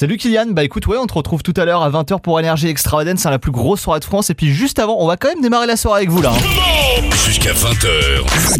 Salut 0.00 0.16
Kylian, 0.16 0.50
bah 0.52 0.62
écoute 0.62 0.86
ouais 0.86 0.96
on 0.96 1.08
te 1.08 1.14
retrouve 1.14 1.42
tout 1.42 1.54
à 1.56 1.64
l'heure 1.64 1.82
à 1.82 1.90
20h 1.90 2.20
pour 2.20 2.38
Énergie 2.38 2.68
Extravagance, 2.68 3.18
c'est 3.18 3.30
la 3.30 3.40
plus 3.40 3.50
grosse 3.50 3.80
soirée 3.80 3.98
de 3.98 4.04
France 4.04 4.30
et 4.30 4.34
puis 4.34 4.52
juste 4.54 4.78
avant 4.78 4.94
on 5.00 5.08
va 5.08 5.16
quand 5.16 5.26
même 5.26 5.40
démarrer 5.42 5.66
la 5.66 5.76
soirée 5.76 6.02
avec 6.02 6.10
vous 6.10 6.22
là. 6.22 6.30
hein. 6.30 7.02
Jusqu'à 7.26 7.52
20h, 7.52 7.88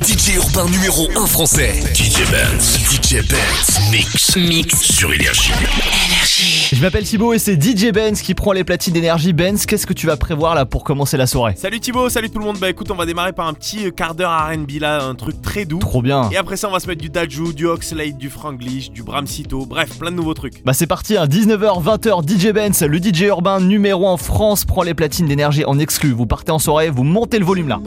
le 0.01 0.05
DJ 0.05 0.35
urbain 0.35 0.69
numéro 0.69 1.09
1 1.17 1.27
français. 1.27 1.81
DJ 1.95 2.29
Benz, 2.33 2.81
DJ 2.91 3.23
Benz, 3.29 3.79
mix, 3.93 4.35
mix 4.35 4.81
sur 4.83 5.13
Énergie. 5.13 5.53
Je 6.71 6.83
m'appelle 6.83 7.05
Thibaut 7.05 7.33
et 7.33 7.39
c'est 7.39 7.59
DJ 7.59 7.93
Benz 7.93 8.21
qui 8.21 8.35
prend 8.35 8.53
les 8.53 8.63
platines 8.63 8.93
d'énergie. 8.93 9.33
Benz, 9.33 9.65
qu'est-ce 9.65 9.87
que 9.87 9.95
tu 9.95 10.07
vas 10.07 10.19
prévoir 10.19 10.55
là 10.55 10.67
pour 10.67 10.85
commencer 10.85 11.17
la 11.17 11.27
soirée? 11.27 11.55
Salut 11.57 11.81
Thibaut, 11.81 12.11
salut 12.11 12.29
tout 12.29 12.39
le 12.39 12.45
monde. 12.45 12.59
Bah 12.59 12.69
écoute, 12.69 12.91
on 12.91 12.95
va 12.95 13.07
démarrer 13.07 13.33
par 13.33 13.47
un 13.49 13.55
petit 13.55 13.87
euh, 13.87 13.91
quart 13.91 14.15
d'heure 14.15 14.31
RB 14.31 14.73
là, 14.79 15.03
un 15.03 15.15
truc 15.15 15.41
très 15.41 15.65
doux. 15.65 15.79
Trop 15.79 16.03
bien. 16.03 16.29
Et 16.31 16.37
après 16.37 16.59
ça, 16.59 16.69
on 16.69 16.73
va 16.73 16.79
se 16.79 16.87
mettre 16.87 17.01
du 17.01 17.09
Daju, 17.09 17.55
du 17.55 17.65
Oxlade, 17.65 18.19
du 18.19 18.29
Franglish, 18.29 18.91
du 18.91 19.03
Bramsito, 19.03 19.65
bref, 19.65 19.99
plein 19.99 20.11
de 20.11 20.17
nouveaux 20.17 20.35
trucs. 20.35 20.63
Bah 20.63 20.75
c'est 20.75 20.87
parti, 20.87 21.17
hein, 21.17 21.25
19h, 21.25 21.83
20h, 21.83 22.29
DJ 22.29 22.53
Benz, 22.53 22.83
le 22.83 22.99
DJ 22.99 23.23
urbain 23.23 23.61
numéro 23.61 24.07
1 24.07 24.13
en 24.13 24.17
France, 24.19 24.67
prend 24.67 24.83
les 24.83 24.93
platines 24.93 25.27
d'énergie 25.27 25.65
en 25.65 25.79
exclu. 25.79 26.13
Vous 26.13 26.27
partez 26.27 26.53
en 26.53 26.59
soirée, 26.59 26.91
vous 26.91 27.03
montez 27.03 27.39
le 27.39 27.47
volume 27.47 27.69
là. 27.69 27.81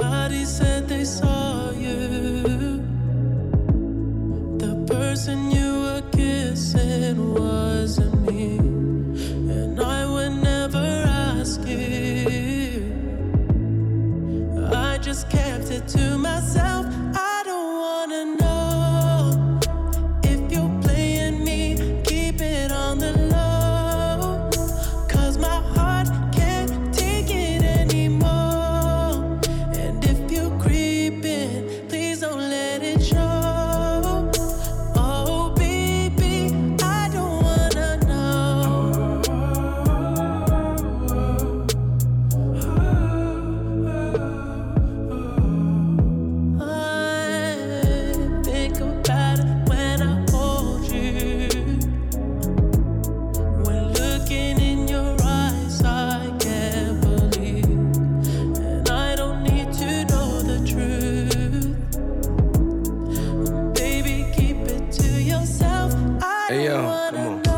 Hey 66.52 66.66
yo, 66.66 66.76
come 67.12 67.28
on. 67.48 67.51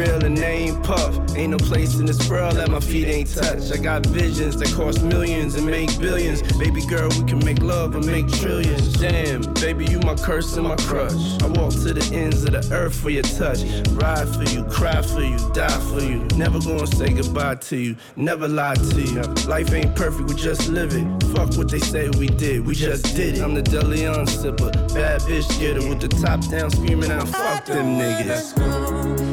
Real 0.00 0.24
and 0.24 0.36
they 0.36 0.68
ain't 0.68 0.82
puff. 0.82 1.14
Ain't 1.36 1.50
no 1.50 1.58
place 1.58 1.98
in 1.98 2.06
this 2.06 2.28
world 2.28 2.54
that 2.56 2.70
my 2.70 2.80
feet 2.80 3.06
ain't 3.06 3.34
touch. 3.34 3.70
I 3.70 3.76
got 3.76 4.06
visions 4.06 4.56
that 4.56 4.72
cost 4.72 5.02
millions 5.02 5.54
and 5.54 5.66
make 5.66 5.98
billions. 5.98 6.40
Baby 6.58 6.84
girl, 6.86 7.08
we 7.10 7.24
can 7.24 7.44
make 7.44 7.62
love 7.62 7.94
and 7.94 8.06
make 8.06 8.28
trillions. 8.28 8.94
Damn, 8.94 9.42
baby, 9.54 9.84
you 9.84 9.98
my 10.00 10.14
curse 10.14 10.56
and 10.56 10.66
my 10.66 10.76
crush. 10.76 11.20
I 11.42 11.46
walk 11.46 11.72
to 11.84 11.92
the 11.92 12.04
ends 12.14 12.44
of 12.44 12.52
the 12.52 12.74
earth 12.74 12.98
for 12.98 13.10
your 13.10 13.22
touch. 13.22 13.62
Ride 13.90 14.28
for 14.34 14.44
you, 14.54 14.64
cry 14.64 15.02
for 15.02 15.22
you, 15.22 15.38
die 15.52 15.80
for 15.90 16.02
you. 16.02 16.26
Never 16.36 16.58
gonna 16.60 16.86
say 16.86 17.12
goodbye 17.12 17.56
to 17.56 17.76
you, 17.76 17.96
never 18.16 18.48
lie 18.48 18.74
to 18.74 19.00
you. 19.02 19.20
Life 19.46 19.72
ain't 19.72 19.94
perfect, 19.94 20.28
we 20.28 20.34
just 20.34 20.68
live 20.68 20.92
it. 20.94 21.06
Fuck 21.34 21.56
what 21.56 21.70
they 21.70 21.78
say 21.78 22.08
we 22.10 22.26
did, 22.26 22.66
we 22.66 22.74
just 22.74 23.14
did 23.16 23.38
it. 23.38 23.42
I'm 23.42 23.54
the 23.54 23.62
Deleon 23.62 24.26
sipper, 24.26 24.72
bad 24.94 25.20
bitch 25.22 25.48
getter 25.60 25.86
with 25.88 26.00
the 26.00 26.08
top 26.08 26.40
down 26.48 26.70
screaming 26.70 27.10
out, 27.10 27.28
fuck 27.28 27.66
them 27.66 27.98
niggas. 27.98 29.29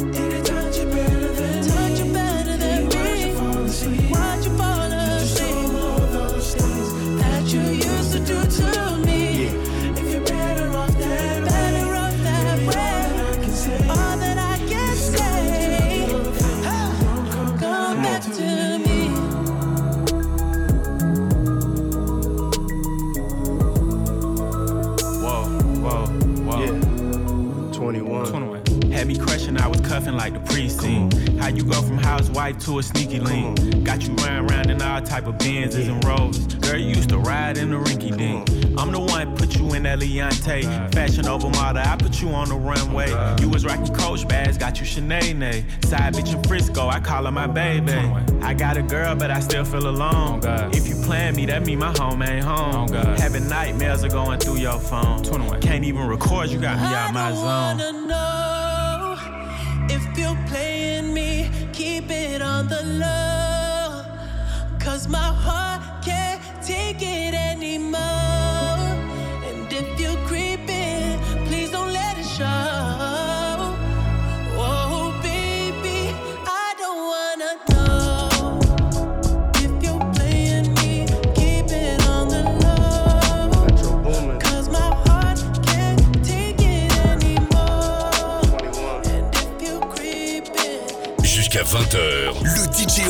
21. 29.17 29.27
Crushing, 29.27 29.57
I 29.57 29.67
was 29.67 29.81
cuffing 29.81 30.15
like 30.15 30.33
the 30.33 30.39
precinct. 30.39 31.15
How 31.39 31.47
you 31.49 31.63
go 31.63 31.81
from 31.81 31.97
housewife 31.97 32.57
to 32.59 32.79
a 32.79 32.83
sneaky 32.83 33.19
link? 33.19 33.83
Got 33.83 34.07
you 34.07 34.13
running 34.15 34.49
around 34.49 34.69
in 34.69 34.81
all 34.81 35.01
type 35.01 35.27
of 35.27 35.35
Benzes 35.35 35.89
and 35.89 36.03
Rolls. 36.05 36.37
Girl, 36.55 36.77
you 36.77 36.89
used 36.89 37.09
to 37.09 37.17
ride 37.17 37.57
in 37.57 37.71
the 37.71 37.77
rinky 37.77 38.15
dink. 38.15 38.49
I'm 38.77 38.91
the 38.91 38.99
one 38.99 39.35
put 39.35 39.57
you 39.57 39.73
in 39.73 39.83
that 39.83 39.99
Leontay. 39.99 40.93
Fashion 40.93 41.27
over 41.27 41.49
model, 41.49 41.81
I 41.85 41.95
put 41.95 42.21
you 42.21 42.29
on 42.29 42.49
the 42.49 42.55
runway. 42.55 43.09
You 43.41 43.49
was 43.49 43.65
rocking 43.65 43.93
Coach 43.93 44.27
bags, 44.27 44.57
got 44.57 44.79
you 44.79 44.85
Sinead. 44.85 45.85
Side 45.85 46.13
bitch 46.13 46.33
in 46.33 46.43
Frisco, 46.43 46.87
I 46.87 46.99
call 46.99 47.25
her 47.25 47.31
my 47.31 47.47
baby. 47.47 47.93
I 48.41 48.53
got 48.53 48.77
a 48.77 48.81
girl, 48.81 49.15
but 49.15 49.31
I 49.31 49.39
still 49.39 49.65
feel 49.65 49.87
alone. 49.87 50.41
If 50.73 50.87
you 50.87 50.95
plan 51.03 51.35
me, 51.35 51.45
that 51.47 51.65
mean 51.65 51.79
my 51.79 51.93
home 51.97 52.21
ain't 52.21 52.45
home. 52.45 52.89
Having 52.89 53.49
nightmares 53.49 54.03
are 54.03 54.09
going 54.09 54.39
through 54.39 54.57
your 54.57 54.79
phone. 54.79 55.23
Can't 55.61 55.85
even 55.85 56.07
record, 56.07 56.49
you 56.49 56.59
got 56.59 56.77
me 56.77 56.85
out 56.85 57.13
my 57.13 57.33
zone. 57.33 58.46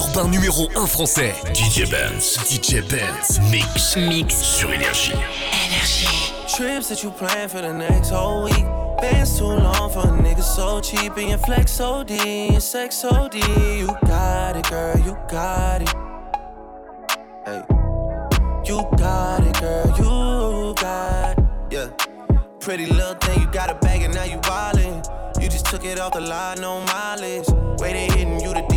Le 0.08 0.14
DJ 0.14 0.16
urbain 0.16 0.28
numéro 0.30 0.70
1 0.76 0.86
français. 0.86 1.34
DJ 1.54 1.90
Benz, 1.90 2.38
DJ 2.50 2.82
Benz, 2.88 3.40
mix, 3.50 3.96
mix 3.98 4.42
sur 4.42 4.72
Énergie. 4.72 5.14
Trips 6.48 6.88
that 6.90 7.04
you 7.04 7.12
plan 7.12 7.48
for 7.48 7.62
the 7.62 7.74
next 7.74 8.12
whole 8.12 8.44
week. 8.44 8.66
Bands 9.02 9.38
too 9.38 9.46
long 9.46 9.90
for 9.90 10.08
a 10.08 10.12
nigga 10.12 10.42
so 10.42 10.80
cheap. 10.82 11.18
And 11.18 11.30
your 11.30 11.38
flex 11.40 11.72
so 11.72 12.04
D, 12.04 12.50
and 12.50 12.62
sex 12.62 12.96
so 12.96 13.28
D. 13.30 13.40
You 13.80 13.88
got 14.08 14.56
it, 14.56 14.70
girl, 14.70 14.98
you 15.06 15.18
got 15.30 15.82
it. 15.82 15.94
Hey. 17.46 17.62
You 18.66 18.84
got 18.98 19.46
it, 19.46 19.60
girl, 19.60 19.94
you 19.98 20.74
got 20.76 21.38
it. 21.38 21.46
Yeah. 21.72 21.90
Pretty 22.60 22.88
little 22.88 23.16
thing, 23.16 23.42
you 23.42 23.48
got 23.52 23.70
a 23.70 23.76
bag 23.76 24.02
and 24.02 24.14
now 24.14 24.24
you 24.24 24.38
wildin'. 24.40 25.04
You 25.42 25.50
just 25.50 25.68
took 25.68 25.86
it 25.86 26.00
off 26.00 26.14
the 26.14 26.22
line, 26.22 26.60
no 26.62 26.82
mileage. 26.82 27.48
Waiting, 27.80 28.12
hitting 28.12 28.40
you 28.42 28.54
the 28.54 28.62
DM 28.62 28.68
looking 28.68 28.76
falling. 28.76 28.77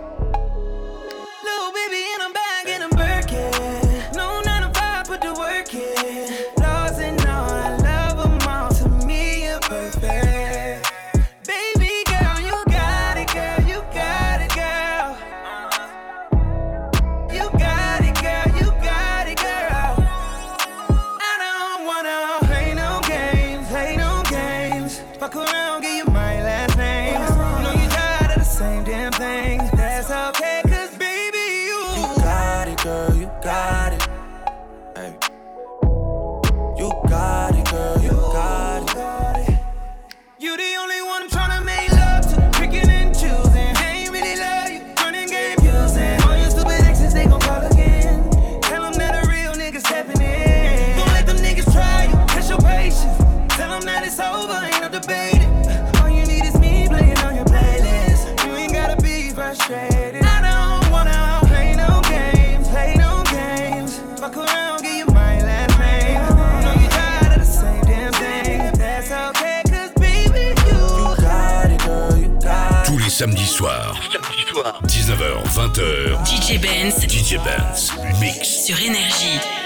samedi 73.21 73.45
soir. 73.45 73.93
Samedi 74.13 74.45
soir. 74.51 74.81
19h, 74.83 75.43
20h. 75.53 76.25
DJ 76.25 76.59
Benz. 76.63 77.07
DJ 77.07 77.37
Benz. 77.45 77.91
Mix. 78.19 78.65
Sur 78.65 78.81
Énergie. 78.81 79.60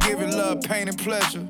giving 0.00 0.36
love, 0.36 0.62
pain, 0.62 0.88
and 0.88 0.98
pleasure. 0.98 1.46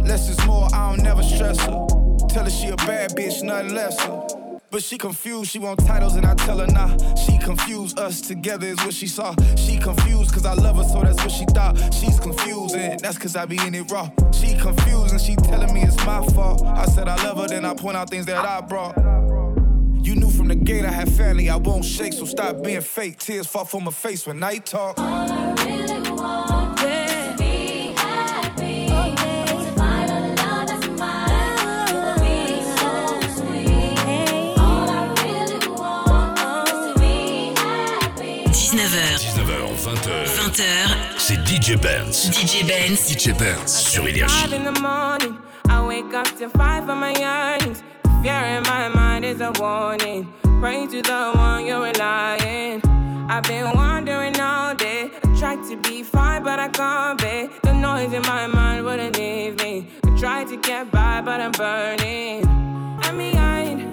Less 0.00 0.28
is 0.28 0.46
more, 0.46 0.68
I 0.74 0.90
don't 0.90 1.02
never 1.02 1.22
stress 1.22 1.58
her. 1.60 1.86
Tell 2.28 2.44
her 2.44 2.50
she 2.50 2.68
a 2.68 2.76
bad 2.76 3.10
bitch, 3.10 3.42
nothing 3.42 3.74
lesser. 3.74 4.22
But 4.70 4.82
she 4.82 4.98
confused, 4.98 5.50
she 5.50 5.58
want 5.58 5.84
titles 5.86 6.16
and 6.16 6.26
I 6.26 6.34
tell 6.34 6.58
her 6.58 6.66
nah. 6.66 6.94
She 7.14 7.38
confused, 7.38 7.98
us 7.98 8.20
together 8.20 8.66
is 8.66 8.76
what 8.78 8.92
she 8.92 9.06
saw. 9.06 9.34
She 9.56 9.78
confused, 9.78 10.32
cause 10.32 10.44
I 10.44 10.52
love 10.52 10.76
her, 10.76 10.84
so 10.84 11.00
that's 11.00 11.16
what 11.22 11.30
she 11.30 11.46
thought. 11.46 11.76
She's 11.94 12.20
confusing, 12.20 12.98
that's 13.02 13.16
cause 13.16 13.34
I 13.34 13.46
be 13.46 13.56
in 13.66 13.74
it 13.74 13.90
raw. 13.90 14.10
She 14.30 14.56
confused 14.58 15.12
and 15.12 15.20
she 15.20 15.36
telling 15.36 15.72
me 15.72 15.82
it's 15.82 15.96
my 16.04 16.24
fault. 16.28 16.66
I 16.66 16.84
said 16.84 17.08
I 17.08 17.16
love 17.24 17.38
her, 17.38 17.48
then 17.48 17.64
I 17.64 17.74
point 17.74 17.96
out 17.96 18.10
things 18.10 18.26
that 18.26 18.44
I 18.44 18.60
brought. 18.60 18.96
You 20.02 20.14
knew 20.14 20.30
from 20.30 20.48
the 20.48 20.54
gate 20.54 20.84
I 20.84 20.92
had 20.92 21.10
family, 21.10 21.48
I 21.48 21.56
won't 21.56 21.84
shake, 21.84 22.12
so 22.12 22.26
stop 22.26 22.62
being 22.62 22.82
fake. 22.82 23.18
Tears 23.18 23.46
fall 23.46 23.64
from 23.64 23.84
my 23.84 23.90
face 23.90 24.26
when 24.26 24.42
I 24.42 24.58
talk. 24.58 24.98
20h, 40.58 40.96
c'est 41.18 41.46
DJ 41.46 41.80
Benz. 41.80 42.32
DJ 42.32 42.64
Benz. 42.66 43.12
DJ 43.12 43.32
Benz 43.38 43.66
sur 43.66 44.08
Énergie. 44.08 44.52
in 44.52 44.64
the 44.64 44.80
morning, 44.80 45.36
I 45.68 45.80
wake 45.86 46.12
up 46.12 46.26
to 46.36 46.48
five 46.48 46.84
for 46.84 46.96
my 46.96 47.14
earnings. 47.14 47.84
Fear 48.22 48.56
in 48.56 48.62
my 48.64 48.88
mind 48.88 49.24
is 49.24 49.40
a 49.40 49.52
warning. 49.60 50.26
Pray 50.60 50.88
to 50.88 51.00
the 51.00 51.30
one 51.36 51.64
you're 51.64 51.80
relying. 51.80 52.82
I've 53.30 53.44
been 53.44 53.70
wandering 53.72 54.40
all 54.40 54.74
day. 54.74 55.10
I 55.22 55.38
tried 55.38 55.62
to 55.70 55.76
be 55.76 56.02
fine, 56.02 56.42
but 56.42 56.58
I 56.58 56.68
can't 56.68 57.20
be. 57.20 57.48
The 57.62 57.74
noise 57.74 58.12
in 58.12 58.22
my 58.22 58.48
mind 58.48 58.84
wouldn't 58.84 59.16
leave 59.16 59.62
me. 59.62 59.86
I 60.04 60.18
tried 60.18 60.48
to 60.48 60.56
get 60.56 60.90
by, 60.90 61.20
but 61.20 61.40
I'm 61.40 61.52
burning. 61.52 62.44
I'm 63.02 63.16
behind. 63.16 63.87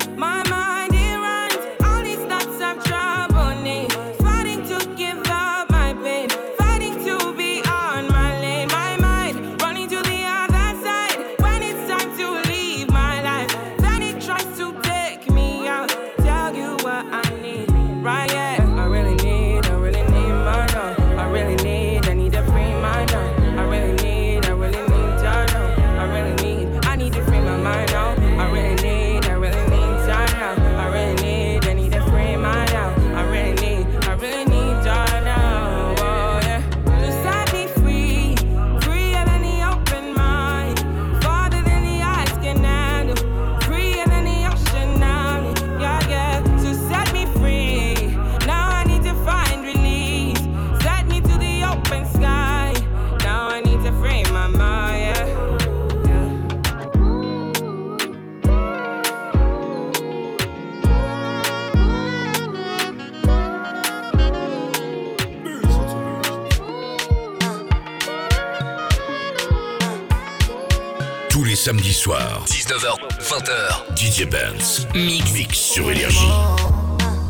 soir, 72.06 72.46
19h, 72.46 72.98
20h, 73.20 73.96
DJ 73.96 74.30
Benz, 74.30 74.88
Mix, 74.94 75.34
Mix 75.34 75.58
sur 75.58 75.90
Énergie. 75.90 76.30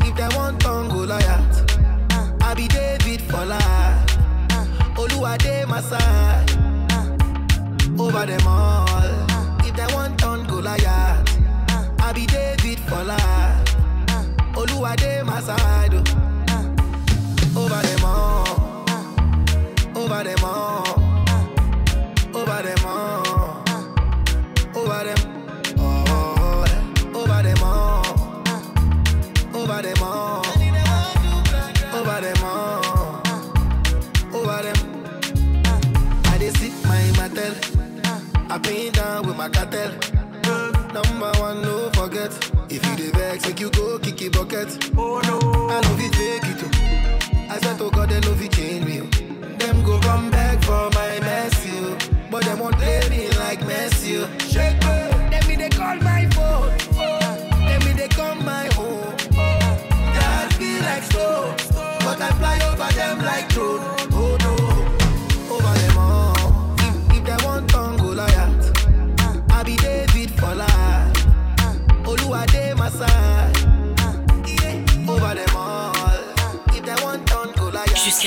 If 0.04 0.14
they 0.14 0.28
want 0.36 0.60
Tango 0.60 1.06
Goliath, 1.06 1.78
I 2.42 2.54
be 2.54 2.68
David 2.68 3.22
for 3.22 3.46
life. 3.46 4.18
Oluwade 4.98 5.66
my. 5.66 6.35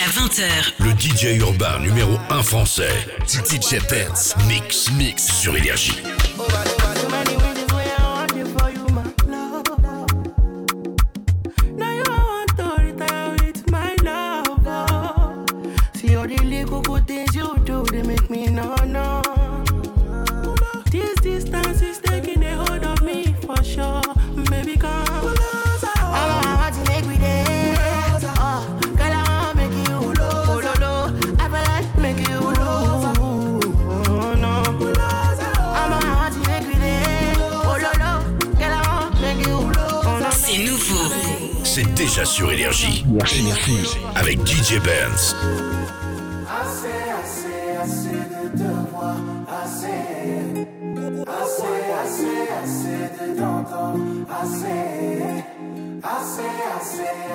20h. 0.10 0.74
Le 0.80 0.92
DJ 0.92 1.39
urbain 1.39 1.80
numéro 1.80 2.18
1 2.32 2.42
français. 2.42 2.89
DJ 3.28 3.80
Benz. 3.89 4.34
Mix, 4.48 4.89
mix 4.92 5.28
sur 5.28 5.56
Énergie. 5.56 6.01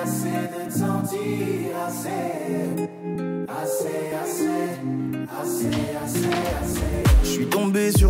Assez, 0.05 0.47
de 0.47 0.65
te 0.65 0.77
sentir, 0.77 1.75
assez. 1.87 2.09
Assez, 2.09 2.84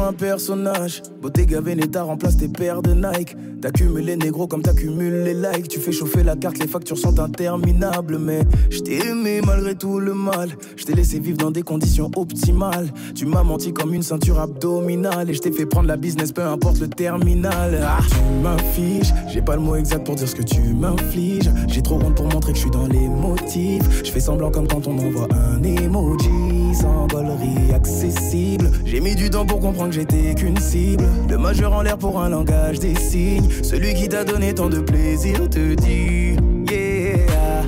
un 0.06 0.14
personnage. 0.14 1.02
Bottega 1.22 1.60
Veneta 1.62 2.04
remplace 2.04 2.38
tes 2.38 2.48
paires 2.48 2.82
de 2.82 2.94
Nike. 2.94 3.36
T'accumules 3.62 4.06
les 4.06 4.16
négros 4.16 4.46
comme 4.46 4.62
t'accumules 4.62 5.24
les 5.24 5.34
likes. 5.34 5.68
Tu 5.68 5.80
fais 5.80 5.92
chauffer 5.92 6.22
la 6.22 6.36
carte, 6.36 6.60
les 6.60 6.68
factures 6.68 6.98
sont 6.98 7.20
interminables. 7.20 8.20
Mais 8.20 8.42
je 8.70 8.80
t'ai 8.80 9.04
aimé 9.08 9.42
malgré 9.44 9.74
tout 9.74 10.00
le 10.00 10.14
mal. 10.14 10.50
Je 10.76 10.86
t'ai 10.86 10.94
laissé 10.94 11.20
vivre 11.20 11.38
dans 11.38 11.50
des 11.50 11.64
conditions 11.64 12.12
optimales. 12.16 12.94
Tu 13.16 13.26
m'as 13.26 13.42
menti 13.42 13.74
comme 13.74 13.96
une 13.96 14.04
ceinture 14.04 14.40
abdominale. 14.40 15.32
Et 15.32 15.34
je 15.34 15.40
t'ai 15.40 15.52
fait 15.52 15.66
prendre 15.66 15.88
la 15.88 15.98
business, 15.98 16.32
peu 16.32 16.44
importe 16.44 16.80
le 16.80 16.88
terminal. 16.88 17.80
Ah, 17.84 18.00
tu 18.08 18.44
m'affiches, 18.44 19.12
j'ai 19.28 19.42
pas 19.42 19.56
le 19.56 19.62
mot 19.62 19.76
exact 19.76 20.06
pour 20.06 20.16
dire 20.16 20.28
ce 20.28 20.36
que 20.36 20.44
tu 20.44 20.62
m'infliges. 20.62 21.50
J'ai 21.68 21.82
trop 21.82 21.96
honte 21.96 22.16
pour 22.16 22.28
montrer 22.32 22.52
que 22.52 22.58
je 22.58 22.64
suis 22.64 22.72
dans 22.72 22.88
les 22.88 23.08
motifs. 23.08 24.04
Je 24.06 24.12
fais 24.12 24.20
semblant 24.20 24.52
comme 24.52 24.68
quand 24.68 24.88
on 24.88 24.98
envoie 25.00 25.28
un 25.32 25.64
emoji. 25.64 26.30
Sans 26.76 27.08
gaulerie 27.08 27.74
accessible. 27.74 28.70
J'ai 28.84 29.00
mis 29.00 29.16
du 29.16 29.30
temps 29.30 29.46
pour 29.46 29.62
comprendre 29.62 29.94
j'étais 29.96 30.36
qu'une 30.36 30.58
cible. 30.58 31.06
Le 31.30 31.38
majeur 31.38 31.72
en 31.72 31.82
l'air 31.82 31.98
pour 31.98 32.22
un 32.22 32.28
langage 32.30 32.80
des 32.80 32.96
signes. 32.96 33.50
Celui 33.64 33.94
qui 33.94 34.10
t'a 34.10 34.26
donné 34.26 34.54
tant 34.54 34.68
de 34.68 34.80
plaisir 34.80 35.50
te 35.50 35.74
dit 35.76 36.36
Yeah. 36.70 37.64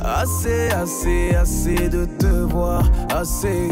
Assez, 0.00 0.68
assez, 0.70 1.34
assez 1.34 1.88
de 1.88 2.04
te 2.04 2.26
voir. 2.26 2.88
Assez. 3.12 3.68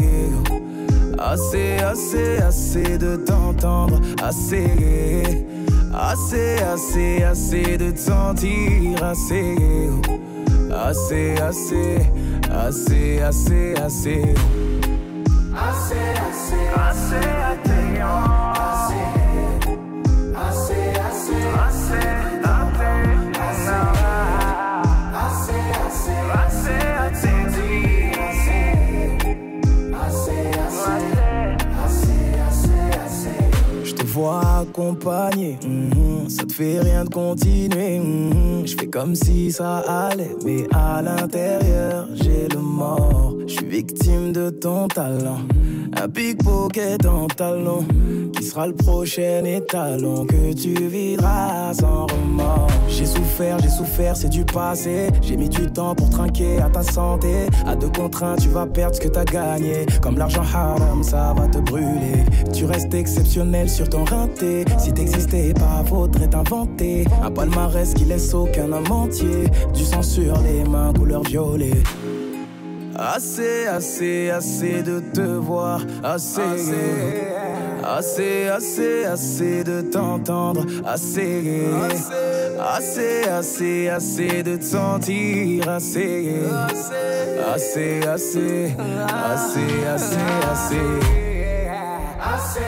Assez, 1.17 1.77
assez, 1.77 2.37
assez 2.37 2.97
de 2.97 3.15
t'entendre. 3.15 4.01
Assez. 4.21 5.45
Assez, 5.93 6.57
assez, 6.73 7.23
assez 7.23 7.77
de 7.77 7.91
te 7.91 7.99
sentir. 7.99 9.01
Assez. 9.01 9.55
Assez, 10.69 11.35
assez, 11.39 11.99
assez, 12.51 13.21
assez, 13.21 13.73
assez. 13.75 14.23
Assez, 15.55 15.95
assez, 16.29 16.67
assez 16.77 17.66
mhm, 34.75 36.29
ça 36.29 36.43
te 36.43 36.53
fait 36.53 36.79
rien 36.79 37.05
de 37.05 37.09
continuer. 37.09 37.99
mhm. 37.99 38.65
Je 38.65 38.75
fais 38.75 38.87
comme 38.87 39.15
si 39.15 39.51
ça 39.51 39.77
allait, 39.77 40.35
mais 40.45 40.65
à 40.73 41.01
l'intérieur, 41.01 42.07
j'ai 42.13 42.47
le 42.49 42.59
mort. 42.59 43.35
Je 43.47 43.53
suis 43.53 43.65
victime 43.65 44.33
de 44.33 44.49
ton 44.49 44.87
talent. 44.87 45.39
Un 45.95 46.09
pickpocket 46.09 47.05
en 47.05 47.27
talon, 47.27 47.85
qui 48.33 48.43
sera 48.43 48.67
le 48.67 48.73
prochain 48.73 49.43
étalon 49.45 50.25
que 50.25 50.53
tu 50.53 50.73
vivras 50.73 51.73
sans 51.73 52.05
remords. 52.07 52.67
J'ai 52.89 53.05
souffert, 53.05 53.57
j'ai 53.59 53.69
souffert, 53.69 54.15
c'est 54.15 54.29
du 54.29 54.43
passé. 54.43 55.07
J'ai 55.21 55.37
mis 55.37 55.49
du 55.49 55.65
temps 55.71 55.95
pour 55.95 56.09
trinquer 56.09 56.59
à 56.61 56.69
ta 56.69 56.83
santé. 56.83 57.47
À 57.65 57.75
deux 57.75 57.89
contraintes, 57.89 58.41
tu 58.41 58.49
vas 58.49 58.65
perdre 58.65 58.95
ce 58.95 59.01
que 59.01 59.07
t'as 59.07 59.23
gagné. 59.23 59.85
Comme 60.01 60.17
l'argent 60.17 60.43
haram, 60.53 61.03
ça 61.03 61.33
va 61.37 61.47
te 61.47 61.59
brûler. 61.59 62.25
Tu 62.53 62.65
restes 62.65 62.93
exceptionnel 62.93 63.69
sur 63.69 63.87
ton 63.87 64.03
rinté. 64.03 64.56
Si 64.77 64.93
t'existais 64.93 65.53
pas, 65.53 65.83
faudrait 65.87 66.27
t'inventer. 66.27 67.05
Un 67.23 67.31
palmarès 67.31 67.93
qui 67.93 68.05
laisse 68.05 68.33
aucun 68.33 68.71
homme 68.71 68.91
entier. 68.91 69.49
Du 69.73 69.83
sang 69.83 70.01
sur 70.01 70.39
les 70.41 70.63
mains, 70.69 70.93
couleur 70.93 71.23
violet. 71.23 71.83
Assez, 72.95 73.67
assez, 73.67 74.29
assez 74.31 74.81
de 74.81 74.99
te 75.13 75.21
voir. 75.21 75.81
Assez, 76.03 76.41
assez, 77.83 78.47
assez, 78.47 79.05
assez 79.05 79.63
de 79.63 79.81
t'entendre. 79.81 80.65
Assez, 80.83 81.63
assez, 82.59 83.29
assez, 83.29 83.89
assez 83.89 84.43
de 84.43 84.55
te 84.55 84.63
sentir. 84.63 85.69
Assez, 85.69 86.39
assez, 86.73 88.01
assez, 88.03 88.03
assez, 88.07 88.75
assez, 89.23 89.85
assez. 89.87 90.27
Assez, 90.49 90.87
assez, 92.19 92.66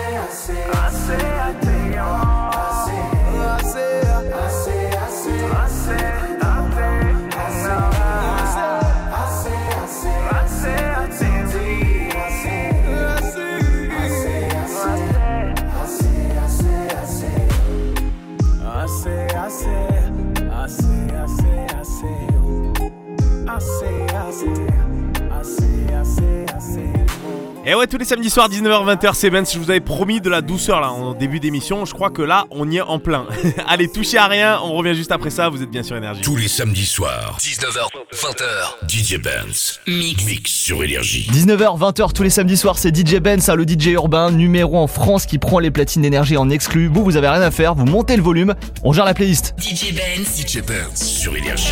Et 27.69 27.75
ouais, 27.75 27.85
tous 27.85 27.99
les 27.99 28.05
samedis 28.05 28.31
soirs, 28.31 28.49
19h-20h, 28.49 29.13
c'est 29.13 29.29
Ben. 29.29 29.45
Je 29.45 29.59
vous 29.59 29.69
avais 29.69 29.79
promis 29.79 30.21
de 30.21 30.27
la 30.27 30.41
douceur 30.41 30.81
là 30.81 30.91
en 30.91 31.13
début 31.13 31.39
d'émission. 31.39 31.85
Je 31.85 31.93
crois 31.93 32.09
que 32.09 32.23
là, 32.23 32.47
on 32.49 32.67
y 32.71 32.77
est 32.77 32.81
en 32.81 32.97
plein. 32.97 33.27
Allez, 33.67 33.88
touchez 33.88 34.17
à 34.17 34.25
rien. 34.25 34.59
On 34.63 34.73
revient 34.73 34.95
juste 34.95 35.11
après 35.11 35.29
ça. 35.29 35.49
Vous 35.49 35.61
êtes 35.61 35.69
bien 35.69 35.83
sur 35.83 35.95
Énergie. 35.95 36.21
Tous 36.21 36.35
les 36.35 36.47
samedis 36.47 36.88
soirs, 36.88 37.38
19h, 37.39 37.85
20h. 38.11 38.88
DJ 38.88 39.21
Benz. 39.21 39.81
Mix. 39.85 40.25
Mix 40.25 40.51
sur 40.51 40.83
Énergie. 40.83 41.29
19h, 41.31 41.77
20h 41.77 42.11
tous 42.11 42.23
les 42.23 42.31
samedis 42.31 42.57
soirs, 42.57 42.79
c'est 42.79 42.89
DJ 42.89 43.19
Ben, 43.19 43.39
ça 43.39 43.53
le 43.55 43.67
DJ 43.67 43.89
urbain 43.89 44.31
numéro 44.31 44.75
en 44.79 44.88
France 44.88 45.27
qui 45.27 45.38
prend 45.38 45.59
les 45.59 45.69
platines 45.69 46.01
d'énergie 46.01 46.38
en 46.38 46.49
exclu. 46.49 46.88
Vous, 46.88 47.03
vous 47.03 47.17
avez 47.17 47.27
rien 47.29 47.41
à 47.43 47.51
faire, 47.51 47.75
vous 47.75 47.85
montez 47.85 48.17
le 48.17 48.23
volume, 48.23 48.55
on 48.83 48.93
gère 48.93 49.05
la 49.05 49.13
playlist. 49.13 49.53
DJ 49.59 49.93
Benz. 49.93 50.41
DJ 50.41 50.63
Benz 50.63 50.95
sur 50.95 51.35
Énergie. 51.38 51.71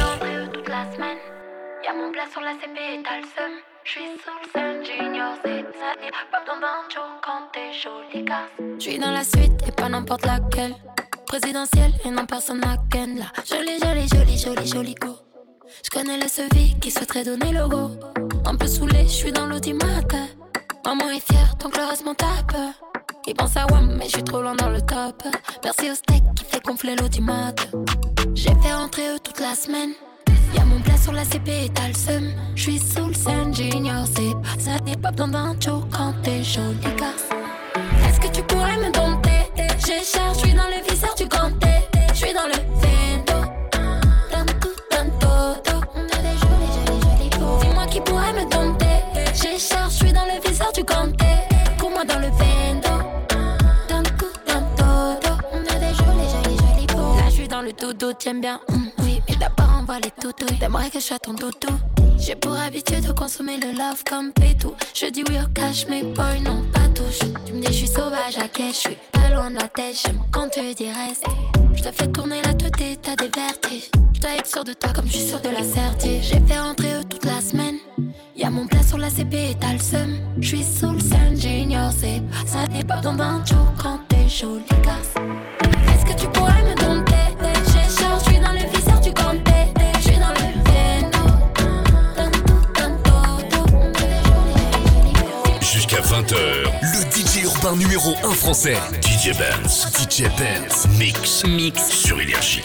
toute 0.53 0.69
la 0.69 0.85
semaine. 0.93 1.17
Y'a 1.83 1.93
mon 1.95 2.11
plat 2.11 2.25
sur 2.31 2.41
la 2.41 2.51
CP 2.51 2.77
et 2.77 3.01
t'as 3.03 3.17
le 3.17 3.23
seum. 3.23 3.76
Casse. 8.25 8.50
J'suis 8.79 9.00
dans 9.00 9.12
la 9.12 9.24
suite 9.24 9.53
et 9.65 9.72
pas 9.72 9.88
n'importe 9.88 10.25
laquelle. 10.25 10.75
Présidentielle 11.25 11.94
et 12.03 12.10
non 12.10 12.25
personne 12.25 12.62
à 12.65 12.75
ken 12.91 13.20
là. 13.20 13.25
Jolie, 13.46 13.79
jolie, 13.79 14.08
jolie, 14.10 14.38
jolie, 14.38 14.67
jolie 14.67 14.96
go. 14.96 15.15
J'connais 15.84 16.17
la 16.17 16.27
sevi 16.27 16.77
qui 16.82 16.91
souhaiterait 16.91 17.24
donner 17.24 17.53
le 17.53 17.67
go. 17.70 17.91
Un 18.46 18.56
peu 18.56 18.67
saoulé, 18.67 19.08
j'suis 19.08 19.32
dans 19.32 19.46
l'audimat. 19.46 20.01
Maman 20.84 21.10
est 21.10 21.25
fière, 21.25 21.56
donc 21.56 21.77
le 21.77 21.84
reste 21.86 22.03
m'en 22.03 22.13
tape. 22.15 22.58
Il 23.25 23.36
pense 23.36 23.56
à 23.56 23.65
WAM, 23.67 23.96
mais 23.98 24.10
j'suis 24.10 24.24
trop 24.24 24.41
loin 24.41 24.56
dans 24.56 24.70
le 24.70 24.82
top. 24.82 25.24
Merci 25.63 25.91
au 25.91 25.96
steak 25.96 26.24
qui 26.36 26.44
fait 26.44 26.63
gonfler 26.63 26.96
l'audimat. 26.96 27.53
J'ai 28.34 28.53
fait 28.62 28.74
rentrer 28.74 29.08
eux 29.15 29.20
toute 29.20 29.39
la 29.39 29.56
semaine. 29.56 29.94
Y'a 30.57 30.65
mon 30.65 30.79
plat 30.81 30.97
sur 30.97 31.13
la 31.13 31.23
CP 31.23 31.65
et 31.65 31.69
t'as 31.69 31.87
le 31.87 31.93
seum. 31.93 32.31
J'suis 32.55 32.79
sous 32.79 33.07
le 33.07 33.13
scène, 33.13 33.53
j'ignore, 33.53 34.05
c'est 34.07 34.33
pas 34.33 34.59
ça. 34.59 34.71
T'es 34.85 34.95
pas 34.97 35.11
besoin 35.11 35.27
d'un 35.29 35.55
show 35.59 35.83
quand 35.91 36.13
t'es 36.23 36.43
jolie 36.43 36.77
garce. 36.97 37.29
Est-ce 38.07 38.19
que 38.19 38.27
tu 38.33 38.41
pourrais 38.43 38.77
me 38.77 38.91
dompter? 38.91 39.29
J'ai 39.85 40.03
charge, 40.03 40.39
j'suis 40.39 40.53
dans 40.53 40.67
le 40.67 40.81
viseur 40.89 41.13
du 41.15 41.25
ganté. 41.25 41.67
J'suis 42.13 42.33
dans 42.33 42.47
le 42.47 42.57
vento. 42.81 43.39
Donne 44.31 44.59
tout, 44.59 44.75
donne 44.91 45.11
todo. 45.19 45.81
On 45.95 46.01
a 46.01 46.21
des 46.21 46.37
jolis, 46.41 46.73
jolis, 46.75 47.01
jolis 47.01 47.29
peaux. 47.29 47.59
Dis-moi 47.61 47.85
qui 47.85 48.01
pourrait 48.01 48.33
me 48.33 48.49
dompter? 48.49 48.85
J'ai 49.33 49.57
charge, 49.59 49.93
j'suis 49.93 50.11
dans 50.13 50.25
le 50.25 50.49
viseur 50.49 50.71
du 50.73 50.83
ganté. 50.83 51.25
Pour-moi 51.77 52.03
dans 52.05 52.19
le 52.19 52.27
vento. 52.27 52.93
Donne 53.87 54.03
tout, 54.17 54.33
donne 54.47 54.65
todo. 54.75 55.33
On 55.53 55.59
a 55.59 55.79
des 55.79 55.93
jolis, 55.95 56.29
jolis, 56.33 56.57
jolis 56.57 56.87
peaux. 56.87 57.15
Là, 57.17 57.29
j'suis 57.29 57.47
dans 57.47 57.61
le 57.61 57.71
dodo, 57.71 58.11
t'aimes 58.13 58.41
bien. 58.41 58.59
hum, 58.69 58.87
d'abord 59.39 59.77
on 59.79 59.84
voit 59.86 60.00
les 60.00 60.12
toutouilles. 60.12 60.58
T'aimerais 60.60 60.89
que 60.89 61.00
je 61.00 61.06
sois 61.06 61.20
ton 61.20 61.34
doudou. 61.34 61.74
J'ai 62.20 62.36
pour 62.36 62.53
habitude 62.53 63.06
de 63.06 63.12
consommer 63.12 63.58
le 63.58 63.72
love 63.72 64.03
comme 64.10 64.34
pétou. 64.34 64.74
Je 64.94 65.08
dis 65.08 65.24
oui 65.29 65.36
au 65.44 65.48
cash, 65.53 65.86
mais 65.89 66.03
boy, 66.03 66.41
non, 66.41 66.63
pas 66.74 66.88
touche. 66.96 67.20
Tu 67.46 67.53
me 67.53 67.62
dis, 67.62 67.67
je 67.67 67.74
suis 67.74 67.88
sauvage 67.88 68.38
à 68.38 68.48
quai, 68.48 68.70
je 68.70 68.77
suis 68.77 68.98
pas 69.12 69.29
loin 69.29 69.51
de 69.51 69.56
la 69.56 69.67
tête. 69.67 70.01
J'aime 70.03 70.20
quand 70.32 70.50
tu 70.50 70.62
dis 70.74 70.91
reste. 70.91 71.25
Je 71.74 71.84
te 71.84 71.91
fais 71.91 72.08
tourner 72.08 72.41
la 72.44 72.53
tête 72.53 72.82
et 72.82 72.98
t'as 72.98 73.15
des 73.15 73.29
vertiges. 73.29 73.89
Je 74.13 74.22
dois 74.22 74.32
être 74.32 74.48
sûr 74.48 74.63
de 74.63 74.74
toi 74.74 74.91
comme 74.94 75.06
je 75.06 75.13
suis 75.13 75.27
sûr 75.27 75.39
de 75.39 75.50
la 75.50 75.63
certitude. 75.63 76.24
J'ai 76.24 76.39
fait 76.39 76.60
rentrer 76.60 76.94
eux 76.96 77.03
toute 77.08 77.25
la 77.25 77.39
semaine. 77.39 77.77
Y'a 78.36 78.50
mon 78.50 78.65
plat 78.67 78.84
sur 78.84 78.98
la 78.98 79.10
CP 79.10 79.51
et 79.51 79.56
t'as 79.60 79.74
le 79.74 79.79
seum. 79.79 80.17
Je 80.39 80.48
suis 80.48 80.63
sous 80.63 80.91
le 80.91 81.00
sun, 81.00 81.36
j'ignore, 81.36 81.91
c'est 81.91 82.22
pas 82.32 82.48
ça. 82.48 82.60
Pas 82.88 83.01
dans 83.01 83.20
un 83.22 83.46
show 83.46 83.56
quand 83.82 84.00
t'es 84.10 84.27
jolie 84.27 84.63
garce. 84.84 85.13
Est-ce 85.94 86.06
que 86.06 86.20
tu 86.20 86.27
pourrais 86.29 86.63
me 86.63 86.75
dompter? 86.75 87.06
20h, 96.27 96.36
le 96.81 97.12
DJ 97.12 97.43
urbain 97.46 97.75
numéro 97.77 98.13
1 98.24 98.31
français. 98.31 98.75
DJ 99.01 99.38
Benz. 99.38 99.88
DJ 99.98 100.24
Benz. 100.38 100.86
Mix. 100.98 101.46
Mix. 101.46 101.89
Sur 101.89 102.19
Énergie. 102.19 102.62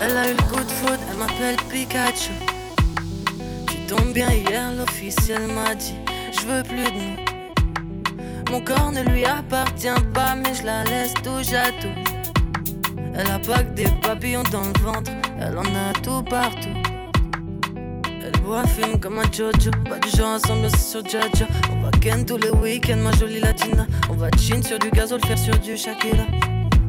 Elle 0.00 0.16
a 0.16 0.28
eu 0.30 0.34
le 0.34 0.42
coup 0.42 0.64
de 0.64 0.70
foot, 0.70 0.98
elle 1.10 1.16
m'appelle 1.18 1.56
Pikachu. 1.70 2.32
Tu 3.68 3.76
tombes 3.86 4.12
bien 4.12 4.30
hier, 4.30 4.72
l'officiel 4.76 5.42
m'a 5.48 5.74
dit 5.74 5.94
Je 6.32 6.46
veux 6.46 6.62
plus 6.64 6.84
de 6.84 6.98
nous. 6.98 8.50
Mon 8.50 8.60
corps 8.60 8.90
ne 8.90 9.02
lui 9.02 9.24
appartient 9.24 9.88
pas, 10.12 10.34
mais 10.34 10.54
je 10.54 10.64
la 10.64 10.84
laisse 10.84 11.14
touche 11.22 11.52
à 11.52 11.70
tout. 11.80 11.94
Elle 13.14 13.30
a 13.30 13.38
pas 13.38 13.62
que 13.62 13.74
des 13.74 13.88
papillons 14.02 14.42
dans 14.50 14.62
le 14.62 14.80
ventre, 14.80 15.12
elle 15.40 15.56
en 15.56 15.62
a 15.62 15.92
tout 16.02 16.22
partout. 16.22 16.81
Elle 18.42 18.48
boit, 18.48 18.66
fume 18.66 18.98
comme 18.98 19.20
un 19.20 19.32
Jojo, 19.32 19.70
pas 19.88 20.00
du 20.00 20.08
genre 20.16 20.34
ensemble, 20.34 20.68
c'est 20.70 20.90
sur 20.90 21.04
Jaja. 21.08 21.46
On 21.70 21.80
va 21.80 21.90
ken 22.00 22.24
tous 22.24 22.38
les 22.38 22.50
week-ends, 22.50 22.96
ma 22.96 23.12
jolie 23.12 23.38
latina. 23.38 23.86
On 24.10 24.14
va 24.14 24.30
chin 24.36 24.60
sur 24.60 24.80
du 24.80 24.90
gazole, 24.90 25.20
faire 25.24 25.38
sur 25.38 25.56
du 25.60 25.76
Shakira. 25.76 26.24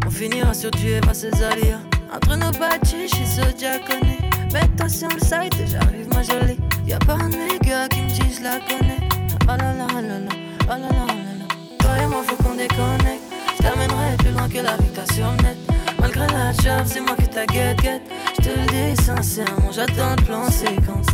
On 0.05 0.09
finira 0.09 0.51
sur 0.53 0.71
du 0.71 0.87
Eva 0.89 1.13
Cesaria. 1.13 1.79
Entre 2.11 2.35
nos 2.37 2.51
bâtis, 2.57 3.07
je 3.07 3.15
suis 3.15 3.25
zodiaconné. 3.25 4.17
Mets-toi 4.51 4.89
sur 4.89 5.09
le 5.09 5.19
site 5.19 5.59
et 5.59 5.67
j'arrive, 5.67 6.07
ma 6.11 6.23
jolie. 6.23 6.57
Y'a 6.87 6.97
pas 6.99 7.13
un 7.13 7.29
méga 7.29 7.87
qui 7.87 8.01
me 8.01 8.09
dit, 8.09 8.35
je 8.35 8.43
la 8.43 8.59
connais. 8.59 8.97
Oh 9.43 9.47
là 9.49 9.57
là 9.57 9.87
là 9.93 10.01
là, 10.01 10.31
oh 10.31 10.69
là 10.69 10.77
là 10.77 10.89
là 10.89 11.33
là. 11.37 11.45
Toi 11.79 11.89
et 12.03 12.07
moi, 12.07 12.23
faut 12.25 12.35
qu'on 12.37 12.55
déconnecte. 12.55 13.21
Je 13.57 13.63
t'amènerai 13.63 14.17
plus 14.17 14.31
loin 14.31 14.49
que 14.49 14.57
la 14.57 14.75
sur 15.13 15.31
net. 15.43 15.57
Malgré 15.99 16.27
la 16.27 16.51
job, 16.51 16.83
c'est 16.85 16.99
moi 16.99 17.15
qui 17.15 17.27
t'a 17.27 17.45
get 17.45 17.75
get. 17.81 18.01
Je 18.39 18.43
te 18.43 18.49
le 18.49 18.95
dis 18.95 19.03
sincèrement, 19.03 19.71
j'attends 19.71 20.15
le 20.17 20.23
plan 20.23 20.49
séquence. 20.49 21.05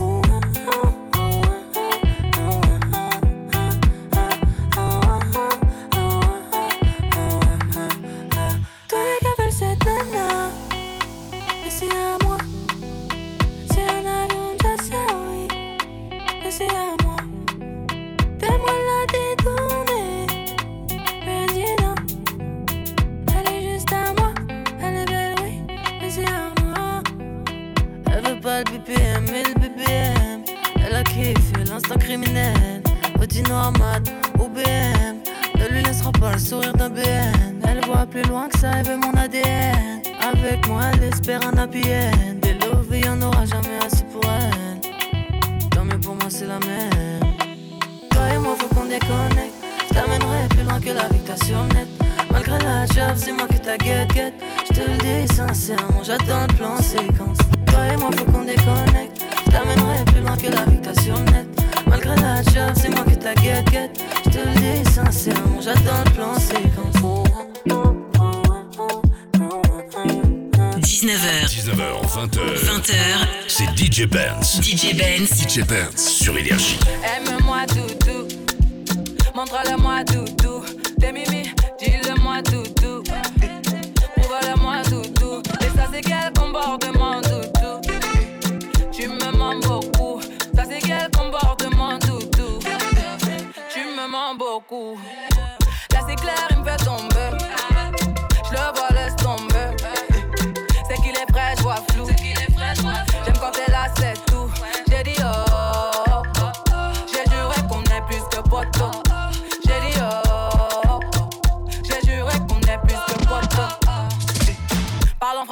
Benz. 75.58 76.09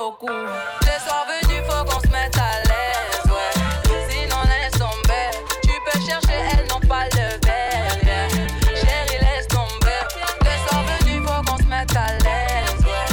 beaucoup. 0.00 0.28
Les 0.28 0.98
soirs 1.04 1.26
venus, 1.28 1.62
faut 1.68 1.84
qu'on 1.84 2.00
se 2.00 2.08
mette 2.08 2.36
à 2.36 2.62
l'aise, 2.68 3.24
ouais. 3.26 3.52
Sinon, 4.08 4.42
laisse 4.44 4.72
tomber. 4.78 5.28
Tu 5.62 5.72
peux 5.84 6.00
chercher, 6.00 6.38
elles 6.52 6.66
n'ont 6.68 6.86
pas 6.88 7.04
le 7.16 7.26
verre, 7.46 7.96
yeah. 8.02 8.28
Chérie, 8.80 9.20
laisse 9.20 9.46
tomber. 9.48 10.00
Les 10.42 10.58
soirs 10.66 10.84
venus, 10.84 11.20
faut 11.26 11.42
qu'on 11.44 11.58
se 11.58 11.64
mette 11.64 11.96
à 11.96 12.12
l'aise, 12.24 12.80
ouais. 12.84 13.06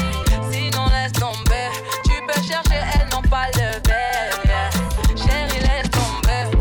Sinon, 0.51 0.85
laisse 0.87 1.11
tomber. 1.13 1.69
Tu 2.05 2.15
peux 2.25 2.41
chercher, 2.41 2.79
elles 2.93 3.09
n'ont 3.11 3.27
pas 3.29 3.47
le 3.55 3.69
verre, 3.87 4.39
yeah. 4.45 4.69
Chérie, 5.15 5.59
laisse 5.59 5.91
tomber. 5.91 6.57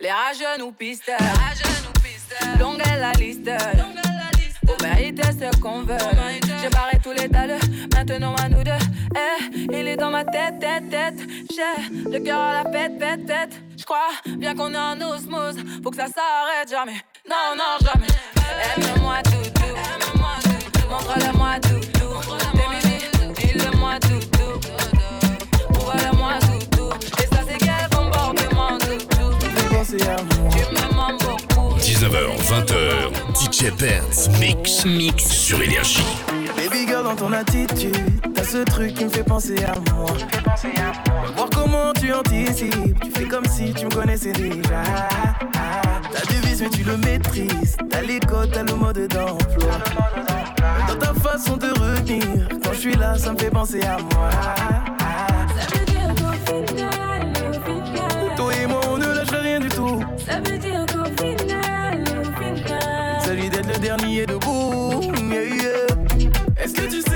Les 0.00 0.12
rageux 0.12 0.58
nous 0.58 0.72
pistent. 0.72 1.12
Longue 2.58 2.82
est 2.86 2.98
la 2.98 3.12
liste. 3.12 3.50
Au 4.68 4.76
vitesse 4.94 5.58
qu'on 5.60 5.82
veut. 5.82 5.96
Barré 6.70 6.98
tous 7.02 7.12
les 7.12 7.28
dalles, 7.28 7.58
maintenant 7.94 8.34
à 8.36 8.48
nous 8.48 8.62
deux. 8.62 8.70
Eh, 9.16 9.66
il 9.72 9.88
est 9.88 9.96
dans 9.96 10.10
ma 10.10 10.24
tête, 10.24 10.58
tête, 10.60 10.88
tête. 10.90 11.20
J'ai 11.50 12.10
le 12.10 12.18
cœur 12.20 12.38
à 12.38 12.62
la 12.62 12.70
fête, 12.70 12.92
fête, 12.98 13.26
tête. 13.26 13.60
J'crois 13.76 14.10
bien 14.26 14.54
qu'on 14.54 14.72
est 14.72 14.78
en 14.78 15.00
osmose, 15.00 15.56
faut 15.82 15.90
que 15.90 15.96
ça 15.96 16.06
s'arrête 16.06 16.68
jamais. 16.70 17.00
Non, 17.28 17.56
non, 17.56 17.76
jamais. 17.80 18.06
Aime-moi 18.76 19.16
tout, 19.24 19.50
tout. 19.54 19.70
Montre-le-moi 20.90 21.60
tout, 21.62 21.80
tout. 21.98 22.36
T'es 22.52 22.68
mimi, 22.68 23.34
dis-le-moi 23.36 23.98
tout, 24.00 24.20
tout. 24.32 24.60
Prouve-le-moi 25.72 26.32
tout, 26.40 26.76
tout. 26.76 27.22
Et 27.22 27.26
ça, 27.26 27.42
c'est 27.48 27.58
quel 27.58 27.88
comportement, 27.96 28.76
tout, 28.78 28.98
tout. 29.08 29.30
Tu 29.88 29.96
me 30.74 30.94
mens 30.94 31.12
beaucoup. 31.18 31.76
19h, 31.78 32.26
20h, 32.50 32.74
DJ 33.34 33.70
Benz 33.78 34.28
Mix. 34.38 34.84
Mix. 34.84 35.24
Sur 35.24 35.62
Énergie. 35.62 36.02
Baby 36.70 36.86
girl 36.86 37.02
dans 37.02 37.16
ton 37.16 37.32
attitude, 37.32 37.96
t'as 38.32 38.44
ce 38.44 38.58
truc 38.58 38.94
qui 38.94 39.04
me 39.04 39.10
fait 39.10 39.24
penser 39.24 39.56
à 39.64 39.74
moi. 39.92 40.10
Voir 41.34 41.48
comment 41.52 41.92
tu 41.92 42.12
anticipes, 42.12 43.00
tu 43.02 43.10
fais 43.10 43.24
comme 43.26 43.44
si 43.44 43.74
tu 43.74 43.86
me 43.86 43.90
connaissais 43.90 44.32
déjà. 44.32 44.82
T'as 46.12 46.32
devise 46.32 46.62
mais 46.62 46.68
tu 46.68 46.84
le 46.84 46.96
maîtrises, 46.98 47.76
t'as 47.90 48.02
les 48.02 48.20
codes, 48.20 48.52
t'as 48.52 48.62
le 48.62 48.74
mode 48.74 49.08
d'emploi. 49.08 49.72
Dans 50.86 50.96
ta 50.96 51.12
façon 51.14 51.56
de 51.56 51.68
retenir, 51.70 52.48
quand 52.62 52.72
je 52.72 52.78
suis 52.78 52.94
là, 52.94 53.18
ça 53.18 53.32
me 53.32 53.38
fait 53.38 53.50
penser 53.50 53.82
à 53.82 53.96
moi. 53.98 54.30
Ça 55.56 55.66
veut 55.76 55.84
dire 55.86 56.14
qu'au 56.14 56.32
final, 56.46 57.32
au 57.48 57.52
final. 57.64 58.36
Toi 58.36 58.54
et 58.62 58.66
moi, 58.66 58.80
on 58.90 58.96
ne 58.98 59.06
lâche 59.06 59.30
rien 59.30 59.58
du 59.58 59.68
tout. 59.68 60.04
Ça 60.24 60.36
veut 60.36 60.58
dire 60.58 60.86
qu'au 60.86 61.04
final, 61.20 62.04
au 62.20 62.24
final. 62.40 63.20
Celui 63.24 63.50
d'être 63.50 63.66
le 63.66 63.78
dernier 63.78 64.26
debout. 64.26 64.39
Est-ce 66.70 66.82
que 66.82 66.88
tu 66.88 67.02
sais 67.02 67.09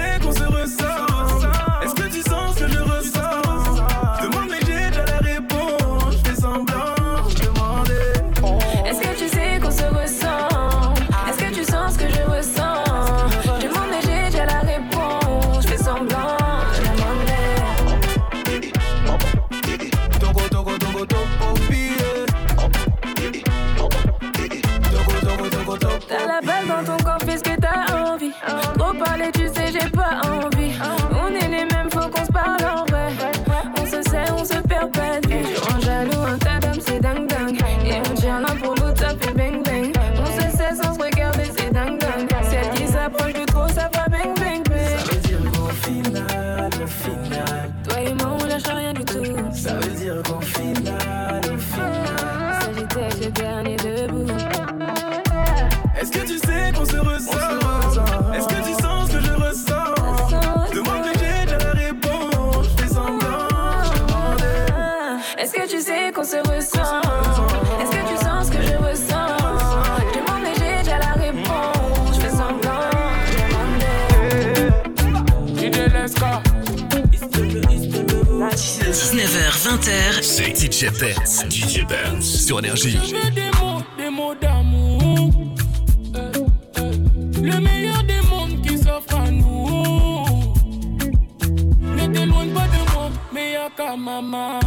le 53.24 53.30
dernier 53.30 53.76
debout. 53.76 54.26
Est-ce 55.98 56.10
que 56.10 56.26
tu 56.26 56.38
sais 56.38 56.72
qu'on 56.76 56.84
se 56.84 56.96
ressent? 56.96 57.30
Est-ce 58.34 58.48
que 58.48 58.62
tu 58.62 58.74
sens 58.82 59.08
ce 59.08 59.12
que 59.12 59.20
je 59.24 59.32
ressens? 59.32 59.94
Je 60.70 60.76
demande 60.76 61.04
mais 61.04 61.14
j'ai 61.14 61.44
déjà 61.46 61.58
la 61.58 61.72
réponse. 61.72 62.66
Je 62.68 62.82
fais 62.82 62.88
semblant, 62.88 63.48
je. 63.84 65.42
Est-ce 65.42 65.52
que 65.52 65.68
tu 65.68 65.80
sais 65.80 66.12
qu'on 66.14 66.24
se 66.24 66.36
ressent? 66.36 67.00
Est-ce 67.80 67.90
que 67.90 68.02
tu 68.10 68.16
sens 68.24 68.46
ce 68.46 68.50
que 68.52 68.62
je 68.62 68.76
ressens? 68.76 69.36
Je 69.98 70.18
demande 70.18 70.44
j'ai 70.56 70.78
déjà 70.82 70.98
la 70.98 71.12
réponse 71.12 72.14
Je 72.14 72.20
fais 72.20 72.30
semblant, 72.30 72.90
je 75.56 75.68
Leska. 75.94 76.42
19h, 79.14 79.38
20h. 79.64 80.23
C'est 80.36 80.52
DJ 80.52 80.90
Benz. 80.98 81.44
DJ 81.48 81.86
Benz. 81.86 82.24
Sur 82.44 82.58
Énergie. 82.58 82.98
Je 83.04 83.14
veux 83.14 83.30
des 83.30 83.50
mots, 83.60 83.82
des 83.96 84.10
mots 84.10 84.34
d'amour. 84.34 85.30
Euh, 86.16 86.32
euh, 86.78 86.92
Le 87.40 87.60
meilleur 87.60 88.02
des 88.02 88.20
mondes 88.28 88.60
qui 88.60 88.76
s'offre 88.76 89.14
à 89.14 89.30
nous. 89.30 90.24
Ne 91.80 92.06
t'éloigne 92.12 92.50
pas 92.50 92.66
de 92.66 92.92
moi, 92.92 93.10
mais 93.32 93.52
y'a 93.52 93.70
qu'à 93.76 93.94
maman. 93.96 94.58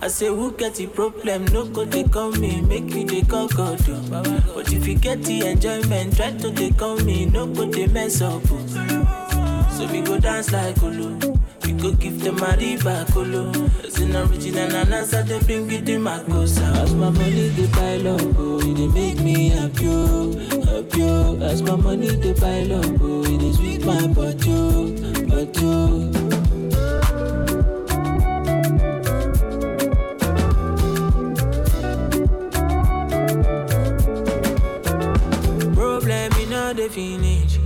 I 0.00 0.06
say 0.10 0.28
who 0.28 0.52
get 0.52 0.74
the 0.76 0.86
problem, 0.86 1.44
no 1.46 1.66
go 1.66 1.84
they 1.84 2.04
call 2.04 2.30
me, 2.32 2.60
make 2.62 2.94
you 2.94 3.04
they 3.04 3.22
call 3.22 3.48
God. 3.48 3.80
oh. 3.88 4.42
But 4.54 4.72
if 4.72 4.86
you 4.86 4.94
get 4.94 5.22
the 5.24 5.46
enjoyment, 5.48 6.16
try 6.16 6.30
to 6.30 6.50
they 6.50 6.70
call 6.70 6.96
me, 6.98 7.26
no 7.26 7.46
go 7.46 7.66
they 7.66 7.86
mess 7.88 8.20
up. 8.22 8.42
oh. 8.50 9.66
So 9.76 9.86
we 9.92 10.00
go 10.00 10.18
dance 10.18 10.50
like 10.52 10.82
Olo, 10.82 11.18
we 11.64 11.72
go 11.72 11.92
give 11.92 12.20
them 12.22 12.38
a 12.38 12.56
river 12.56 13.04
Colo. 13.12 13.50
As 13.84 13.98
an 13.98 14.16
original 14.16 14.74
and 14.74 14.94
answer 14.94 15.22
they 15.22 15.38
bring 15.40 15.70
in 15.70 16.02
my 16.02 16.18
cosa. 16.24 16.62
As 16.82 16.94
my 16.94 17.10
money 17.10 17.48
they 17.48 17.66
pile 17.68 18.08
up, 18.14 18.20
oh, 18.38 18.60
it 18.60 18.92
make 18.94 19.20
me 19.20 19.48
happy, 19.50 19.86
oh, 19.88 20.32
happy. 20.64 21.02
oh. 21.02 21.38
As 21.42 21.62
my 21.62 21.76
money 21.76 22.08
they 22.08 22.34
pile 22.34 22.72
up, 22.72 23.00
oh, 23.02 23.24
it 23.24 23.54
sweet 23.54 23.84
my 23.84 24.06
butt, 24.08 24.42
oh. 24.46 24.94
oh. 25.60 26.17
The 36.78 36.88
finish. 36.88 37.58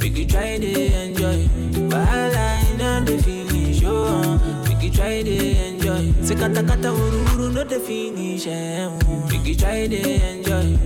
Make 0.00 0.18
you 0.18 0.26
try 0.26 0.58
to 0.58 0.70
enjoy. 1.02 1.48
Wahala 1.88 2.44
all 2.84 3.00
the 3.00 3.16
finish. 3.22 3.82
Oh, 3.86 4.36
make 4.68 4.82
you 4.82 4.90
try 4.90 5.22
to 5.22 5.36
enjoy. 5.66 6.12
Say 6.20 6.34
kata 6.34 6.62
kata 6.62 6.92
uru 6.92 7.20
uru 7.32 7.52
no 7.56 7.64
the 7.64 7.80
finish. 7.80 8.46
Eh, 8.46 8.84
oh. 8.84 9.28
Make 9.30 9.46
you 9.46 9.56
try 9.56 9.86
to 9.88 9.96
enjoy. 9.96 10.76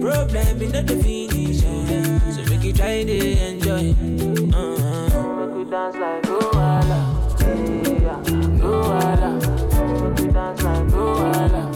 Problem 0.00 0.62
in 0.62 0.76
all 0.76 0.82
the 0.88 0.96
finish. 1.04 1.60
Eh. 1.64 2.32
So 2.32 2.40
make 2.48 2.64
you 2.64 2.72
try 2.72 3.04
to 3.04 3.16
enjoy. 3.44 3.92
Uh-huh. 4.56 5.36
Make 5.36 5.56
you 5.58 5.64
dance 5.68 5.96
like 6.00 6.22
Luala. 6.24 7.00
Yeah, 8.00 8.20
Luala. 8.64 9.30
Make 9.36 10.20
you 10.24 10.32
dance 10.32 10.62
like. 10.62 10.86
Yeah, 10.96 11.75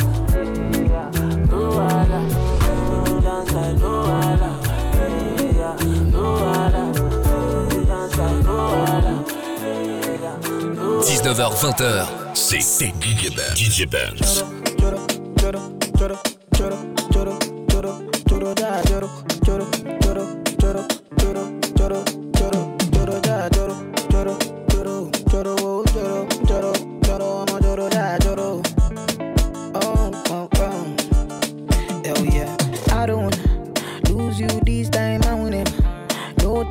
19h-20h, 11.23 12.07
c'est 12.33 12.61
DJ 12.99 13.29
Benz. 13.37 13.55
DJ 13.55 13.87
Benz. 13.87 14.43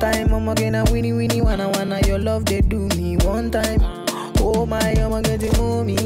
time, 0.00 0.32
I'm 0.32 0.48
again 0.48 0.74
a 0.74 0.84
winnie 0.90 1.12
winnie 1.12 1.42
wanna 1.42 1.68
wanna 1.68 2.00
your 2.06 2.18
love 2.18 2.46
they 2.46 2.62
do 2.62 2.88
me 2.96 3.18
one 3.18 3.50
time. 3.50 3.99
Oh 4.42 4.66
my, 4.66 4.78
I'm 4.78 5.10
gonna 5.10 5.38
move 5.58 5.86
me. 5.86 5.96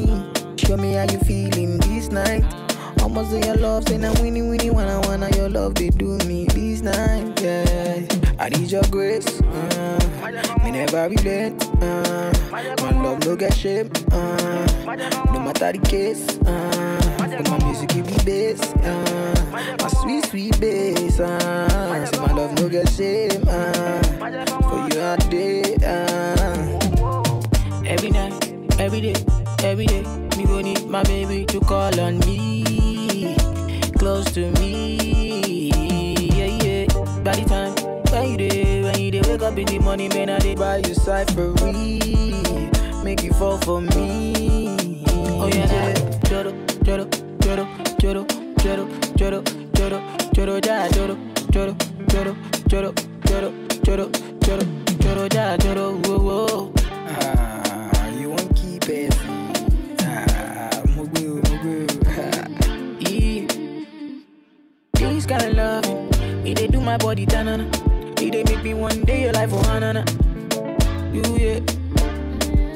Show 0.57 0.77
me 0.77 0.95
how 0.95 1.05
you 1.05 1.19
feeling 1.21 1.79
this 1.79 2.09
night. 2.11 2.45
Almost 3.03 3.31
say 3.31 3.41
your 3.47 3.57
love, 3.57 3.87
say 3.89 3.99
now 3.99 4.13
winnie 4.21 4.43
winnie 4.43 4.71
wanna 4.71 5.01
wanna 5.05 5.31
your 5.37 5.49
love 5.49 5.75
they 5.75 5.91
do 5.91 6.19
me 6.27 6.47
this 6.47 6.81
night. 6.83 7.41
Yeah, 7.41 8.07
I 8.39 8.49
need 8.49 8.71
your 8.71 8.83
grace. 8.91 9.41
Uh, 9.41 10.59
me 10.65 10.71
never 10.71 11.09
relent. 11.09 11.65
Uh, 11.83 12.33
my 12.51 12.63
love 13.03 13.25
no 13.25 13.37
get 13.37 13.55
shame. 13.55 13.91
Uh, 14.11 14.67
no 15.33 15.41
matter 15.41 15.73
the 15.73 15.81
case. 15.89 16.27
Uh, 16.47 17.17
but 17.19 17.49
my 17.51 17.65
music 17.65 17.91
give 17.91 18.07
me 18.07 18.17
bass. 18.25 18.61
Uh, 18.83 19.77
my 19.81 19.89
sweet 19.89 20.27
sweet 20.27 20.61
bass. 20.61 21.21
Uh, 21.21 22.07
so 22.07 22.21
my 22.23 22.33
love 22.33 22.53
no 22.59 22.69
get 22.69 22.89
shame. 22.89 23.43
Uh, 23.47 24.03
for 24.69 24.89
you 24.89 25.01
all 25.01 25.17
day. 25.31 25.77
Uh. 25.85 26.14
Every 28.85 29.01
day, 29.01 29.15
every 29.63 29.87
day, 29.87 30.03
me 30.37 30.45
go 30.45 30.61
need 30.61 30.87
my 30.89 31.03
baby 31.05 31.45
to 31.47 31.61
call 31.61 31.99
on 32.01 32.19
me, 32.21 33.35
close 33.99 34.31
to 34.33 34.51
me. 34.61 35.71
Yeah, 36.37 36.51
yeah. 36.63 36.87
By 37.25 37.35
the 37.37 37.45
time 37.49 37.73
when 38.13 38.31
you 38.31 38.37
day, 38.37 38.83
when 38.83 39.01
you 39.01 39.11
day, 39.11 39.23
wake 39.27 39.43
up 39.43 39.57
in 39.59 39.67
the 39.67 39.79
morning, 39.79 40.11
man, 40.11 40.29
I 40.31 40.39
dey 40.39 40.55
buy 40.55 40.77
you 40.79 40.95
cyphery, 40.95 41.99
make 43.03 43.23
you 43.23 43.33
fall 43.33 43.59
for 43.59 43.81
me. 43.81 44.77
Oh 45.41 45.49
yeah, 45.49 45.73
yeah. 45.73 46.21
Joro, 46.29 46.53
joro, 46.85 47.05
joro, 47.41 47.67
joro, 48.01 48.27
joro, 48.67 48.85
joro, 49.17 49.43
joro, 49.77 50.03
joro, 50.35 50.61
ja, 50.61 50.89
joro, 50.91 51.17
joro, 51.51 51.75
joro, 52.09 52.35
joro, 52.69 52.93
joro, 53.27 53.53
joro, 53.83 54.11
joro, 54.45 54.65
joro, 55.01 55.29
ja, 55.33 55.57
joro, 55.57 55.93
whoa, 56.05 56.19
whoa. 56.19 56.84
This 65.25 65.39
kind 65.39 65.43
of 65.49 65.55
love, 65.57 65.85
it 66.47 66.59
they 66.59 66.67
do 66.67 66.81
my 66.83 66.99
body 66.99 67.25
tanana. 67.25 67.65
It 68.21 68.31
they 68.31 68.45
make 68.45 68.63
me 68.63 68.75
one 68.75 69.01
day 69.07 69.23
your 69.23 69.33
life 69.33 69.49
for 69.49 69.57
hanana. 69.63 70.05
You 71.15 71.23
yeah, 71.39 71.61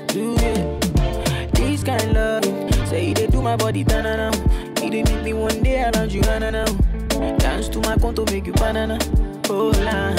do 0.06 0.34
yeah. 0.40 1.48
This 1.52 1.84
kind 1.84 2.00
of 2.00 2.12
love, 2.12 2.88
say 2.88 3.10
it 3.10 3.18
they 3.18 3.26
do 3.26 3.42
my 3.42 3.54
body 3.54 3.84
tanana. 3.84 4.30
It 4.82 4.90
they 4.92 5.02
make 5.02 5.22
me 5.24 5.34
one 5.34 5.62
day 5.62 5.82
around 5.82 6.10
you 6.10 6.22
hanana. 6.22 6.64
Dance 7.38 7.68
to 7.68 7.80
my 7.80 7.98
conto 7.98 8.24
make 8.32 8.46
you 8.46 8.54
banana. 8.54 8.96
Oh 9.50 9.68
la, 9.84 10.14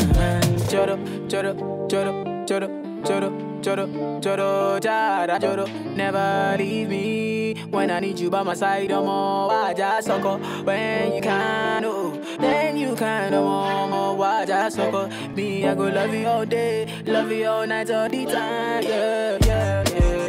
choro, 0.70 1.00
choro, 1.28 1.56
choro, 1.90 2.46
choro. 2.46 2.86
Choro, 3.00 3.30
choro, 3.64 3.88
choro, 4.22 4.80
jara, 4.82 5.40
choro. 5.40 5.66
Never 5.96 6.56
leave 6.58 6.90
me 6.90 7.56
when 7.70 7.90
I 7.90 8.02
need 8.02 8.20
you 8.20 8.30
by 8.30 8.44
my 8.44 8.54
side. 8.54 8.92
I'm 8.92 9.08
all 9.08 9.50
I 9.50 9.74
just 9.74 10.08
sucker. 10.08 10.38
When 10.66 11.14
you 11.14 11.22
can, 11.22 11.86
oh, 11.86 12.19
then 12.40 12.78
you 12.78 12.96
can, 12.96 13.34
oh, 13.34 13.88
more, 13.88 14.16
why 14.16 14.46
just 14.46 14.76
sucker. 14.76 15.10
Me, 15.36 15.68
I 15.68 15.76
go 15.76 15.88
love 15.88 16.14
you 16.14 16.28
all 16.28 16.46
day, 16.46 16.88
love 17.06 17.32
you 17.32 17.48
all 17.48 17.68
night, 17.68 17.92
all 17.92 18.10
the 18.10 18.26
time. 18.26 18.84
Yeah, 18.84 19.38
yeah, 19.46 19.84
yeah, 19.90 20.20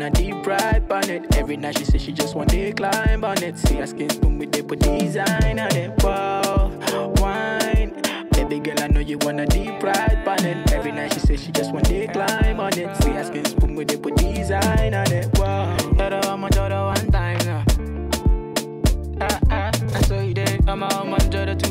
wanna 0.00 0.10
deep 0.10 0.46
ride 0.46 0.79
on 0.90 1.08
it. 1.08 1.36
Every 1.36 1.56
night 1.56 1.78
she 1.78 1.84
says 1.84 2.02
she 2.02 2.12
just 2.12 2.34
want 2.34 2.50
to 2.50 2.72
climb 2.72 3.24
on 3.24 3.42
it. 3.42 3.58
See 3.58 3.76
her 3.76 3.86
skin 3.86 4.10
spoon 4.10 4.38
with 4.38 4.52
the 4.52 4.62
put 4.62 4.80
design 4.80 5.58
on 5.58 5.74
it. 5.76 6.02
Wow, 6.02 6.72
wine. 7.16 8.00
Baby 8.32 8.60
girl, 8.60 8.80
I 8.80 8.88
know 8.88 9.00
you 9.00 9.18
wanna 9.18 9.46
deep 9.46 9.82
ride 9.82 10.26
on 10.26 10.44
it. 10.44 10.72
Every 10.72 10.92
night 10.92 11.14
she 11.14 11.20
says 11.20 11.42
she 11.42 11.52
just 11.52 11.72
want 11.72 11.86
to 11.86 12.06
climb 12.08 12.60
on 12.60 12.78
it. 12.78 12.96
See 13.02 13.10
her 13.10 13.24
skin 13.24 13.44
spoon 13.44 13.74
with 13.74 13.88
the 13.88 13.98
put 13.98 14.16
design 14.16 14.94
on 14.94 15.12
it. 15.12 15.28
Wow, 15.38 15.76
Dada, 15.96 16.28
I'm 16.28 16.44
a 16.44 16.50
daughter 16.50 16.84
one 16.84 17.10
time 17.10 17.38
now. 17.44 17.64
Ah 19.20 19.40
ah, 19.50 19.70
I 19.94 20.00
saw 20.02 20.20
you 20.20 20.34
there. 20.34 20.58
I'm 20.66 20.82
a 20.82 20.86
a 20.86 21.18
daughter 21.28 21.54
two 21.54 21.69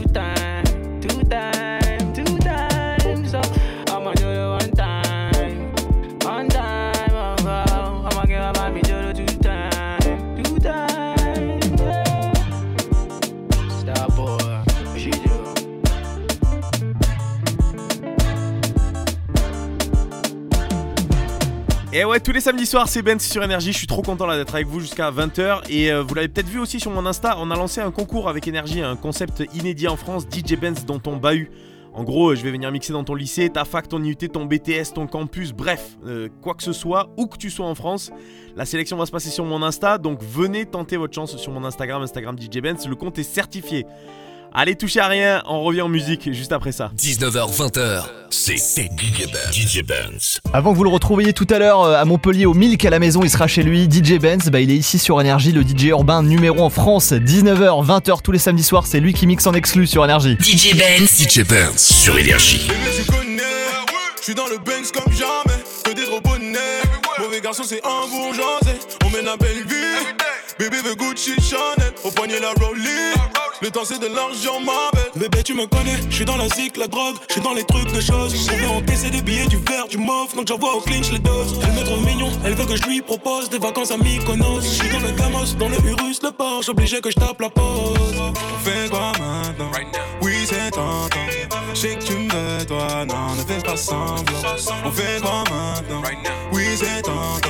Et 21.91 22.05
ouais, 22.05 22.19
tous 22.19 22.31
les 22.31 22.39
samedis 22.39 22.67
soirs, 22.67 22.87
c'est 22.87 23.01
Ben 23.01 23.19
sur 23.19 23.43
Énergie. 23.43 23.73
Je 23.73 23.77
suis 23.79 23.87
trop 23.87 24.03
content 24.03 24.27
là 24.27 24.37
d'être 24.37 24.53
avec 24.53 24.67
vous 24.67 24.79
jusqu'à 24.79 25.09
20h. 25.09 25.63
Et 25.71 25.91
euh, 25.91 26.03
vous 26.03 26.13
l'avez 26.13 26.27
peut-être 26.27 26.47
vu 26.47 26.59
aussi 26.59 26.79
sur 26.79 26.91
mon 26.91 27.03
Insta, 27.07 27.35
on 27.39 27.49
a 27.49 27.55
lancé 27.55 27.81
un 27.81 27.89
concours 27.89 28.29
avec 28.29 28.47
Énergie, 28.47 28.83
un 28.83 28.95
concept 28.95 29.43
inédit 29.55 29.87
en 29.87 29.95
France, 29.97 30.27
DJ 30.31 30.55
Benz 30.55 30.85
dans 30.85 30.99
ton 30.99 31.17
bahut. 31.17 31.49
En 31.91 32.03
gros, 32.03 32.29
euh, 32.29 32.35
je 32.35 32.43
vais 32.43 32.51
venir 32.51 32.71
mixer 32.71 32.93
dans 32.93 33.03
ton 33.03 33.15
lycée, 33.15 33.49
ta 33.49 33.65
fac, 33.65 33.87
ton 33.87 34.03
IUT, 34.03 34.15
ton 34.15 34.45
BTS, 34.45 34.93
ton 34.93 35.07
campus, 35.07 35.51
bref, 35.51 35.97
euh, 36.05 36.29
quoi 36.43 36.53
que 36.53 36.61
ce 36.61 36.73
soit, 36.73 37.09
où 37.17 37.25
que 37.25 37.37
tu 37.37 37.49
sois 37.49 37.65
en 37.65 37.73
France. 37.73 38.11
La 38.55 38.65
sélection 38.65 38.95
va 38.95 39.07
se 39.07 39.11
passer 39.11 39.31
sur 39.31 39.45
mon 39.45 39.63
Insta, 39.63 39.97
donc 39.97 40.21
venez 40.21 40.67
tenter 40.67 40.95
votre 40.95 41.15
chance 41.15 41.37
sur 41.37 41.51
mon 41.51 41.65
Instagram, 41.65 42.03
Instagram 42.03 42.37
DJ 42.39 42.59
Benz. 42.61 42.87
Le 42.87 42.95
compte 42.95 43.17
est 43.17 43.23
certifié. 43.23 43.87
Allez, 44.51 44.75
touchez 44.75 44.99
à 44.99 45.07
rien, 45.07 45.43
on 45.47 45.61
revient 45.61 45.83
en 45.83 45.89
musique 45.89 46.33
juste 46.33 46.51
après 46.51 46.71
ça. 46.71 46.91
19h, 46.97 47.55
20h, 47.55 48.03
c'est 48.31 48.57
DJ 48.57 49.31
Benz. 49.31 49.53
DJ 49.53 49.83
Benz. 49.83 50.39
Avant 50.53 50.71
que 50.71 50.77
vous 50.77 50.83
le 50.83 50.89
retrouviez 50.89 51.33
tout 51.33 51.45
à 51.51 51.59
l'heure 51.59 51.83
euh, 51.83 51.95
à 51.95 52.03
Montpellier 52.05 52.47
au 52.47 52.55
Milk 52.55 52.83
à 52.83 52.89
la 52.89 52.97
maison, 52.97 53.21
il 53.23 53.29
sera 53.29 53.45
chez 53.47 53.61
lui. 53.61 53.87
DJ 53.89 54.17
Benz, 54.17 54.49
bah, 54.49 54.59
il 54.59 54.71
est 54.71 54.75
ici 54.75 54.97
sur 54.97 55.21
Énergie, 55.21 55.51
le 55.51 55.61
DJ 55.61 55.85
urbain 55.89 56.23
numéro 56.23 56.61
en 56.63 56.71
France. 56.71 57.13
19h, 57.13 57.85
20h 57.85 58.21
tous 58.23 58.31
les 58.31 58.39
samedis 58.39 58.63
soirs, 58.63 58.87
c'est 58.87 58.99
lui 58.99 59.13
qui 59.13 59.27
mixe 59.27 59.45
en 59.45 59.53
exclu 59.53 59.85
sur 59.85 60.03
Énergie. 60.03 60.35
DJ 60.39 60.75
Benz. 60.75 61.21
DJ 61.21 61.47
Benz 61.47 61.77
sur 61.77 62.17
Énergie. 62.17 62.67
Bébé, 62.67 62.97
tu 62.97 63.11
connais. 63.11 63.43
Je 64.17 64.23
suis 64.23 64.35
dans 64.35 64.47
le 64.47 64.57
Benz 64.57 64.91
comme 64.91 65.13
jamais. 65.13 65.59
Que 65.83 65.93
des 65.93 66.05
gros 66.05 66.21
bonnets. 66.21 66.57
Mauvais 67.19 67.39
garçon, 67.39 67.63
c'est 67.63 67.81
un 67.85 68.07
bourgeoisé. 68.09 68.79
On 69.05 69.09
mène 69.11 69.25
la 69.25 69.37
belle 69.37 69.63
vie. 69.67 70.38
Bébé 70.59 70.75
veut 70.83 70.95
Gucci 70.95 71.35
Chanel. 71.41 71.93
Au 72.03 72.11
poignet, 72.11 72.37
la 72.41 72.51
Rollie. 72.61 73.15
Le 73.61 73.71
temps, 73.71 73.85
c'est 73.85 73.99
de 73.99 74.07
l'argent, 74.07 74.59
ma 74.59 74.91
belle. 74.91 75.11
Bébé, 75.15 75.41
tu 75.41 75.53
me 75.53 75.65
connais, 75.67 75.95
je 76.09 76.15
suis 76.15 76.25
dans 76.25 76.35
la 76.35 76.49
zik, 76.49 76.75
la 76.75 76.87
drogue, 76.87 77.15
je 77.29 77.33
suis 77.33 77.41
dans 77.41 77.53
les 77.53 77.63
trucs 77.63 77.91
de 77.93 78.01
choses. 78.01 78.35
On 78.51 78.57
veut 78.57 78.67
encaisser 78.67 79.09
des 79.09 79.21
billets, 79.21 79.47
du 79.47 79.55
verre, 79.57 79.87
du 79.87 79.97
mauve, 79.97 80.35
donc 80.35 80.47
j'envoie 80.47 80.75
au 80.75 80.81
clinch 80.81 81.11
les 81.11 81.19
doses. 81.19 81.59
Elle 81.63 81.71
me 81.73 81.83
trouve 81.83 82.05
mignon, 82.05 82.29
elle 82.45 82.55
veut 82.55 82.65
que 82.65 82.75
je 82.75 82.83
lui 82.83 83.01
propose 83.01 83.49
des 83.49 83.57
vacances 83.57 83.91
à 83.91 83.97
Mykonos. 83.97 84.61
Je 84.61 84.67
suis 84.67 84.89
dans 84.89 84.99
le 84.99 85.11
Gamos, 85.11 85.53
dans 85.57 85.69
le 85.69 85.77
Urus, 85.77 86.21
le 86.23 86.31
Porsche, 86.31 86.69
obligé 86.69 86.99
que 86.99 87.09
je 87.09 87.15
tape 87.15 87.39
la 87.39 87.49
pause. 87.49 87.97
On 88.17 88.69
fait 88.69 88.89
quoi 88.89 89.13
maintenant? 89.17 89.71
Oui, 90.21 90.45
c'est 90.45 90.71
tentant. 90.71 91.09
Je 91.73 91.79
sais 91.79 91.95
que 91.95 92.03
tu 92.03 92.13
me 92.13 92.31
veux, 92.31 92.65
toi, 92.65 93.05
non, 93.05 93.35
ne 93.35 93.43
fais 93.43 93.61
pas 93.61 93.77
semblant. 93.77 94.23
On 94.85 94.91
fait 94.91 95.21
quoi 95.21 95.43
maintenant? 95.49 96.01
Oui, 96.51 96.65
c'est 96.75 97.01
tentant. 97.01 97.49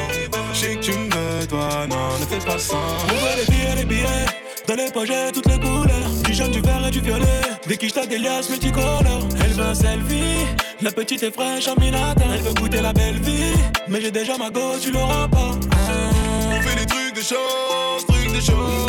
Je 0.53 0.59
sais 0.59 0.75
que 0.75 0.81
tu 0.81 0.91
me 0.91 1.03
veux, 1.05 1.08
non, 1.51 2.19
ne 2.19 2.25
fais 2.25 2.45
pas 2.45 2.57
semblant. 2.57 2.85
On 3.03 3.13
veut 3.13 3.35
les 3.37 3.45
billets, 3.51 3.75
les 3.75 3.85
billets. 3.85 4.25
Dans 4.67 4.75
les 4.75 4.89
j'ai 5.05 5.31
toutes 5.31 5.47
les 5.47 5.59
couleurs. 5.59 6.09
Du 6.23 6.33
jaune, 6.33 6.51
du 6.51 6.61
vert 6.61 6.85
et 6.87 6.91
du 6.91 6.99
violet. 6.99 7.41
Des 7.67 7.77
quiches, 7.77 7.93
t'as 7.93 8.05
des 8.05 8.19
liasses 8.19 8.49
multicolores. 8.49 9.27
Elle 9.43 9.53
veut 9.53 9.73
selfie. 9.73 10.45
La 10.81 10.91
petite 10.91 11.23
est 11.23 11.31
fraîche 11.33 11.67
en 11.67 11.79
minata. 11.79 12.23
Elle 12.33 12.41
veut 12.41 12.53
goûter 12.53 12.81
la 12.81 12.93
belle 12.93 13.19
vie. 13.19 13.53
Mais 13.87 14.01
j'ai 14.01 14.11
déjà 14.11 14.37
ma 14.37 14.49
go, 14.49 14.73
tu 14.79 14.91
l'auras 14.91 15.27
pas. 15.27 15.51
On 16.51 16.61
fait 16.61 16.75
des 16.79 16.85
trucs 16.85 17.15
de 17.15 17.21
choses, 17.21 18.05
trucs 18.07 18.31
de 18.31 18.41
choses. 18.41 18.85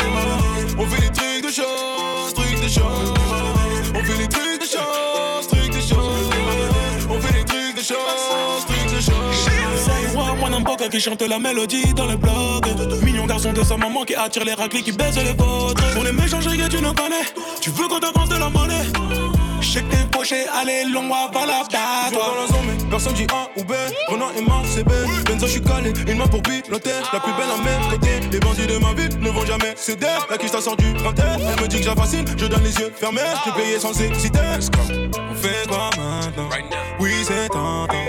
On 0.77 0.85
fait 0.85 1.01
des 1.01 1.11
trucs 1.11 1.45
de 1.45 1.51
choses, 1.51 2.33
trucs 2.35 2.61
de 2.61 2.67
choses. 2.67 3.13
On 3.95 4.03
fait 4.03 4.17
des 4.17 4.27
trucs 4.27 4.61
de 4.61 4.65
choses, 4.65 5.47
trucs 5.47 5.60
de 5.60 5.60
choses. 5.60 5.60
Qui 10.89 10.99
chante 10.99 11.21
la 11.21 11.39
mélodie 11.39 11.93
dans 11.93 12.05
le 12.05 12.15
blog. 12.15 12.65
Mignon 13.03 13.25
garçon 13.25 13.53
de 13.53 13.63
sa 13.63 13.77
maman 13.77 14.03
qui 14.03 14.15
attire 14.15 14.43
les 14.43 14.53
raclés 14.53 14.81
qui 14.81 14.91
baissent 14.91 15.17
les 15.17 15.33
vôtres. 15.33 15.93
Pour 15.93 16.03
les 16.03 16.11
méchants 16.11 16.39
que 16.39 16.67
tu 16.67 16.81
nous 16.81 16.93
connais, 16.93 17.25
tu 17.61 17.69
veux 17.71 17.87
qu'on 17.87 17.99
t'avance 17.99 18.29
de 18.29 18.37
la 18.37 18.49
monnaie? 18.49 18.85
Je 19.61 19.67
sais 19.67 19.81
que 19.83 19.91
t'es 19.91 20.03
poché, 20.11 20.45
allez, 20.59 20.85
long, 20.91 21.13
avant 21.13 21.45
la 21.45 21.63
date. 21.69 22.13
dans 22.13 22.41
la 22.41 22.47
zone, 22.47 22.65
mais 22.65 22.89
personne 22.89 23.13
dit 23.13 23.27
A 23.31 23.47
ou 23.59 23.63
B. 23.63 23.73
Renan 24.09 24.29
et 24.35 24.41
Marc, 24.41 24.65
c'est 24.65 24.83
B. 24.83 24.91
Benzo, 25.25 25.45
je 25.45 25.51
suis 25.51 25.61
calé, 25.61 25.93
une 26.07 26.17
main 26.17 26.27
pour 26.27 26.41
piloter. 26.41 26.89
La 27.13 27.19
plus 27.19 27.33
belle 27.33 27.51
à 27.51 27.57
mes 27.61 27.91
côtés. 27.91 28.19
Les 28.31 28.39
bandits 28.39 28.65
de 28.65 28.77
ma 28.77 28.93
ville 28.93 29.19
ne 29.19 29.29
vont 29.29 29.45
jamais 29.45 29.73
céder. 29.75 30.07
La 30.29 30.37
quiche 30.37 30.51
t'a 30.51 30.61
sorti 30.61 30.85
du 30.85 30.93
printemps. 30.93 31.37
Elle 31.37 31.61
me 31.61 31.67
dit 31.67 31.77
que 31.77 31.83
j'ai 31.83 31.95
facile, 31.95 32.25
je 32.37 32.45
donne 32.47 32.63
les 32.63 32.75
yeux 32.75 32.91
fermés. 32.95 33.21
Je 33.45 33.51
payé 33.51 33.79
sans 33.79 33.91
hésiter. 33.91 34.39
On 34.39 35.35
fait 35.35 35.67
quoi 35.67 35.89
maintenant? 35.97 36.49
Oui, 36.99 37.13
c'est 37.23 37.47
tentant. 37.49 38.00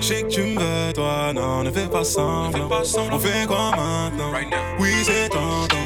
Je 0.00 0.06
sais 0.06 0.22
que 0.22 0.28
tu 0.28 0.42
me 0.42 0.58
veux, 0.58 0.92
toi, 0.92 1.32
non, 1.34 1.62
ne 1.62 1.70
fais 1.70 1.86
pas 1.86 2.04
semblant. 2.04 2.68
On 3.12 3.18
fait 3.18 3.46
quoi 3.46 3.70
maintenant? 3.70 4.32
Oui, 4.78 4.92
c'est 5.04 5.28
tentant. 5.28 5.76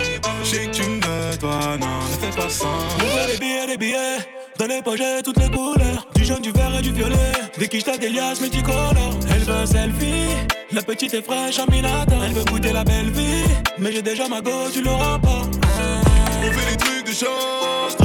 Je 0.43 0.49
sais 0.49 0.67
que 0.67 0.71
tu 0.71 0.83
me 0.83 0.97
veux, 0.97 1.39
toi, 1.39 1.59
non, 1.81 1.87
ne 1.87 2.27
fais 2.27 2.37
pas 2.37 2.49
semblant. 2.49 3.27
Les 3.29 3.39
billets, 3.39 3.67
les 3.67 3.77
billets. 3.77 4.19
Dans 4.59 4.67
les 4.67 4.83
poches, 4.83 5.01
toutes 5.25 5.39
les 5.39 5.51
couleurs. 5.51 6.07
Du 6.15 6.25
jaune, 6.25 6.41
du 6.41 6.53
vert 6.53 6.75
et 6.79 6.83
du 6.83 6.93
violet. 6.93 7.33
Des 7.59 7.69
quiches, 7.69 7.85
des 7.85 8.09
liasses, 8.09 8.41
multicolores. 8.41 9.19
Elle 9.31 9.43
veut 9.43 9.55
un 9.55 9.67
selfie. 9.67 10.29
La 10.73 10.83
petite 10.83 11.15
est 11.15 11.23
fraîche 11.23 11.59
en 11.59 11.71
minata. 11.71 12.15
Elle 12.25 12.35
veut 12.35 12.45
goûter 12.45 12.73
la 12.73 12.85
belle 12.85 13.11
vie. 13.11 13.45
Mais 13.79 13.93
j'ai 13.93 14.03
déjà 14.03 14.29
ma 14.29 14.41
go, 14.41 14.53
tu 14.73 14.83
l'auras 14.83 15.19
pas. 15.19 15.43
On 15.43 16.53
fait 16.53 16.71
des 16.71 16.77
trucs 16.77 17.07
de 17.07 17.13
chance. 17.13 18.04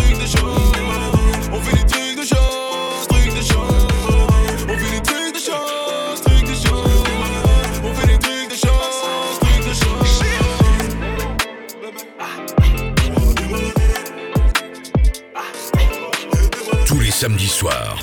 Samedis 17.20 17.50
soirs. 17.50 18.00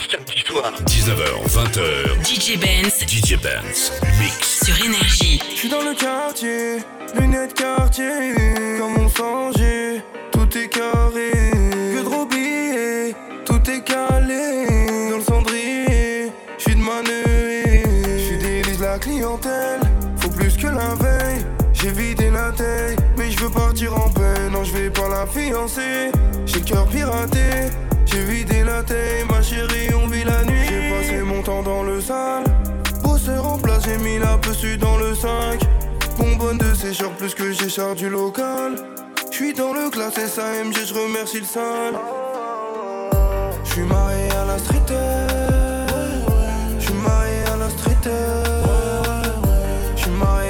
19h, 0.84 1.48
20h. 1.48 2.22
DJ 2.22 2.58
Benz. 2.60 3.00
DJ 3.00 3.38
Benz. 3.40 3.90
Mix. 4.20 4.62
Sur 4.62 4.76
Énergie. 4.84 5.40
Je 5.52 5.56
suis 5.56 5.68
dans 5.70 5.80
le 5.80 5.94
quartier, 5.94 6.80
lunettes 7.18 7.54
quartier, 7.54 8.34
comme 8.78 8.98
on 8.98 9.08
songeait, 9.08 10.02
tout 10.32 10.46
est 10.58 10.68
carré, 10.68 11.30
que 11.32 12.02
de 12.02 12.28
billets, 12.28 13.14
tout 13.46 13.70
est 13.70 13.82
calé, 13.82 14.66
dans 15.08 15.16
le 15.16 15.24
cendrier, 15.24 16.30
je 16.58 16.62
suis 16.62 16.74
de 16.74 16.82
manœuvre, 16.82 17.88
je 18.18 18.34
fidélise 18.34 18.80
la 18.82 18.98
clientèle, 18.98 19.80
faut 20.18 20.28
plus 20.28 20.58
que 20.58 20.66
la 20.66 20.94
veille, 20.94 21.42
j'ai 21.72 21.90
vidé 21.90 22.28
la 22.28 22.52
taille, 22.52 22.96
mais 23.16 23.30
je 23.30 23.38
veux 23.40 23.50
partir 23.50 23.94
en 23.96 24.10
paix, 24.10 24.50
non 24.52 24.62
je 24.62 24.72
vais 24.72 24.90
pas 24.90 25.08
la 25.08 25.26
fiancer, 25.26 26.12
j'ai 26.44 26.58
le 26.58 26.64
cœur 26.66 26.86
piraté, 26.88 27.70
j'ai 28.16 28.24
vidé 28.24 28.62
la 28.64 28.82
taille, 28.82 29.24
ma 29.28 29.42
chérie 29.42 29.92
on 29.94 30.06
vit 30.06 30.24
la 30.24 30.42
nuit, 30.44 30.66
j'ai 30.68 30.90
passé 30.90 31.22
mon 31.22 31.42
temps 31.42 31.62
dans 31.62 31.82
le 31.82 32.00
sale, 32.00 32.44
Bosseur 33.02 33.46
en 33.46 33.58
place, 33.58 33.84
j'ai 33.84 33.98
mis 33.98 34.18
la 34.18 34.38
pessu 34.38 34.78
dans 34.78 34.96
le 34.96 35.14
5. 35.14 35.60
Bonbonne 36.16 36.56
de 36.56 36.74
sécheur 36.74 37.10
plus 37.12 37.34
que 37.34 37.52
j'ai 37.52 37.68
du 37.94 38.08
local. 38.08 38.76
J'suis 39.30 39.52
dans 39.52 39.74
le 39.74 39.90
classe 39.90 40.14
SAMG, 40.14 40.74
je 40.86 40.94
remercie 40.94 41.40
le 41.40 41.44
sale. 41.44 41.94
J'suis 43.64 43.82
marié 43.82 44.30
à 44.30 44.44
la 44.46 44.58
street. 44.58 44.92
J'suis 46.78 46.94
marié 46.94 47.42
à 47.52 47.56
la 47.58 47.68
street. 47.68 48.10
J'suis 49.96 50.10
marié 50.10 50.45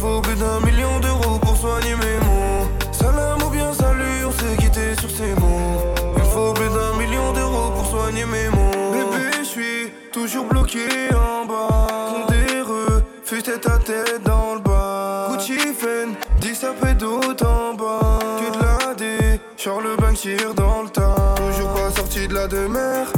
faut 0.00 0.20
plus 0.22 0.36
d'un 0.36 0.60
million 0.60 0.98
d'euros 1.00 1.38
pour 1.38 1.56
soigner 1.56 1.94
mes 1.94 2.18
mots. 2.26 2.66
Salam 2.90 3.42
ou 3.46 3.50
bien 3.50 3.70
salut, 3.74 4.24
on 4.26 4.32
s'est 4.32 4.56
quitté 4.56 4.94
sur 4.98 5.10
ces 5.10 5.34
mots. 5.34 5.76
Il 6.16 6.22
faut 6.22 6.54
plus 6.54 6.70
d'un 6.70 6.94
million 6.98 7.32
d'euros 7.32 7.70
pour 7.76 7.86
soigner 7.86 8.24
mes 8.24 8.48
mots. 8.48 8.92
Bébé, 8.92 9.26
je 9.40 9.44
suis 9.44 9.92
toujours 10.10 10.46
bloqué 10.46 10.86
en 11.14 11.44
bas. 11.44 11.86
Condéreux, 12.12 13.02
fais 13.24 13.42
tête 13.42 13.66
à 13.66 13.76
tête 13.76 14.22
dans 14.24 14.54
le 14.54 14.60
bas. 14.60 15.28
Gucci 15.32 15.58
Fen, 15.58 16.14
10 16.40 16.54
sapés 16.54 16.94
d'autre 16.94 17.46
en 17.46 17.74
bas. 17.74 18.18
Que 18.40 18.56
de 18.56 18.62
la 18.62 18.94
D, 18.94 19.40
Charles 19.58 19.96
Bank 19.98 20.14
tire 20.14 20.54
dans 20.54 20.82
le 20.82 20.88
tas. 20.88 21.34
Toujours 21.36 21.74
pas 21.74 21.90
sorti 21.94 22.26
de 22.26 22.34
la 22.34 22.46
demeure. 22.46 23.08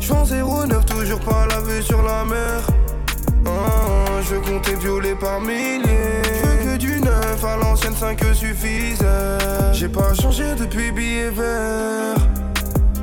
J'vends 0.00 0.24
09, 0.24 0.86
toujours 0.86 1.20
pas 1.20 1.46
la 1.50 1.60
vue 1.60 1.82
sur 1.82 2.00
la 2.02 2.24
mer. 2.24 2.60
Ah, 3.44 4.20
je 4.22 4.36
comptais 4.36 4.74
violer 4.74 5.14
par 5.16 5.40
milliers. 5.40 5.97
Neuf 7.38 7.44
à 7.44 7.56
l'ancienne 7.56 7.94
5 7.94 8.20
suffisait. 8.34 9.38
J'ai 9.72 9.88
pas 9.88 10.14
changé 10.14 10.54
depuis 10.58 10.92
billet 10.92 11.30
vert. 11.30 12.16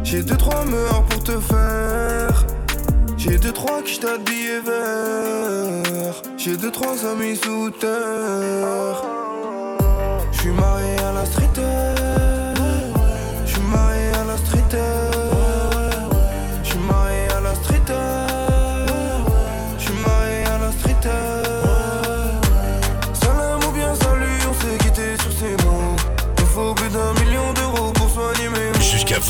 J'ai 0.04 0.24
deux 0.24 0.38
trois 0.38 0.66
meurs 0.66 1.04
pour 1.04 1.24
te 1.24 1.40
faire. 1.40 2.46
J'ai 3.18 3.38
deux 3.38 3.52
trois 3.52 3.82
qui 3.82 4.00
de 4.00 4.18
billets 4.24 4.62
verts. 4.62 6.22
J'ai 6.38 6.58
deux 6.58 6.72
trois 6.72 7.06
amis 7.06 7.36
sous 7.36 7.70
terre. 7.72 9.25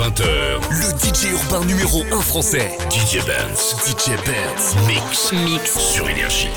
20h. 0.05 0.23
Le 0.69 0.99
DJ 0.99 1.31
urbain 1.31 1.65
numéro 1.65 2.03
1 2.11 2.21
français. 2.21 2.77
DJ 2.91 3.25
Benz. 3.25 3.75
DJ 3.87 4.09
Benz. 4.23 4.75
Mix. 4.87 5.31
Mix. 5.31 5.79
Sur 5.79 6.07
Énergie. 6.07 6.49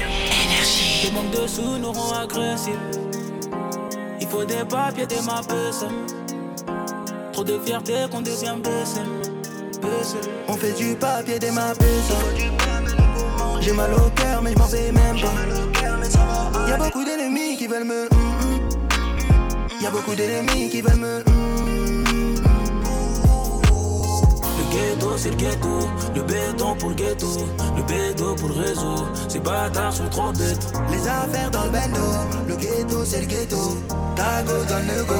Le 1.04 1.10
manque 1.12 1.30
de 1.30 1.46
sous 1.46 1.78
nous 1.78 1.92
rend 1.92 2.24
agressifs. 2.24 2.74
Il 4.20 4.26
faut 4.26 4.44
des 4.44 4.64
papiers, 4.68 5.06
des 5.06 5.22
ma 5.22 5.40
Trop 7.32 7.44
de 7.44 7.58
fierté 7.64 7.94
qu'on 8.10 8.20
devient 8.20 8.56
baissé. 8.62 9.00
On 10.48 10.54
fait 10.54 10.72
du 10.72 10.94
papier 10.96 11.38
des 11.38 11.50
mappes 11.50 11.82
J'ai 13.60 13.72
mal 13.72 13.94
au 13.94 14.10
cœur 14.10 14.42
mais 14.42 14.52
je 14.52 14.58
m'en 14.58 14.66
vais 14.66 14.92
même 14.92 15.20
pas 15.20 16.68
Y'a 16.68 16.76
beaucoup 16.76 17.04
d'ennemis 17.04 17.56
qui 17.56 17.66
veulent 17.66 17.84
me 17.84 18.08
hum, 18.12 18.18
hum. 18.42 19.80
Y'a 19.80 19.90
beaucoup 19.90 20.14
d'ennemis 20.14 20.68
qui 20.68 20.82
veulent 20.82 20.96
me 20.96 21.47
ghetto, 24.78 25.16
c'est 25.16 25.30
le 25.30 25.36
ghetto. 25.36 25.88
Le 26.14 26.22
béton 26.22 26.74
pour 26.76 26.88
le 26.90 26.94
ghetto. 26.94 27.26
Le 27.76 27.82
béton 27.82 28.34
pour 28.36 28.48
le 28.48 28.54
réseau. 28.54 29.06
Ces 29.28 29.40
bâtards 29.40 29.92
sont 29.92 30.08
trop 30.08 30.32
bêtes. 30.32 30.72
Les 30.90 31.06
affaires 31.08 31.50
dans 31.50 31.64
le 31.64 31.70
bendo 31.70 32.00
Le 32.46 32.56
ghetto 32.56 33.04
c'est 33.04 33.20
le 33.20 33.26
ghetto 33.26 33.76
Ta 34.16 34.42
go 34.42 34.52
donne 34.68 34.86
le 34.86 35.04
go 35.04 35.14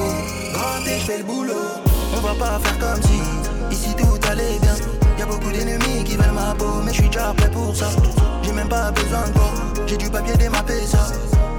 Quand 0.53 0.83
je 0.83 1.05
fais 1.05 1.17
le 1.19 1.23
boulot 1.23 1.53
On 2.15 2.19
va 2.19 2.33
pas 2.33 2.59
faire 2.59 2.79
comme 2.79 3.01
si 3.03 3.75
Ici 3.75 3.95
tout 3.95 4.29
allait 4.29 4.59
bien 4.61 4.75
Y'a 5.17 5.25
beaucoup 5.25 5.51
d'ennemis 5.51 6.03
qui 6.05 6.15
veulent 6.15 6.31
ma 6.31 6.53
peau 6.55 6.81
Mais 6.83 6.91
je 6.91 7.01
suis 7.01 7.09
déjà 7.09 7.33
prêt 7.35 7.49
pour 7.51 7.75
ça 7.75 7.87
J'ai 8.41 8.51
même 8.51 8.69
pas 8.69 8.91
besoin 8.91 9.21
de 9.27 9.87
J'ai 9.87 9.97
du 9.97 10.09
papier 10.09 10.35
démappé 10.37 10.79
ça 10.85 11.07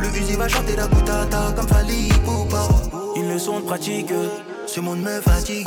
Le 0.00 0.08
Uzi 0.08 0.36
va 0.36 0.48
chanter 0.48 0.76
la 0.76 0.86
goutata 0.86 1.52
Comme 1.56 1.68
Fali 1.68 2.08
Poupa 2.24 2.68
Ils 3.16 3.28
ne 3.28 3.38
sont 3.38 3.60
pratiques. 3.60 4.12
Ce 4.66 4.80
monde 4.80 5.00
me 5.00 5.20
fatigue 5.20 5.66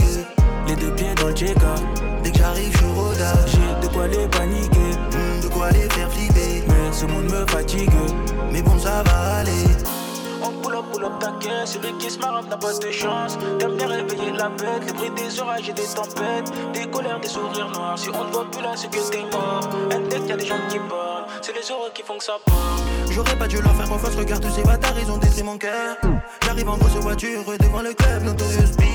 Les 0.68 0.76
deux 0.76 0.94
pieds 0.96 1.16
dans 1.16 1.28
le 1.28 1.34
check-up. 1.34 2.13
Dès 2.24 2.32
que 2.32 2.38
j'arrive 2.38 2.78
je 2.80 2.86
rodage 2.86 3.52
J'ai 3.52 3.88
de 3.88 3.94
quoi 3.94 4.08
les 4.08 4.28
paniquer. 4.28 4.92
Hmm, 5.12 5.42
De 5.42 5.48
quoi 5.50 5.70
les 5.72 5.90
faire 5.90 6.12
flipper 6.12 6.64
Mais 6.68 6.92
ce 6.92 7.06
monde 7.06 7.26
me 7.32 7.46
fatigue. 7.48 7.90
Mais 8.52 8.62
bon 8.62 8.78
ça 8.80 9.04
va 9.04 9.38
aller 9.40 9.66
On 10.42 10.52
pull 10.62 10.76
up, 10.76 10.86
pull 10.92 11.06
up 11.06 11.14
caisse, 11.40 11.74
celui 11.74 11.94
qui 11.98 12.10
se 12.10 12.20
marre 12.20 12.44
n'a 12.44 12.58
pas 12.58 12.74
de 12.74 12.92
chance. 12.92 13.38
T'aimes 13.60 13.76
bien 13.78 13.88
réveiller 13.88 14.32
la 14.38 14.50
bête, 14.50 14.86
le 14.88 14.94
bruit 14.94 15.12
des 15.12 15.40
orages 15.40 15.70
et 15.70 15.74
des 15.74 15.84
tempêtes, 15.84 16.52
des 16.74 16.90
colères, 16.90 17.20
des 17.20 17.28
sourires 17.28 17.70
noirs. 17.70 17.98
Si 17.98 18.10
on 18.10 18.26
ne 18.26 18.32
voit 18.32 18.50
plus 18.52 18.62
là, 18.62 18.72
c'est 18.76 18.90
que 18.90 19.12
t'es 19.12 19.24
mort. 19.32 19.68
Un 19.92 20.02
tête, 20.10 20.28
y'a 20.28 20.38
des 20.38 20.46
gens 20.46 20.60
qui 20.70 20.80
parlent, 20.80 21.26
c'est 21.42 21.54
les 21.54 21.70
heureux 21.72 21.92
qui 21.94 22.04
font 22.04 22.18
que 22.18 22.24
ça 22.24 22.34
part. 22.46 22.80
J'aurais 23.12 23.38
pas 23.38 23.48
dû 23.48 23.62
leur 23.62 23.76
faire 23.76 23.90
confiance, 23.90 24.16
regarde 24.16 24.44
tous 24.44 24.54
ces 24.54 24.64
bâtards, 24.64 24.96
ils 25.00 25.12
ont 25.12 25.18
détruit 25.18 25.44
mon 25.44 25.58
cœur. 25.58 25.98
J'arrive 26.46 26.70
en 26.70 26.78
grosse 26.78 26.92
voiture 27.02 27.44
devant 27.60 27.82
le 27.82 27.94
club, 27.94 28.24
Notorious 28.24 28.76
Big. 28.78 28.93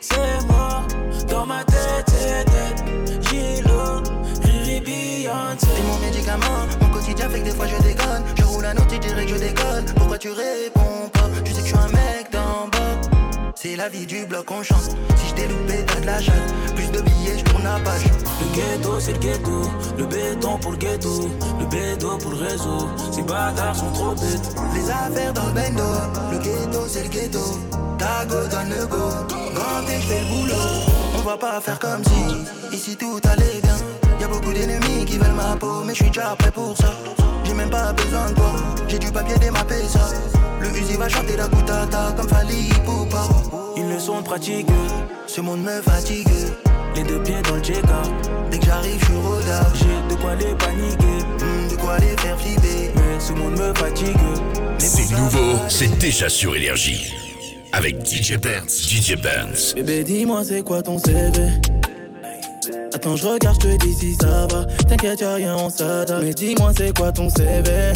C'est 0.00 0.46
moi, 0.46 0.82
dans 1.28 1.46
ma 1.46 1.64
tête, 1.64 2.06
c'est 2.06 2.44
tête. 2.44 2.84
Gilo, 3.28 4.02
Riri 4.42 4.80
Beyoncé. 4.80 5.66
C'est 5.66 5.82
mon 5.82 5.98
médicament, 5.98 6.66
mon 6.80 6.88
quotidien 6.88 7.28
fait 7.28 7.40
que 7.40 7.44
des 7.44 7.50
fois 7.50 7.66
je 7.66 7.82
déconne. 7.82 8.22
Je 8.36 8.44
roule 8.44 8.64
un 8.64 8.74
autre, 8.76 8.88
tu 8.88 8.98
dirais 8.98 9.24
que 9.24 9.32
je 9.32 9.36
déconne. 9.36 9.84
Pourquoi 9.96 10.18
tu 10.18 10.30
réponds 10.30 11.08
pas? 11.12 11.28
Tu 11.44 11.52
sais 11.52 11.62
que 11.62 11.68
je 11.68 11.74
suis 11.74 11.76
un 11.76 11.88
mec 11.88 12.30
d'en 12.32 12.68
bas. 12.68 13.00
C'est 13.54 13.76
la 13.76 13.88
vie 13.88 14.06
du 14.06 14.26
bloc, 14.26 14.50
on 14.50 14.62
chante. 14.62 14.96
Si 15.16 15.28
je 15.28 15.34
t'ai 15.34 15.48
loupé, 15.48 15.84
t'as 15.86 16.00
de 16.00 16.06
la 16.06 16.20
chatte. 16.20 16.54
Plus 16.74 16.90
de 16.90 17.00
billets, 17.00 17.15
Le 17.26 18.54
ghetto, 18.54 19.00
c'est 19.00 19.12
le 19.12 19.18
ghetto. 19.18 19.62
Le 19.98 20.06
béton 20.06 20.58
pour 20.58 20.72
le 20.72 20.76
ghetto. 20.76 21.28
Le 21.58 21.66
béton 21.66 22.18
pour 22.18 22.30
le 22.30 22.36
réseau. 22.38 22.88
Ces 23.10 23.22
bâtards 23.22 23.76
sont 23.76 23.90
trop 23.92 24.14
bêtes. 24.14 24.54
Les 24.74 24.90
affaires 24.90 25.32
dans 25.32 25.46
le 25.46 25.52
bendo. 25.52 25.82
Le 26.30 26.38
ghetto, 26.38 26.86
c'est 26.88 27.02
le 27.02 27.08
ghetto. 27.08 27.40
Ta 27.98 28.24
go 28.26 28.36
donne 28.50 28.70
le 28.70 28.86
go. 28.86 29.10
Et 29.88 30.00
je 30.00 30.06
fais 30.06 30.20
le 30.20 30.26
boulot. 30.26 30.54
On 31.18 31.22
va 31.22 31.36
pas 31.36 31.60
faire 31.60 31.78
comme 31.78 32.02
si 32.04 32.76
ici 32.76 32.96
tout 32.96 33.20
allait 33.24 33.60
bien. 33.62 34.05
Y'a 34.20 34.28
beaucoup 34.28 34.52
d'ennemis 34.52 35.04
qui 35.04 35.18
veulent 35.18 35.32
ma 35.36 35.56
peau, 35.56 35.82
mais 35.84 35.94
je 35.94 36.02
suis 36.02 36.10
déjà 36.10 36.34
prêt 36.38 36.50
pour 36.50 36.76
ça. 36.76 36.94
J'ai 37.44 37.54
même 37.54 37.70
pas 37.70 37.92
besoin 37.92 38.30
de 38.30 38.34
toi. 38.34 38.52
J'ai 38.88 38.98
du 38.98 39.10
papier 39.12 39.36
démappé 39.38 39.74
ça. 39.88 40.08
Le 40.60 40.68
Uzi 40.68 40.96
va 40.96 41.08
chanter 41.08 41.36
la 41.36 41.48
goutata 41.48 42.14
comme 42.16 42.28
Fali 42.28 42.68
Poupa. 42.84 43.24
Ils 43.76 43.86
ne 43.86 43.98
sont 43.98 44.22
pratiques. 44.22 44.68
Ce 45.26 45.40
monde 45.40 45.62
me 45.62 45.82
fatigue. 45.82 46.28
Les 46.94 47.02
deux 47.02 47.22
pieds 47.22 47.42
dans 47.42 47.56
le 47.56 47.60
check-up. 47.62 48.08
Dès 48.50 48.58
que 48.58 48.64
j'arrive, 48.64 48.98
je 49.00 49.04
suis 49.04 49.14
rodard. 49.16 49.72
J'ai 49.74 50.14
de 50.14 50.20
quoi 50.20 50.34
les 50.34 50.54
paniquer. 50.54 51.44
Hmm, 51.44 51.68
de 51.70 51.76
quoi 51.76 51.98
les 51.98 52.16
faire 52.16 52.40
flipper. 52.40 52.90
Mais 52.94 53.20
ce 53.20 53.32
monde 53.32 53.58
me 53.58 53.74
fatigue. 53.74 54.16
C'est 54.78 55.10
nouveau, 55.10 55.58
c'est 55.68 55.98
déjà 55.98 56.28
sur 56.28 56.56
Énergie. 56.56 57.12
Avec 57.72 58.06
DJ 58.06 58.38
Benz. 58.38 58.88
DJ 58.88 59.16
Benz. 59.16 59.74
Bébé, 59.74 60.04
dis-moi, 60.04 60.42
c'est 60.44 60.62
quoi 60.62 60.80
ton 60.82 60.98
CV 60.98 61.30
Attends, 63.06 63.14
je 63.14 63.28
regarde, 63.28 63.62
je 63.62 63.68
te 63.68 63.86
dis 63.86 63.94
si 63.94 64.14
ça 64.16 64.48
va. 64.48 64.64
T'inquiète, 64.88 65.20
y'a 65.20 65.34
rien, 65.34 65.54
on 65.54 65.70
s'adapte. 65.70 66.24
Mais 66.24 66.34
dis-moi, 66.34 66.72
c'est 66.76 66.92
quoi 66.92 67.12
ton 67.12 67.30
CV 67.30 67.92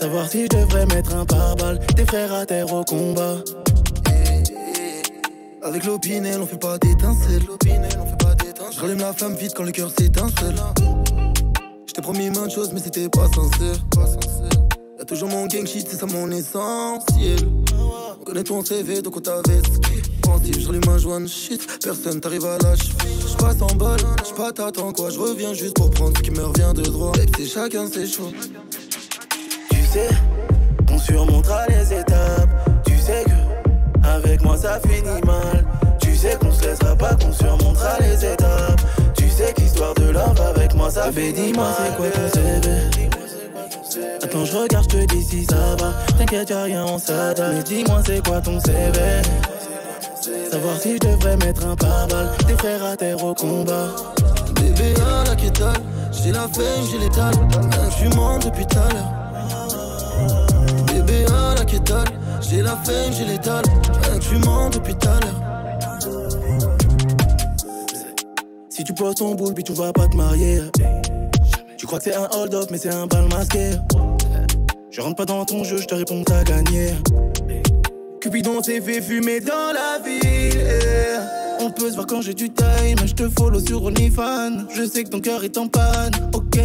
Savoir 0.00 0.26
si 0.26 0.44
je 0.44 0.56
devrais 0.56 0.86
mettre 0.86 1.14
un 1.14 1.26
pare-balles. 1.26 1.78
Tes 1.94 2.06
frères 2.06 2.32
à 2.32 2.46
terre 2.46 2.72
au 2.72 2.82
combat. 2.84 3.36
Avec 5.60 5.84
l'opinel, 5.84 6.40
on 6.40 6.46
fait 6.46 6.56
pas 6.56 6.78
d'étincelles. 6.78 7.42
on 7.50 8.06
fait 8.06 8.24
pas 8.24 8.34
d'étincelles. 8.36 8.72
Je 8.74 8.80
rallume 8.80 9.00
la 9.00 9.12
flamme 9.12 9.34
vite 9.34 9.52
quand 9.54 9.64
le 9.64 9.72
cœur 9.72 9.90
s'étincelle. 9.90 10.56
Je 11.86 11.92
t'ai 11.92 12.00
promis 12.00 12.30
maintes 12.30 12.52
choses, 12.52 12.72
mais 12.72 12.80
c'était 12.80 13.10
pas 13.10 13.26
sincère. 13.34 13.76
Y'a 14.98 15.04
toujours 15.04 15.28
mon 15.28 15.46
gang 15.46 15.66
shit, 15.66 15.86
c'est 15.90 15.98
ça 15.98 16.06
mon 16.06 16.30
essentiel. 16.30 17.40
On 18.18 18.24
connaît 18.24 18.44
ton 18.44 18.64
CV, 18.64 19.02
donc 19.02 19.18
on 19.18 19.20
t'avait 19.20 19.60
Pensif, 20.24 20.58
je 20.60 20.66
rallume 20.66 20.88
un 20.88 20.98
joint 20.98 21.26
shit. 21.26 21.60
Personne 21.82 22.20
t'arrive 22.20 22.44
à 22.46 22.58
cheville. 22.76 22.94
Je 23.28 23.34
passe 23.36 23.60
en 23.60 23.74
bol, 23.74 23.96
je 24.26 24.34
pas 24.34 24.52
t'attends 24.52 24.92
quoi. 24.92 25.10
Je 25.10 25.18
reviens 25.18 25.52
juste 25.54 25.74
pour 25.76 25.90
prendre 25.90 26.16
ce 26.16 26.22
qui 26.22 26.30
me 26.30 26.44
revient 26.44 26.72
de 26.74 26.82
droit. 26.82 27.12
Et 27.22 27.26
c'est 27.36 27.46
chacun 27.46 27.86
ses 27.86 28.06
choix. 28.06 28.30
Tu 29.70 29.82
sais, 29.84 30.08
on 30.90 30.98
surmontera 30.98 31.66
les 31.68 31.92
étapes. 31.92 32.48
Tu 32.86 32.98
sais 32.98 33.24
que, 33.24 34.08
avec 34.08 34.42
moi 34.42 34.56
ça 34.56 34.80
finit 34.80 35.20
mal. 35.24 35.66
Tu 36.00 36.16
sais 36.16 36.36
qu'on 36.40 36.52
se 36.52 36.62
laissera 36.62 36.96
pas, 36.96 37.14
qu'on 37.14 37.32
surmontera 37.32 37.98
les 38.00 38.24
étapes. 38.24 38.80
Tu 39.16 39.28
sais 39.28 39.52
qu'histoire 39.54 39.94
de 39.94 40.10
love 40.10 40.40
avec 40.40 40.74
moi 40.74 40.90
ça 40.90 41.12
fait 41.12 41.32
dis-moi 41.32 41.68
c'est 41.76 41.96
quoi 41.96 42.10
ton 42.10 42.28
CV 42.32 43.04
Attends, 44.22 44.44
je 44.44 44.56
regarde, 44.56 44.90
je 44.90 44.98
te 44.98 45.14
dis 45.14 45.22
si 45.22 45.44
ça 45.44 45.76
va. 45.78 45.92
T'inquiète, 46.18 46.50
y'a 46.50 46.62
rien, 46.62 46.84
on 46.84 46.98
s'adapte. 46.98 47.54
Mais 47.54 47.62
dis-moi, 47.62 48.02
c'est 48.06 48.26
quoi 48.26 48.40
ton 48.40 48.58
CV 48.58 48.98
Savoir 50.50 50.80
si 50.80 50.94
je 50.94 50.98
devrais 50.98 51.36
mettre 51.36 51.66
un 51.66 51.76
pare-balles. 51.76 52.30
Tes 52.46 52.54
frères 52.54 52.84
à 52.84 52.96
terre 52.96 53.22
au 53.22 53.34
combat. 53.34 53.88
Bébé, 54.54 54.94
à 55.00 55.28
la 55.28 55.36
quétale. 55.36 55.80
J'ai 56.12 56.32
la 56.32 56.48
fame, 56.48 56.84
j'ai 56.90 56.98
l'étal. 56.98 57.34
Je 58.00 58.16
mort 58.16 58.38
depuis 58.38 58.66
tout 58.66 58.78
à 58.78 58.88
l'heure. 58.92 59.12
Bébé, 60.86 61.26
à 61.26 61.54
la 61.54 61.64
quétale. 61.64 62.08
J'ai 62.40 62.62
la 62.62 62.76
fame, 62.76 63.12
j'ai 63.12 63.24
l'étal. 63.24 63.64
Je 64.20 64.36
mort 64.46 64.70
depuis 64.70 64.94
tout 64.94 65.08
à 65.08 65.20
l'heure. 65.20 65.40
Si 68.68 68.82
tu 68.84 68.92
poses 68.94 69.14
ton 69.16 69.34
boule, 69.34 69.54
puis 69.54 69.64
tu 69.64 69.72
vas 69.72 69.92
pas 69.92 70.08
te 70.08 70.16
marier. 70.16 70.60
Tu 71.76 71.86
crois 71.86 71.98
que 71.98 72.04
c'est 72.04 72.16
un 72.16 72.28
hold-up, 72.32 72.68
mais 72.70 72.78
c'est 72.78 72.92
un 72.92 73.06
bal 73.06 73.28
masqué. 73.28 73.72
Je 74.90 75.00
rentre 75.00 75.16
pas 75.16 75.24
dans 75.24 75.44
ton 75.44 75.64
jeu, 75.64 75.76
je 75.76 75.86
te 75.86 75.94
réponds 75.94 76.22
t'as 76.24 76.44
gagné. 76.44 76.94
Cupidon 78.24 78.62
s'est 78.62 78.80
fait 78.80 79.02
fumer 79.02 79.40
dans 79.40 79.70
la 79.74 79.98
ville. 80.02 80.58
On 81.60 81.70
peut 81.70 81.90
se 81.90 81.94
voir 81.94 82.06
quand 82.06 82.22
j'ai 82.22 82.32
du 82.32 82.48
time, 82.48 82.96
je 83.04 83.12
te 83.12 83.28
follow 83.28 83.60
sur 83.60 83.82
OnlyFans. 83.84 84.64
Je 84.74 84.82
sais 84.88 85.04
que 85.04 85.10
ton 85.10 85.20
cœur 85.20 85.44
est 85.44 85.58
en 85.58 85.68
panne. 85.68 86.10
Ok, 86.32 86.58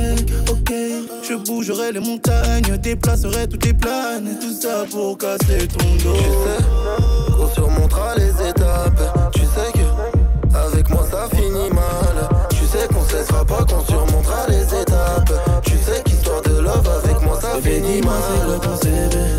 ok. 0.49 0.73
Je 1.21 1.33
bougerai 1.35 1.91
les 1.91 1.99
montagnes, 1.99 2.77
déplacerai 2.77 3.49
toutes 3.49 3.65
les 3.65 3.73
planes. 3.73 4.37
Tout 4.39 4.53
ça 4.53 4.85
pour 4.89 5.17
casser 5.17 5.67
ton 5.67 5.83
dos. 5.95 6.15
Tu 6.15 6.23
sais 6.23 7.35
qu'on 7.35 7.49
surmontera 7.49 8.15
les 8.15 8.29
étapes. 8.29 9.31
Tu 9.33 9.41
sais 9.41 9.73
que 9.73 10.55
avec 10.57 10.89
moi 10.89 11.05
ça 11.11 11.27
finit 11.35 11.71
mal. 11.71 12.29
Tu 12.51 12.65
sais 12.67 12.87
qu'on 12.87 13.05
se 13.05 13.17
laissera 13.17 13.43
pas, 13.43 13.65
qu'on 13.65 13.83
surmontera 13.83 14.47
les 14.47 14.63
étapes. 14.63 15.33
Tu 15.65 15.73
sais 15.73 16.01
qu'histoire 16.05 16.41
de 16.41 16.57
love 16.61 16.89
avec 17.03 17.21
moi 17.21 17.37
ça 17.41 17.59
finit 17.61 17.99
mal. 17.99 19.38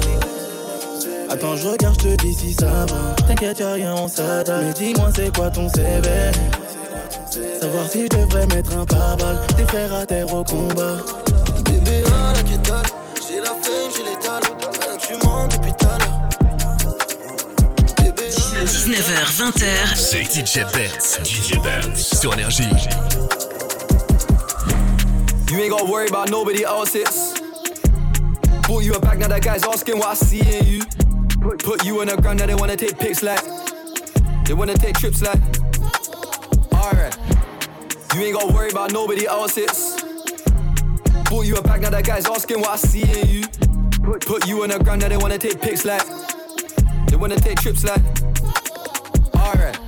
Attends, 1.41 1.57
je 1.57 1.69
regarde, 1.69 1.97
je 2.03 2.09
te 2.09 2.23
dis 2.23 2.35
si 2.35 2.53
ça 2.53 2.85
va. 2.85 3.15
T'inquiète, 3.27 3.61
y'a 3.61 3.73
rien, 3.73 3.95
on 3.95 4.09
s'adapte. 4.09 4.63
Mais 4.63 4.75
dis-moi, 4.75 5.09
c'est 5.17 5.35
quoi 5.35 5.49
ton 5.49 5.71
CV 5.71 6.03
Savoir 7.59 7.89
si 7.91 8.03
je 8.03 8.09
devrais 8.09 8.47
mettre 8.49 8.77
un 8.77 8.85
pare-balles. 8.85 9.41
Tes 9.57 9.65
frères 9.65 9.95
à 9.95 10.05
terre 10.05 10.35
au 10.35 10.45
combat. 10.45 10.99
Bébé, 11.65 12.03
à 12.13 12.35
la 12.35 12.43
quétale. 12.43 12.85
J'ai 13.27 13.39
la 13.41 13.47
fame, 13.47 13.91
j'ai 13.97 14.03
l'étal. 14.03 14.43
Je 15.01 15.07
suis 15.07 15.17
mort 15.27 15.49
depuis 15.49 15.73
tout 15.79 15.87
à 15.87 15.97
l'heure. 15.97 16.21
19h, 18.63 19.33
20h. 19.39 19.97
C'est 19.97 20.25
DJ 20.25 20.67
Benz. 20.75 21.21
DJ 21.25 21.59
Benz. 21.63 22.19
Sur 22.21 22.35
Énergie. 22.35 22.69
You 25.51 25.59
ain't 25.59 25.71
gotta 25.71 25.87
worry 25.87 26.09
about 26.09 26.29
nobody 26.31 26.65
else's. 26.65 27.41
Bought 28.69 28.85
you 28.85 28.93
a 28.93 29.01
bag, 29.01 29.21
now 29.21 29.29
that 29.29 29.41
guy's 29.41 29.65
asking 29.65 29.99
what 29.99 30.09
I 30.09 30.15
see 30.15 30.41
in 30.41 30.67
you. 30.67 31.10
Put 31.41 31.85
you 31.85 32.01
on 32.01 32.09
the 32.09 32.17
ground, 32.17 32.39
now 32.41 32.47
they 32.47 32.55
wanna 32.55 32.77
take 32.77 32.99
pics 32.99 33.23
like. 33.23 33.43
They 34.45 34.55
wanna 34.55 34.75
take 34.75 34.99
trips 34.99 35.23
like. 35.23 35.41
Alright. 36.73 37.17
You 38.15 38.21
ain't 38.23 38.35
gotta 38.35 38.53
worry 38.53 38.71
about 38.71 38.93
nobody 38.93 39.27
else's. 39.27 40.03
Bought 41.31 41.47
you 41.47 41.57
a 41.57 41.63
bag, 41.63 41.83
now 41.83 41.91
that 41.91 42.05
guy's 42.05 42.27
asking 42.27 42.61
what 42.61 42.71
I 42.71 42.77
see 42.77 43.03
in 43.03 43.29
you. 43.29 43.43
Put 44.21 44.47
you 44.47 44.63
on 44.63 44.71
the 44.71 44.79
ground, 44.79 45.03
now 45.03 45.09
they 45.09 45.17
wanna 45.17 45.39
take 45.39 45.61
pics 45.61 45.85
like. 45.85 46.03
They 47.07 47.17
wanna 47.17 47.37
take 47.37 47.61
trips 47.61 47.85
like. 47.85 48.03
Alright. 49.35 49.79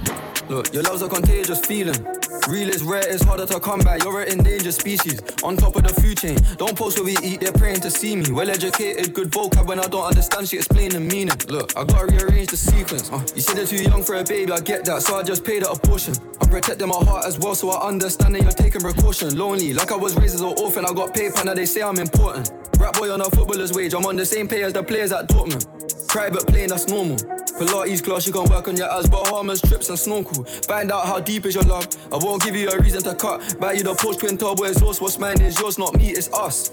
Look, 0.49 0.73
your 0.73 0.83
love's 0.85 1.03
a 1.03 1.09
contagious 1.09 1.61
feeling. 1.61 2.07
Real 2.49 2.69
is 2.69 2.83
rare, 2.83 3.07
it's 3.07 3.23
harder 3.23 3.47
to 3.47 3.61
come 3.61 3.81
by. 3.81 3.99
You're 4.03 4.23
an 4.23 4.39
endangered 4.39 4.75
species. 4.75 5.21
On 5.45 5.57
top 5.57 5.77
of 5.77 5.85
the 5.85 5.95
food 6.01 6.19
chain. 6.19 6.39
Don't 6.57 6.77
post 6.77 6.99
where 6.99 7.05
we 7.05 7.17
eat, 7.23 7.41
they're 7.41 7.53
praying 7.53 7.81
to 7.81 7.91
see 7.91 8.17
me. 8.17 8.31
Well 8.33 8.51
educated, 8.51 9.15
good 9.15 9.31
vocab. 9.31 9.67
When 9.67 9.79
I 9.79 9.87
don't 9.87 10.05
understand, 10.05 10.49
she 10.49 10.57
explain 10.57 10.91
the 10.91 11.01
meaning. 11.01 11.37
Look, 11.49 11.77
I 11.77 11.85
gotta 11.85 12.07
rearrange 12.07 12.51
the 12.51 12.57
sequence. 12.57 13.11
Uh, 13.13 13.25
you 13.35 13.43
said 13.43 13.57
they're 13.57 13.67
too 13.67 13.83
young 13.83 14.03
for 14.03 14.17
a 14.17 14.25
baby, 14.25 14.51
I 14.51 14.61
get 14.61 14.85
that. 14.87 15.03
So 15.03 15.17
I 15.17 15.23
just 15.23 15.45
paid 15.45 15.63
her 15.63 15.71
a 15.71 15.79
portion. 15.79 16.15
I'm 16.41 16.49
protecting 16.49 16.89
my 16.89 16.97
heart 16.97 17.27
as 17.27 17.39
well, 17.39 17.55
so 17.55 17.71
I 17.71 17.87
understand 17.87 18.35
that 18.35 18.43
you're 18.43 18.51
taking 18.51 18.81
precaution. 18.81 19.37
Lonely, 19.39 19.73
like 19.73 19.93
I 19.93 19.97
was 19.97 20.17
raised 20.17 20.35
as 20.35 20.41
an 20.41 20.55
orphan. 20.59 20.85
I 20.85 20.93
got 20.93 21.15
paper, 21.15 21.45
now 21.45 21.55
they 21.55 21.67
say 21.67 21.83
I'm 21.83 21.99
important. 21.99 22.51
Rap 22.79 22.95
boy 22.99 23.13
on 23.13 23.21
a 23.21 23.25
footballer's 23.31 23.73
wage. 23.73 23.95
I'm 23.95 24.05
on 24.05 24.17
the 24.17 24.27
same 24.27 24.49
pay 24.49 24.65
as 24.65 24.73
the 24.73 24.83
players 24.83 25.13
at 25.13 25.29
Dortmund. 25.29 25.92
Private 26.13 26.47
plane, 26.47 26.69
that's 26.69 26.89
normal. 26.89 27.17
Pilates 27.17 28.05
class, 28.05 28.27
you 28.27 28.35
can 28.35 28.45
work 28.51 28.69
on 28.69 28.77
your 28.77 28.87
ass, 28.87 29.09
Bahamas, 29.09 29.63
trips 29.63 29.89
and 29.89 29.99
snorkel. 29.99 30.45
Find 30.45 30.93
out 30.93 31.07
how 31.07 31.19
deep 31.21 31.47
is 31.47 31.55
your 31.55 31.65
love. 31.65 31.89
I 32.13 32.19
won't 32.19 32.43
give 32.43 32.55
you 32.55 32.69
a 32.69 32.79
reason 32.79 33.03
to 33.05 33.15
cut. 33.15 33.57
Buy 33.59 33.73
you 33.73 33.83
the 33.83 33.95
Porsche 33.95 34.19
twin 34.19 34.37
turbo 34.37 34.65
exhaust. 34.65 35.01
What's 35.01 35.19
mine 35.19 35.41
is 35.41 35.59
yours, 35.59 35.79
not 35.79 35.95
me, 35.97 36.11
it's 36.11 36.31
us. 36.35 36.71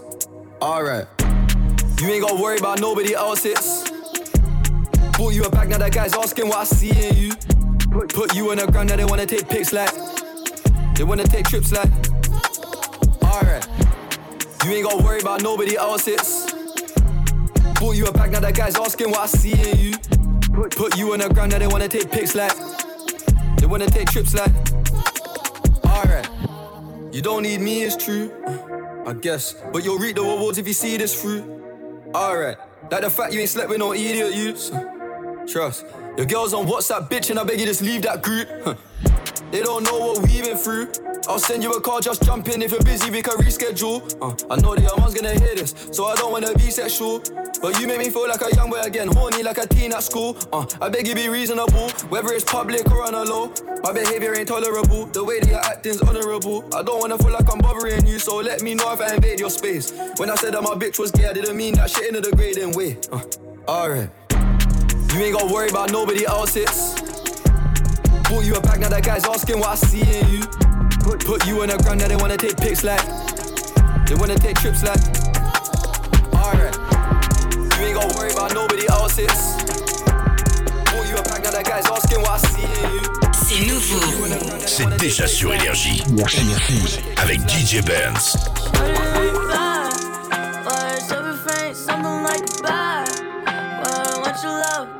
Alright. 0.62 1.08
You 2.02 2.10
ain't 2.10 2.22
gotta 2.22 2.36
worry 2.36 2.58
about 2.58 2.82
nobody 2.82 3.16
else's. 3.16 3.90
Bought 5.18 5.34
you 5.34 5.46
a 5.46 5.50
bag, 5.50 5.70
now 5.70 5.78
that 5.78 5.94
guy's 5.94 6.14
asking 6.14 6.50
what 6.50 6.58
I 6.58 6.64
see 6.66 6.90
in 7.08 7.16
you. 7.16 7.32
Put 8.10 8.36
you 8.36 8.52
on 8.52 8.58
the 8.58 8.68
ground, 8.70 8.90
now 8.90 8.98
they 8.98 9.06
wanna 9.06 9.26
take 9.26 9.48
pics 9.48 9.72
like. 9.72 9.94
They 10.96 11.06
wanna 11.06 11.24
take 11.24 11.46
trips 11.46 11.72
like. 11.72 11.90
Alright. 13.24 13.66
You 14.66 14.72
ain't 14.72 14.84
gotta 14.84 15.02
worry 15.02 15.22
about 15.22 15.42
nobody 15.42 15.78
else's. 15.78 16.49
Bought 17.80 17.96
you 17.96 18.06
a 18.08 18.12
bag, 18.12 18.34
now 18.34 18.42
that 18.42 18.54
guy's 18.56 18.76
asking 18.76 19.10
what 19.10 19.20
I 19.20 19.26
see 19.28 19.54
in 19.54 19.78
you. 19.80 19.98
Put 20.72 20.98
you 20.98 21.14
on 21.14 21.20
the 21.20 21.30
ground, 21.30 21.54
now 21.54 21.60
they 21.60 21.68
wanna 21.68 21.88
take 21.88 22.12
pics 22.12 22.36
like. 22.36 22.52
They 23.58 23.66
wanna 23.66 23.88
take 23.88 24.10
trips 24.10 24.34
like. 24.34 24.52
Alright. 25.86 26.30
You 27.14 27.22
don't 27.22 27.44
need 27.44 27.62
me, 27.62 27.84
it's 27.84 27.96
true. 27.96 28.34
I 29.06 29.14
guess. 29.14 29.56
But 29.72 29.86
you'll 29.86 29.98
reap 29.98 30.18
the 30.18 30.24
rewards 30.24 30.58
if 30.58 30.68
you 30.68 30.74
see 30.74 30.98
this 30.98 31.22
through. 31.22 31.42
Alright. 32.14 32.58
Like 32.92 33.02
the 33.02 33.10
fact 33.10 33.34
you 33.34 33.40
ain't 33.40 33.50
slept 33.50 33.70
with 33.70 33.80
no 33.80 33.94
idiot 33.94 34.36
youths. 34.36 34.72
Trust. 35.48 35.86
Your 36.18 36.26
girls 36.26 36.54
on 36.54 36.68
WhatsApp 36.68 37.10
bitch 37.10 37.30
and 37.30 37.40
I 37.40 37.46
beg 37.46 37.62
you 37.62 37.66
just 37.66 37.82
leave 37.82 38.02
that 38.02 38.22
group. 38.22 38.78
They 39.52 39.62
don't 39.62 39.84
know 39.84 39.98
what 39.98 40.22
we've 40.22 40.44
been 40.44 40.58
through. 40.58 40.92
I'll 41.28 41.40
send 41.40 41.64
you 41.64 41.72
a 41.74 41.82
call, 41.82 42.00
just 42.00 42.24
jump 42.24 42.48
in. 42.50 42.62
If 42.62 42.72
you're 42.72 42.84
busy, 42.84 43.10
we 43.10 43.22
can 43.22 43.36
reschedule. 43.38 44.02
Uh, 44.22 44.54
I 44.54 44.60
know 44.62 44.76
the 44.76 44.82
young 44.82 45.00
one's 45.00 45.14
gonna 45.16 45.34
hear 45.40 45.56
this, 45.56 45.74
so 45.92 46.06
I 46.06 46.16
don't 46.16 46.32
wanna 46.32 46.54
be 46.54 46.70
sexual. 46.70 47.22
But 47.62 47.80
you 47.80 47.88
make 47.88 47.98
me 47.98 48.10
feel 48.10 48.28
like 48.28 48.42
a 48.42 48.56
young 48.56 48.70
boy 48.70 48.82
again, 48.82 49.08
horny 49.08 49.42
like 49.42 49.58
a 49.58 49.68
teen 49.68 49.92
at 49.92 50.04
school. 50.04 50.38
Uh, 50.54 50.66
I 50.80 50.90
beg 50.90 51.08
you 51.08 51.16
be 51.16 51.30
reasonable, 51.30 51.90
whether 52.10 52.30
it's 52.30 52.46
public 52.46 52.90
or 52.92 53.04
on 53.04 53.16
a 53.16 53.24
low. 53.24 53.52
My 53.84 53.92
behavior 53.92 54.36
ain't 54.36 54.48
tolerable, 54.48 55.08
the 55.08 55.24
way 55.24 55.40
that 55.40 55.50
you're 55.50 55.60
acting's 55.60 56.02
honorable. 56.02 56.64
I 56.76 56.84
don't 56.84 57.00
wanna 57.00 57.18
feel 57.18 57.32
like 57.32 57.52
I'm 57.52 57.60
bothering 57.60 58.06
you, 58.06 58.20
so 58.20 58.38
let 58.38 58.62
me 58.62 58.76
know 58.76 58.94
if 58.94 59.02
I 59.02 59.16
invade 59.16 59.40
your 59.40 59.50
space. 59.50 59.92
When 60.18 60.30
I 60.30 60.36
said 60.36 60.54
that 60.54 60.62
my 60.62 60.76
bitch 60.76 61.00
was 61.00 61.12
gay, 61.12 61.28
I 61.28 61.34
didn't 61.34 61.58
mean 61.58 61.74
that 61.76 61.90
shit 61.90 62.08
in 62.08 62.16
a 62.16 62.22
degrading 62.22 62.74
way. 62.74 62.98
Uh, 63.12 63.22
alright. 63.68 64.10
You 65.14 65.20
ain't 65.26 65.34
gotta 65.34 65.52
worry 65.52 65.70
about 65.70 65.92
nobody 65.92 66.26
else's. 66.26 67.09
Bought 68.30 68.46
you 68.46 68.54
a 68.54 68.62
bag, 68.62 68.80
now 68.80 68.90
that 68.90 69.04
guy's 69.04 69.26
asking 69.26 69.60
what 69.60 69.70
I 69.70 69.76
see 69.76 70.02
in 70.02 70.30
you. 70.30 70.42
Put, 71.02 71.48
you 71.48 71.62
on 71.62 71.70
the 71.70 71.78
ground, 71.82 72.00
now 72.00 72.08
they 72.08 72.16
wanna 72.16 72.38
take 72.38 72.58
pics 72.58 72.84
like. 72.84 73.02
They 74.06 74.14
wanna 74.14 74.38
take 74.38 74.60
trips 74.60 74.84
like. 74.84 75.02
Alright. 76.38 76.76
You 77.80 77.86
ain't 77.86 77.96
gotta 77.98 78.14
worry 78.16 78.32
about 78.32 78.54
nobody 78.54 78.88
else's. 78.88 79.34
Bought 80.94 81.10
you 81.10 81.18
a 81.18 81.24
bag, 81.26 81.42
now 81.44 81.50
that 81.50 81.66
guy's 81.66 81.88
asking 81.88 82.22
what 82.22 82.38
I 82.38 82.48
see 82.54 82.70
in 82.70 82.94
you. 82.94 83.02
C'est 83.34 83.66
nouveau. 83.66 84.00
C'est 84.68 84.98
déjà 85.00 85.26
sur 85.26 85.52
Énergie. 85.52 86.04
Avec 87.18 87.40
DJ 87.50 87.82
Benz. 87.84 88.38
Words 90.66 91.12
of 91.12 91.26
refrain, 91.26 91.74
something 91.74 92.22
like 92.22 92.46
bar. 92.62 93.06
Well, 93.82 94.22
want 94.22 94.38
your 94.44 94.54
love, 94.54 94.99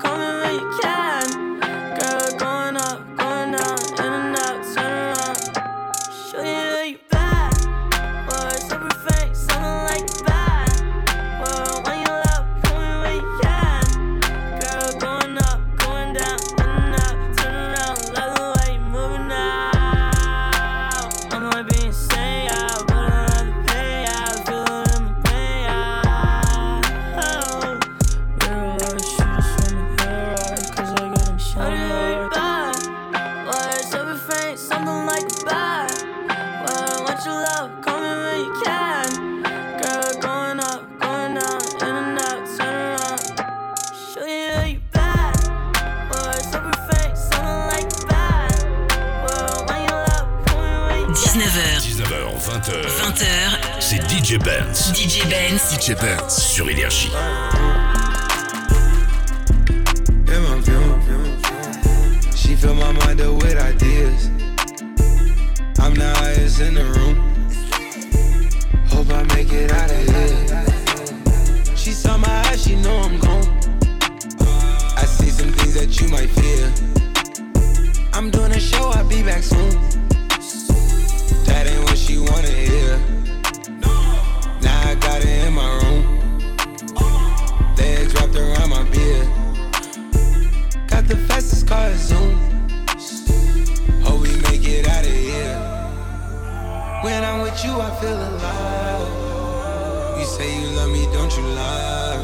don't 101.14 101.36
you 101.38 101.44
lie? 101.44 102.20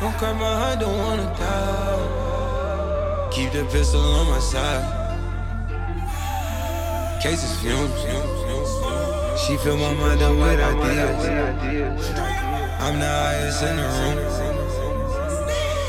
Don't 0.00 0.16
cry 0.16 0.32
my 0.32 0.54
heart, 0.60 0.80
don't 0.80 0.98
wanna 0.98 1.26
die. 1.38 3.28
Keep 3.30 3.52
the 3.52 3.64
pistol 3.64 4.00
on 4.00 4.26
my 4.28 4.38
side. 4.38 4.84
Cases 7.22 7.60
fumes. 7.60 7.92
She 9.46 9.56
fill 9.56 9.76
my 9.76 9.92
mind 9.94 10.22
up 10.22 10.36
with 10.36 10.60
ideas. 10.60 11.24
I'm 12.80 12.98
the 13.00 13.06
highest 13.06 13.62
in 13.62 13.76
the 13.76 13.82
room. 13.96 14.18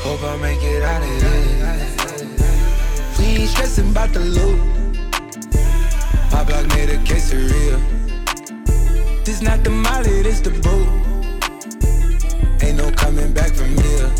Hope 0.02 0.22
I 0.24 0.36
make 0.36 0.62
it 0.62 0.82
out 0.82 1.02
of 1.02 1.08
here. 1.08 1.40
We 3.18 3.24
ain't 3.42 3.50
stressing 3.50 3.90
about 3.90 4.12
the 4.12 4.20
loot. 4.20 4.58
My 6.32 6.42
block 6.44 6.66
made 6.68 6.90
a 6.90 6.98
quesadilla. 6.98 7.78
This 9.24 9.40
not 9.42 9.62
the 9.62 9.70
molly, 9.70 10.22
this 10.22 10.40
the 10.40 10.50
boot. 10.50 10.99
Ain't 12.62 12.76
no 12.76 12.90
coming 12.92 13.32
back 13.32 13.52
from 13.54 13.68
here. 13.68 14.10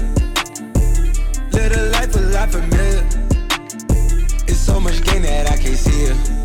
Live 1.52 1.76
a 1.76 1.90
life 1.92 2.16
a 2.16 2.20
lot 2.20 2.50
familiar. 2.50 3.06
It's 4.48 4.58
so 4.58 4.80
much 4.80 5.02
gain 5.04 5.22
that 5.22 5.50
I 5.50 5.56
can't 5.56 5.76
see 5.76 6.04
it. 6.04 6.39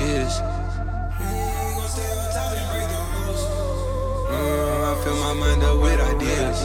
Kids. 0.00 0.40
Uh, 4.30 4.88
I 4.88 4.92
fill 5.04 5.18
my 5.26 5.34
mind 5.34 5.62
up 5.62 5.76
with 5.84 6.00
ideas. 6.00 6.58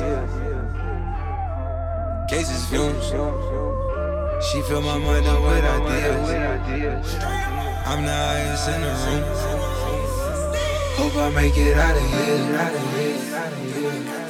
Cases 2.29 2.65
fumes. 2.69 3.07
She 4.47 4.61
fill 4.61 4.81
my 4.81 4.97
mind 4.97 5.27
up 5.27 5.41
with 5.43 5.65
ideas. 5.65 6.29
I'm 7.85 8.05
the 8.05 8.17
highest 8.23 8.69
in 8.73 8.81
the 8.85 8.93
room. 9.03 9.23
Hope 10.99 11.15
I 11.17 11.29
make 11.31 11.57
it 11.57 11.77
out 11.77 11.97
of 11.97 12.03
here. 12.13 12.55
Out 12.55 12.73
of 12.73 12.81
here. 12.93 13.35
Out 13.35 13.51
of 13.51 13.59
here. 13.59 14.24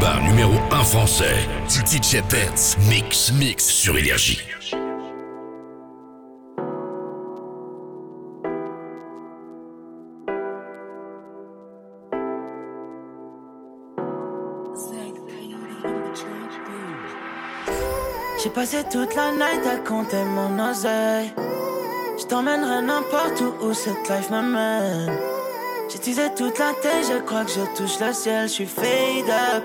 Urbain 0.00 0.20
numéro 0.28 0.52
1 0.70 0.84
français. 0.84 1.34
DJ 1.68 2.22
Benz. 2.30 2.76
Mix, 2.88 3.32
mix 3.32 3.64
sur 3.64 3.96
Énergie. 3.96 4.40
J'ai 18.42 18.50
passé 18.50 18.84
toute 18.90 19.14
la 19.16 19.32
night 19.32 19.66
à 19.66 19.78
compter 19.78 20.22
mon 20.24 20.70
oseille. 20.70 21.32
Je 22.18 22.24
t'emmènerai 22.26 22.82
n'importe 22.82 23.40
où 23.40 23.66
où 23.66 23.74
cette 23.74 24.08
life 24.08 24.30
m'amène. 24.30 25.18
J'utilisais 25.90 26.34
toute 26.34 26.58
la 26.58 26.74
tête, 26.82 27.06
je 27.10 27.18
crois 27.20 27.44
que 27.44 27.50
je 27.50 27.76
touche 27.76 27.98
le 27.98 28.12
ciel. 28.12 28.46
Je 28.46 28.52
suis 28.52 28.66
fade 28.66 29.30
up, 29.56 29.64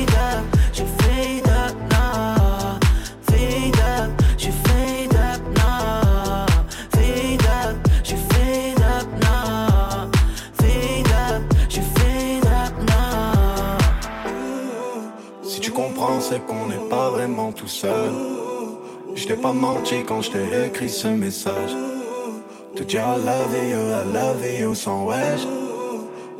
C'est 16.31 16.45
qu'on 16.45 16.67
n'est 16.67 16.89
pas 16.89 17.09
vraiment 17.09 17.51
tout 17.51 17.67
seul. 17.67 18.11
Je 19.15 19.33
pas 19.33 19.51
menti 19.51 19.95
quand 20.07 20.21
je 20.21 20.31
t'ai 20.31 20.67
écrit 20.67 20.89
ce 20.89 21.09
message. 21.09 21.73
Te 22.73 22.83
dire 22.83 23.01
I 23.01 23.17
love 23.17 23.55
you, 23.71 23.79
I 23.99 24.13
love 24.13 24.45
you 24.59 24.73
sans 24.73 25.07
wesh. 25.07 25.45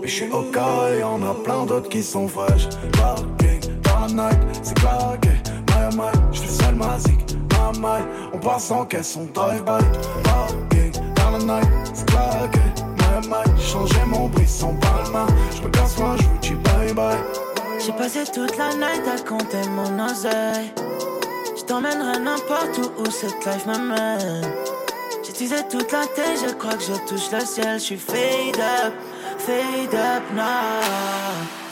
Mais 0.02 0.08
je 0.08 0.14
suis 0.14 0.32
au 0.32 0.44
cas 0.44 0.90
et 0.94 1.02
y'en 1.02 1.22
a 1.24 1.34
plein 1.44 1.66
d'autres 1.66 1.90
qui 1.90 2.02
sont 2.02 2.28
fraîches. 2.30 2.70
Parking 2.94 3.60
la 3.84 4.08
night, 4.08 4.40
c'est 4.64 4.76
claqué. 4.76 5.34
My 5.72 5.98
my, 5.98 6.12
je 6.32 6.40
suis 6.40 6.50
seul 6.50 6.76
magique. 6.76 7.36
My 7.52 7.80
my, 7.80 8.02
on 8.34 8.38
passe 8.38 8.68
sans 8.68 8.86
caisse, 8.86 9.18
on 9.18 9.26
drive-by. 9.34 9.84
Parking 10.24 10.92
dans 11.18 11.32
la 11.32 11.60
night, 11.60 11.72
c'est 11.94 12.06
claqué. 12.06 12.66
My 13.00 13.28
my, 13.28 13.62
changer 13.62 14.06
mon 14.08 14.30
brisson 14.30 14.74
par 14.76 14.91
la 14.91 14.91
Passé 18.02 18.24
toute 18.34 18.58
la 18.58 18.74
night 18.74 19.04
à 19.08 19.22
compter 19.22 19.62
mon 19.70 20.04
oseille. 20.04 20.72
Je 21.56 21.62
t'emmènerai 21.66 22.18
n'importe 22.18 22.80
où 22.80 23.00
où 23.00 23.12
cette 23.12 23.46
life 23.46 23.68
m'amène. 23.68 24.42
J'utilisais 25.24 25.68
toute 25.70 25.92
la 25.92 26.08
tête, 26.08 26.40
je 26.44 26.52
crois 26.56 26.74
que 26.74 26.82
je 26.82 26.94
touche 27.08 27.32
le 27.32 27.46
ciel. 27.46 27.76
Je 27.76 27.84
suis 27.84 27.98
fade 27.98 28.58
up, 28.58 28.94
fade 29.38 29.94
up 29.94 30.24
now. 30.34 31.71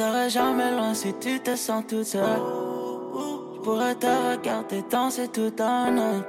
Serai 0.00 0.30
jamais 0.30 0.70
loin 0.70 0.94
si 0.94 1.12
tu 1.20 1.40
te 1.40 1.54
sens 1.54 1.84
toute 1.86 2.04
seule. 2.04 2.42
Je 3.54 3.60
pourrais 3.60 3.94
te 3.94 4.06
regarder 4.06 4.82
danser 4.90 5.28
toute 5.28 5.60
la 5.60 5.90
nuit. 5.90 6.22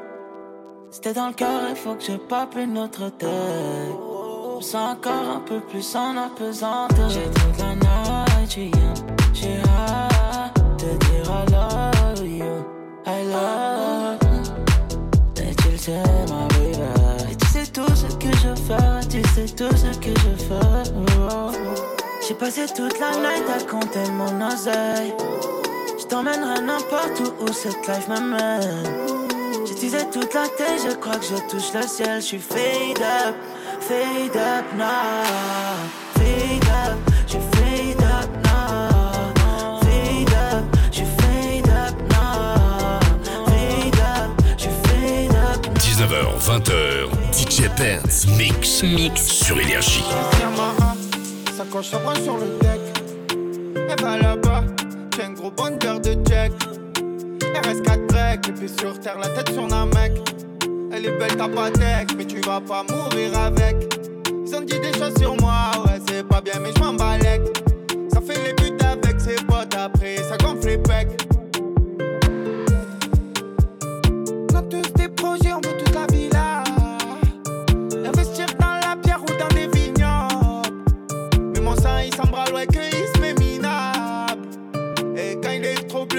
C'était 0.89 1.13
dans 1.13 1.27
le 1.27 1.33
cœur, 1.33 1.61
il 1.69 1.75
faut 1.77 1.95
que 1.95 2.03
je 2.03 2.17
pape 2.17 2.55
une 2.57 2.77
autre 2.77 3.09
tête. 3.17 3.29
Je 4.59 4.65
sens 4.65 4.97
encore 4.97 5.27
un 5.37 5.39
peu 5.39 5.61
plus 5.61 5.95
en 5.95 6.17
apesanteur. 6.17 7.09
J'ai 7.09 7.29
toute 7.39 7.59
la 7.59 7.75
night. 7.75 8.75
J'ai 9.33 9.61
hâte 9.79 10.59
de 10.81 10.89
dire 11.05 11.27
I 11.29 11.45
love 11.53 12.27
you. 12.27 12.53
I 13.05 13.23
love 13.23 13.95
you. 13.95 14.00
Passé 22.41 22.65
toute 22.75 22.99
la 22.99 23.11
night 23.11 23.45
à 23.55 23.63
compter 23.69 24.09
mon 24.13 24.47
oseille. 24.47 25.13
Je 25.99 26.05
t'emmènerai 26.05 26.61
n'importe 26.61 27.19
où 27.19 27.43
où 27.43 27.53
cette 27.53 27.87
life 27.87 28.07
m'amène. 28.07 28.83
J'utilisais 29.67 30.05
toute 30.11 30.33
la 30.33 30.47
tête, 30.47 30.81
je 30.89 30.95
crois 30.95 31.17
que 31.17 31.25
je 31.25 31.35
touche 31.51 31.71
le 31.75 31.83
ciel. 31.83 32.19
Je 32.19 32.25
suis 32.25 32.39
fade 32.39 32.99
up, 32.99 33.35
fade 33.79 34.35
up 34.35 34.65
now. 34.75 35.21
Fade 36.15 36.65
up, 36.65 36.97
je 37.27 37.37
fade 37.53 38.01
up 38.01 38.29
now. 38.43 39.79
Fade 39.81 40.33
up, 40.33 40.63
je 40.91 41.03
fade 41.21 41.69
up 41.69 41.95
now. 42.09 42.99
Fade 43.45 43.99
up, 43.99 44.31
je 44.57 44.69
fade 44.87 45.35
up 45.35 45.67
now. 45.67 45.75
19h, 45.75 46.39
20h, 46.39 47.07
DJ 47.31 47.69
Benz 47.77 48.25
Mix. 48.35 48.81
Mix 48.81 49.27
sur 49.27 49.59
Énergie. 49.59 50.03
Coche 51.71 51.91
sa 51.91 51.99
bras 51.99 52.15
sur 52.15 52.37
le 52.37 52.59
deck. 52.59 52.81
Elle 53.75 54.03
va 54.03 54.17
là-bas, 54.17 54.63
j'ai 55.15 55.23
un 55.23 55.31
gros 55.31 55.51
bonheur 55.51 56.01
de 56.01 56.13
check. 56.27 56.51
RS4 57.39 58.07
break, 58.07 58.49
et 58.49 58.51
puis 58.51 58.67
sur 58.67 58.99
terre, 58.99 59.17
la 59.17 59.29
tête 59.29 59.53
sur 59.53 59.73
un 59.73 59.85
mec. 59.85 60.11
Elle 60.91 61.05
est 61.05 61.17
belle, 61.17 61.37
t'as 61.37 61.47
pas 61.47 61.69
deck, 61.69 62.13
mais 62.17 62.25
tu 62.25 62.41
vas 62.41 62.59
pas 62.59 62.83
mourir 62.89 63.37
avec. 63.39 63.97
Ils 64.45 64.53
ont 64.53 64.61
dit 64.61 64.79
des 64.81 64.91
choses 64.99 65.15
sur 65.17 65.39
moi, 65.39 65.71
ouais, 65.85 66.01
c'est 66.09 66.27
pas 66.27 66.41
bien, 66.41 66.59
mais 66.59 66.71
je 66.75 66.83
m'en 66.83 66.93
balèque. 66.93 67.41
Ça 68.13 68.19
fait 68.19 68.43
les 68.43 68.53
buts 68.53 68.77
avec 68.83 69.21
ses 69.21 69.35
potes, 69.45 69.73
après 69.73 70.17
ça 70.17 70.35
gonfle 70.37 70.67
les 70.67 70.77
pecs. 70.77 71.20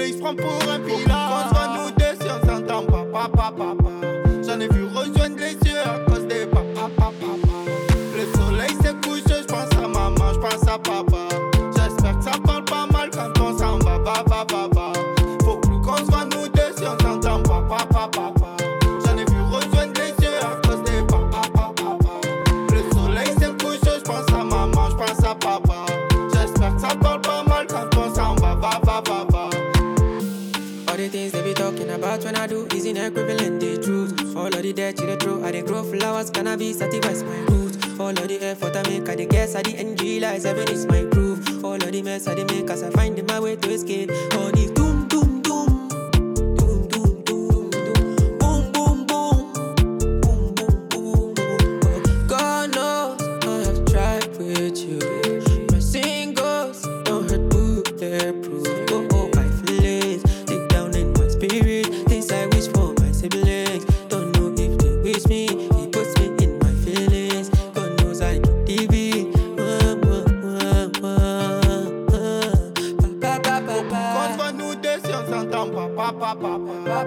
Il 0.07 0.13
se 0.13 0.19
prend 0.19 0.35
pour 0.35 0.71
un 0.71 0.79
pilote. 0.79 1.52
The 34.75 34.81
dirt 34.81 34.97
to 34.97 35.05
the 35.05 35.17
throat, 35.17 35.43
I 35.43 35.51
dey 35.51 35.61
grow 35.61 35.83
flowers, 35.83 36.29
cannabis, 36.29 36.79
satisfies 36.79 37.23
my 37.23 37.37
roots. 37.51 37.77
All 37.99 38.09
of 38.09 38.27
the 38.27 38.39
effort 38.43 38.75
I 38.75 38.83
make, 38.89 39.07
I 39.09 39.15
dey 39.15 39.25
guess, 39.25 39.55
I 39.55 39.61
the 39.61 39.75
NG 39.77 40.19
lies, 40.21 40.43
heaven 40.45 40.67
is 40.69 40.85
my 40.85 41.03
proof. 41.05 41.63
All 41.63 41.75
of 41.75 41.91
the 41.91 42.01
mess 42.01 42.27
I 42.27 42.35
dey 42.35 42.43
make, 42.45 42.69
as 42.69 42.83
I 42.83 42.89
find 42.91 43.21
my 43.27 43.39
way 43.39 43.55
to 43.55 43.69
escape. 43.69 44.09
All 44.33 44.51
the 44.51 44.72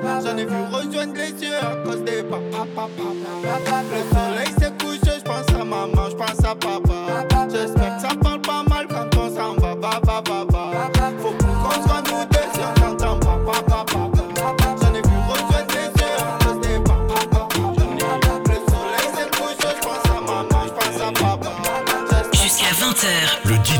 J'en 0.02 0.36
ai 0.36 0.44
vu 0.44 0.54
rejoindre 0.70 1.14
les 1.14 1.30
yeux 1.42 1.56
à 1.56 1.76
cause 1.84 2.02
des 2.04 2.22
papa, 2.22 2.66
papa. 2.74 3.82
Le 3.92 4.14
soleil 4.14 4.52
s'est 4.58 4.72
couché, 4.78 5.18
je 5.18 5.24
pense 5.24 5.48
à 5.58 5.64
maman, 5.64 6.10
je 6.10 6.16
pense 6.16 6.44
à 6.44 6.54
papa. 6.54 7.35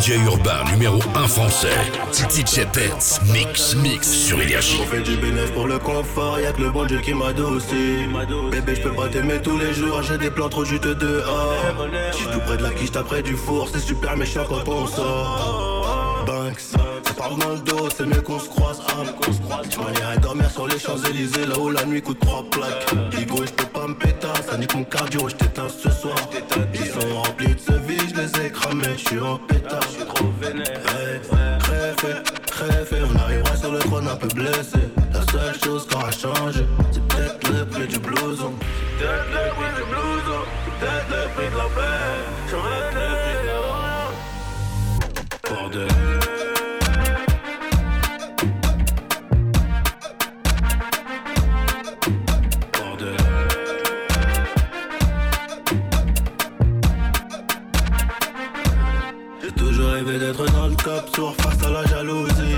DJ 0.07 0.25
urbain 0.25 0.63
numéro 0.71 1.01
1 1.17 1.27
français. 1.27 1.75
DJ 2.13 2.65
Benz. 2.73 3.19
Mix, 3.33 3.75
mix 3.75 4.09
sur 4.09 4.41
Énergie. 4.41 4.79
On 4.81 4.87
fait 4.87 5.01
du 5.01 5.17
bénéf 5.17 5.53
pour 5.53 5.67
le 5.67 5.81
confort, 5.81 6.39
y'a 6.39 6.53
que 6.53 6.63
le 6.63 6.71
bon 6.71 6.85
Dieu 6.85 7.01
qui 7.01 7.13
m'a 7.13 7.31
aussi. 7.31 8.07
Bébé, 8.53 8.77
je 8.77 8.83
peux 8.83 8.95
pas 8.95 9.09
t'aimer 9.09 9.43
tous 9.43 9.59
les 9.59 9.73
jours, 9.73 10.03
j'ai 10.03 10.17
des 10.17 10.31
plans 10.31 10.49
trop 10.49 10.65
juteux 10.65 10.95
dehors. 10.95 11.89
J'suis 12.13 12.27
tout 12.27 12.39
près 12.39 12.57
de 12.57 12.63
la 12.63 12.71
quiche, 12.71 12.93
t'as 12.93 13.03
près 13.03 13.21
du 13.21 13.35
four, 13.35 13.69
c'est 13.73 13.81
super 13.81 14.17
méchant 14.17 14.45
quand 14.49 14.69
on 14.69 14.87
sort. 14.87 16.23
Banks, 16.25 16.63
parle 17.27 17.41
dans 17.41 17.51
le 17.51 17.61
dos, 17.61 17.89
c'est 17.97 18.07
mieux 18.07 18.21
qu'on 18.21 18.39
se 18.39 18.49
croise. 18.49 18.81
Ah, 18.89 19.03
tu 19.69 19.79
m'en 19.79 20.21
dormir 20.21 20.51
sur 20.51 20.67
les 20.69 20.79
Champs-Élysées, 20.79 21.47
là 21.47 21.59
où 21.59 21.71
la 21.71 21.85
nuit 21.85 22.03
coûte 22.03 22.21
trois 22.21 22.45
plaques. 22.51 22.87
Ego, 23.21 23.45
je 23.45 23.53
peux 23.53 23.67
pas 23.67 23.87
me 23.87 23.95
péter, 23.95 24.29
ça 24.49 24.57
nique 24.57 24.75
mon 24.75 24.85
cardio, 24.85 25.29
je 25.29 25.35
t'éteins 25.35 25.69
ce 25.69 25.91
soir. 25.91 26.17
Ils 26.75 26.87
sont 26.87 27.15
remplis 27.23 27.55
de 27.55 27.61
ce 27.61 27.73
vie, 27.73 27.99
je 28.09 28.15
les 28.21 28.47
ai 28.47 28.51
cramés, 28.51 28.97
je 28.97 29.09
suis 29.09 29.19
en 29.21 29.39
pétard. 29.39 29.81
Je 29.83 29.89
suis 29.97 30.05
trop 30.05 30.27
vénère. 30.41 30.81
Crève, 31.63 32.23
crève, 32.47 33.09
on 33.13 33.19
arrivera 33.19 33.57
sur 33.57 33.73
le 33.73 33.79
trône 33.81 34.09
un 34.09 34.17
peu 34.17 34.29
blessé. 34.29 34.79
La 35.13 35.23
seule 35.33 35.59
chose 35.65 35.87
qui 35.87 35.95
aura 35.97 36.11
changé, 36.11 36.67
c'est 36.93 37.03
peut-être 37.09 37.49
le 37.49 37.67
prix 37.67 37.87
du 37.89 37.99
blouson. 37.99 38.53
C'est 38.99 39.05
peut-être 39.05 39.31
le 39.33 39.51
prix 39.57 39.73
du 39.77 39.85
blouson, 39.91 40.43
c'est 40.65 40.87
peut-être 40.87 41.09
le 41.11 41.29
prix 41.35 41.49
de 41.51 41.57
la 41.57 41.69
paix. 41.77 42.03
J'aurais 42.51 42.81
le 42.81 42.87
prix 42.95 43.37
de. 43.47 43.57
Bordel. 45.55 46.06
Rêvé 59.97 60.19
d'être 60.19 60.45
dans 60.53 60.67
le 60.67 60.75
top 60.77 61.09
sur 61.15 61.35
face 61.37 61.63
à 61.65 61.71
la 61.71 61.87
jalousie. 61.87 62.57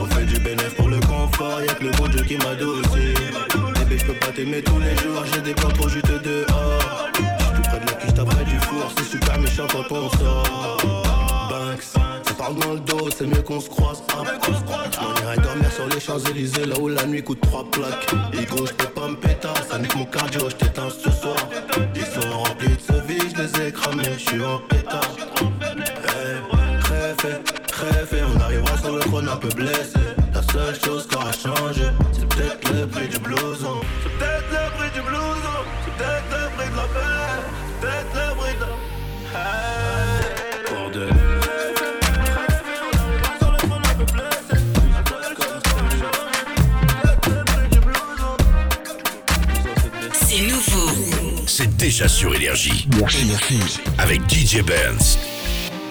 On 0.00 0.04
fait 0.06 0.24
du 0.24 0.38
bénéf 0.38 0.74
pour 0.76 0.88
le 0.88 1.00
confort, 1.00 1.60
y'a 1.60 1.74
que 1.74 1.84
le 1.84 1.90
bon 1.92 2.06
Dieu 2.08 2.22
qui 2.22 2.36
m'adoucit. 2.36 3.14
Bébé, 3.74 3.98
je 3.98 4.04
peux 4.04 4.14
pas 4.14 4.28
t'aimer 4.28 4.62
tous 4.62 4.78
les 4.78 4.96
jours, 5.02 5.24
j'ai 5.32 5.40
des 5.40 5.54
plans 5.54 5.70
trop 5.70 5.88
juste 5.88 6.06
dehors. 6.06 7.08
J'suis 7.14 7.54
tout 7.54 7.62
près 7.62 7.80
de 7.80 7.86
la 7.86 7.92
quiche, 7.94 8.14
t'as 8.14 8.44
du 8.44 8.58
four, 8.60 8.92
c'est 8.96 9.04
super 9.04 9.38
méchant 9.40 9.66
quand 9.72 9.90
on 9.90 10.10
sort. 10.10 10.76
Banks, 11.50 11.82
ça 11.82 12.34
parle 12.38 12.56
dans 12.56 12.74
le 12.74 12.80
dos, 12.80 13.08
c'est 13.16 13.26
mieux 13.26 13.42
qu'on 13.42 13.60
se 13.60 13.68
croise. 13.68 14.02
Ah. 14.10 14.22
On 14.48 15.24
irait 15.24 15.36
dormir 15.38 15.72
sur 15.72 15.88
les 15.88 16.00
Champs-Élysées, 16.00 16.66
là 16.66 16.78
où 16.78 16.88
la 16.88 17.04
nuit 17.06 17.22
coûte 17.22 17.40
trois 17.40 17.68
plaques. 17.68 18.06
Ego, 18.32 18.64
je 18.64 18.72
peux 18.72 18.88
pas 18.88 19.08
me 19.08 19.16
péter, 19.16 19.48
ça 19.68 19.78
nique 19.78 19.96
mon 19.96 20.04
cardio, 20.04 20.48
je 20.50 20.54
t'éteins 20.54 20.90
ce 20.90 21.10
soir. 21.10 21.36
Ils 21.96 22.02
sont 22.02 22.30
remplis 22.30 22.68
de 22.68 22.80
ce 22.80 23.06
vie, 23.06 23.34
je 23.34 23.42
les 23.42 23.68
ai 23.68 23.72
cramés, 23.72 24.04
je 24.18 24.30
suis 24.30 24.44
en 24.44 24.58
pétard. 24.68 25.10
Crève, 27.26 27.42
crève, 27.66 28.26
on 28.36 28.40
arrivera 28.40 28.78
sur 28.78 28.92
le 28.92 29.00
trône 29.00 29.28
un 29.28 29.36
peu 29.36 29.48
blessé. 29.48 29.98
La 30.32 30.42
seule 30.42 30.78
chose 30.80 31.08
qui 31.08 31.16
aura 31.16 31.32
changé, 31.32 31.86
c'est 32.12 32.28
peut-être 32.28 32.72
le 32.72 32.86
prix 32.86 33.08
du 33.08 33.18
blouson. 33.18 33.80
C'est 34.02 34.12
peut-être 34.16 34.50
le 34.50 34.78
prix 34.78 34.90
du 34.94 35.00
blouson, 35.00 35.58
c'est 35.84 35.94
peut-être 35.96 36.30
le 36.30 36.48
prix 36.56 36.70
de 36.70 36.76
la 36.76 36.82
paix, 36.82 37.00
c'est 37.66 37.80
peut-être 37.80 38.14
le 38.14 38.34
prix 38.36 38.54
de. 38.60 38.66
Hey, 39.34 40.62
bordel. 40.70 41.14
C'est 50.12 50.42
nouveau. 50.42 50.92
C'est 51.48 51.76
déjà 51.76 52.06
sur 52.06 52.34
Énergie. 52.36 52.88
Avec 53.98 54.20
DJ 54.30 54.62
Benz. 54.62 55.18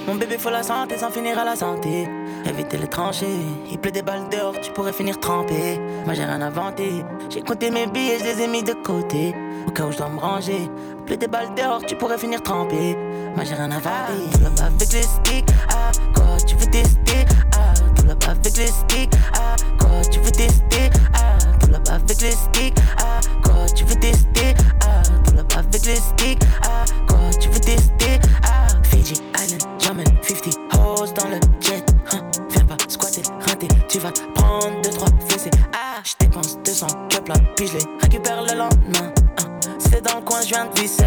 Mon 0.07 0.15
bébé 0.15 0.37
faut 0.37 0.51
la 0.51 0.61
santé 0.61 0.97
sans 0.99 1.09
finir 1.09 1.39
à 1.39 1.45
la 1.45 1.55
santé. 1.55 2.07
Éviter 2.45 2.77
les 2.77 2.87
tranchées, 2.87 3.25
il 3.71 3.79
pleut 3.79 3.91
des 3.91 4.03
balles 4.03 4.29
dehors, 4.29 4.53
tu 4.61 4.71
pourrais 4.71 4.93
finir 4.93 5.19
trempé. 5.19 5.79
Moi 6.05 6.13
j'ai 6.13 6.25
rien 6.25 6.41
inventé, 6.41 7.03
j'ai 7.29 7.41
compté 7.41 7.71
mes 7.71 7.87
billets, 7.87 8.19
je 8.19 8.23
les 8.23 8.41
ai 8.43 8.47
mis 8.47 8.61
de 8.61 8.73
côté. 8.73 9.33
Au 9.67 9.71
cas 9.71 9.85
où 9.85 9.91
je 9.91 9.97
dois 9.97 10.09
me 10.09 10.19
ranger, 10.19 10.69
il 10.99 11.05
pleut 11.05 11.17
des 11.17 11.27
balles 11.27 11.53
dehors, 11.55 11.81
tu 11.83 11.95
pourrais 11.95 12.19
finir 12.19 12.43
trempé. 12.43 12.95
Moi 13.35 13.43
j'ai 13.45 13.55
rien 13.55 13.71
inventé, 13.71 14.13
tout 14.31 14.41
là 14.41 14.49
bas 14.51 14.65
avec 14.65 14.93
les 14.93 15.01
sticks. 15.01 15.49
Ah, 15.69 15.91
quoi 16.13 16.37
tu 16.45 16.55
veux 16.55 16.67
tester? 16.67 17.25
Ah, 17.57 17.73
tout 17.95 18.05
là 18.05 18.13
bas 18.13 18.31
avec 18.31 18.57
les 18.57 18.67
sticks. 18.67 19.11
Ah, 19.33 19.55
quoi 19.79 20.01
tu 20.11 20.19
veux 20.19 20.31
tester? 20.31 20.89
Ah, 21.15 21.37
tout 21.59 21.71
là 21.71 21.79
bas 21.79 21.93
avec 21.95 22.21
les 22.21 22.31
sticks. 22.31 22.77
Ah, 22.99 23.19
quoi 23.43 23.65
tu 23.75 23.83
veux 23.83 23.95
tester? 23.95 24.53
Ah, 24.81 25.01
tout 25.25 25.35
là 25.35 25.43
bas 25.43 25.59
avec 25.67 25.85
les 25.85 25.95
sticks. 25.95 26.43
Ah, 26.63 26.85
quoi 27.07 27.17
tu 27.39 27.49
veux 27.49 27.59
tester? 27.59 28.19
Ah, 28.43 28.67
Fiji 28.83 29.15
Island, 29.43 29.64
Jamaica 29.85 30.11
50 30.23 30.57
hoes 30.73 31.13
dans 31.13 31.27
le 31.27 31.39
jet. 31.61 31.85
Hein, 32.11 32.21
viens 32.49 32.65
pas 32.65 32.77
squatter, 32.87 33.21
rater, 33.47 33.67
tu 33.87 33.99
vas 33.99 34.11
prendre 34.33 34.81
2-3 34.81 35.29
fessées. 35.29 35.51
Ah, 35.73 36.01
je 36.03 36.25
dépense 36.25 36.57
200 36.65 36.87
cup 37.09 37.27
là, 37.27 37.35
puis 37.55 37.67
je 37.67 37.73
les 37.73 37.83
récupère 38.01 38.41
le 38.41 38.57
lendemain. 38.57 39.13
Hein, 39.37 39.59
c'est 39.77 40.03
dans 40.03 40.17
le 40.17 40.23
coin, 40.23 40.41
je 40.41 40.47
viens 40.47 40.65
de 40.65 40.79
visser. 40.79 41.03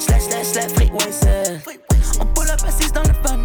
Slash, 0.00 0.22
slash, 0.22 0.46
slash, 0.46 0.72
freeway. 0.72 1.60
On 2.20 2.26
pull 2.26 2.50
up 2.50 2.60
assise 2.66 2.92
dans 2.92 3.02
le 3.02 3.14
van. 3.22 3.44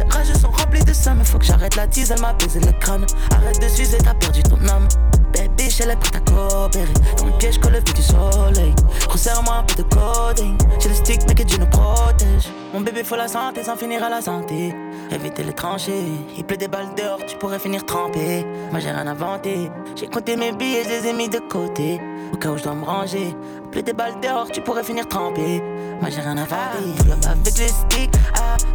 Ces 0.00 0.16
rages 0.16 0.32
sont 0.40 0.50
remplis 0.50 0.84
de 0.84 0.92
ça, 0.92 1.14
mais 1.14 1.24
faut 1.24 1.38
que 1.38 1.44
j'arrête 1.44 1.76
la 1.76 1.86
tease, 1.86 2.10
elle 2.10 2.20
m'a 2.20 2.32
baisé 2.32 2.60
le 2.60 2.72
crâne. 2.72 3.04
Arrête 3.32 3.60
de 3.60 3.68
s'user, 3.68 3.98
t'as 3.98 4.14
perdu 4.14 4.42
ton 4.42 4.56
âme. 4.68 4.88
Baby, 5.34 5.68
elle 5.80 5.90
est 5.90 5.96
prête 5.96 6.16
à 6.16 6.20
coopérer. 6.20 6.86
Dans 7.18 7.26
le 7.26 7.32
piège, 7.32 7.58
colle 7.58 7.74
le 7.74 7.80
du 7.80 8.02
soleil. 8.02 8.74
Resserre-moi 9.08 9.56
un 9.56 9.62
peu 9.62 9.74
de 9.74 9.82
coding. 9.82 10.56
J'ai 10.80 10.88
le 10.88 10.94
stick, 10.94 11.20
mais 11.28 11.34
que 11.34 11.42
Dieu 11.42 11.58
nous 11.58 11.66
protège. 11.66 12.48
Mon 12.72 12.80
bébé, 12.80 13.04
faut 13.04 13.16
la 13.16 13.28
santé 13.28 13.62
sans 13.62 13.76
finir 13.76 14.02
à 14.02 14.08
la 14.08 14.22
santé. 14.22 14.74
Éviter 15.10 15.44
les 15.44 15.52
tranchées. 15.52 16.04
Il 16.36 16.44
pleut 16.44 16.56
des 16.56 16.68
balles 16.68 16.94
dehors, 16.96 17.18
tu 17.26 17.36
pourrais 17.36 17.58
finir 17.58 17.84
trempé. 17.84 18.46
Moi, 18.70 18.80
j'ai 18.80 18.90
rien 18.90 19.06
inventé. 19.06 19.70
J'ai 19.96 20.06
compté 20.06 20.36
mes 20.36 20.52
billets, 20.52 20.84
je 20.84 20.88
les 20.88 21.08
ai 21.08 21.12
mis 21.12 21.28
de 21.28 21.40
côté. 21.40 22.00
Au 22.32 22.36
cas 22.36 22.50
où 22.50 22.56
je 22.56 22.62
dois 22.62 22.74
me 22.74 22.84
ranger. 22.84 23.36
Pleut 23.70 23.82
des 23.82 23.92
balles 23.92 24.18
dehors, 24.22 24.48
tu 24.50 24.62
pourrais 24.62 24.82
finir 24.82 25.06
trempé. 25.06 25.62
Moi, 26.00 26.10
j'ai 26.10 26.20
rien 26.22 26.38
inventé. 26.38 27.06
Là-bas 27.06 27.30
avec 27.30 27.58
les 27.58 27.68
sticks. 27.68 28.16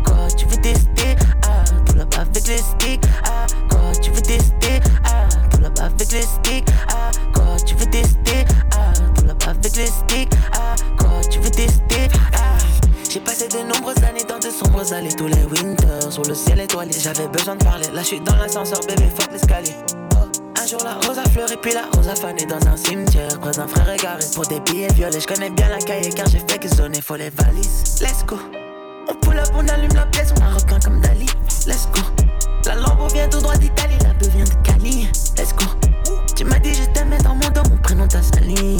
Quoi, 0.03 0.27
tu 0.37 0.45
veux 0.45 0.57
tester? 0.57 1.15
Ah, 1.43 1.63
tout 1.85 1.95
là-bas 1.95 2.21
avec 2.21 2.47
les 2.47 2.57
sticks. 2.57 3.05
Ah, 3.25 3.45
quoi, 3.69 3.91
tu 4.01 4.11
veux 4.11 4.21
tester? 4.21 4.79
Ah, 5.03 5.27
tout 5.51 5.61
là-bas 5.61 5.85
avec 5.85 6.11
les 6.11 6.21
sticks. 6.21 6.67
Ah, 6.89 7.11
quoi, 7.33 7.55
tu 7.65 7.75
veux 7.75 7.85
tester? 7.85 8.45
Ah, 8.73 8.93
tout 9.15 9.25
là-bas 9.25 9.51
avec 9.51 9.75
les 9.75 9.87
sticks. 9.87 10.33
Ah, 10.53 10.75
quoi, 10.97 11.21
tu 11.29 11.39
veux 11.39 11.51
tester? 11.51 12.07
Ah, 12.33 12.57
j'ai 13.09 13.21
passé 13.21 13.47
de 13.47 13.59
nombreuses 13.59 14.03
années 14.03 14.25
dans 14.27 14.39
de 14.39 14.49
sombres 14.49 14.91
allées 14.91 15.13
tous 15.15 15.27
les 15.27 15.45
winters 15.45 16.11
Sur 16.11 16.23
le 16.23 16.35
ciel 16.35 16.59
étoilé, 16.59 16.91
j'avais 16.99 17.29
besoin 17.29 17.55
de 17.55 17.63
parler 17.63 17.87
Là 17.93 18.01
je 18.01 18.07
suis 18.07 18.19
dans 18.19 18.35
l'ascenseur, 18.35 18.81
bébé, 18.89 19.09
fuck 19.17 19.31
l'escalier 19.31 19.73
un 20.61 20.67
jour 20.67 20.81
la 20.83 20.95
rose 20.95 21.19
a 21.19 21.29
fleuri 21.29 21.57
puis 21.61 21.73
la 21.73 21.83
rose 21.93 22.09
a 22.09 22.15
fané 22.15 22.43
dans 22.45 22.67
un 22.67 22.75
cimetière 22.75 23.39
Croise 23.39 23.59
un 23.59 23.67
frère 23.67 23.87
égaré 23.87 24.23
pour 24.33 24.47
des 24.47 24.59
billets 24.61 24.91
violets 24.93 25.19
Je 25.19 25.27
connais 25.27 25.51
bien 25.51 25.69
la 25.69 25.77
cahier 25.77 26.09
car 26.09 26.27
j'ai 26.27 26.39
fait 26.39 26.57
que 26.57 26.67
sonner 26.67 27.01
faut 27.01 27.15
les 27.15 27.29
valises 27.29 28.01
Let's 28.01 28.25
go 28.25 28.39
on 29.53 29.67
allume 29.67 29.93
la 29.93 30.05
pièce, 30.07 30.33
on 30.37 30.41
a 30.41 30.49
requin 30.53 30.79
comme 30.79 31.01
Dali. 31.01 31.25
Let's 31.67 31.87
go. 31.93 32.01
La 32.65 32.75
Lambo 32.75 33.07
vient 33.07 33.27
tout 33.27 33.39
droit 33.39 33.55
d'Italie, 33.57 33.97
la 34.03 34.13
beuh 34.13 34.29
vient 34.29 34.45
de 34.45 34.53
Cali. 34.63 35.09
Let's 35.37 35.53
go. 35.55 35.65
Tu 36.35 36.43
m'as 36.45 36.59
dit 36.59 36.73
je 36.73 36.83
t'aimais 36.91 37.17
dans 37.19 37.35
mon 37.35 37.49
dos, 37.49 37.69
mon 37.69 37.77
prénom 37.77 38.07
t'a 38.07 38.21
sali. 38.21 38.77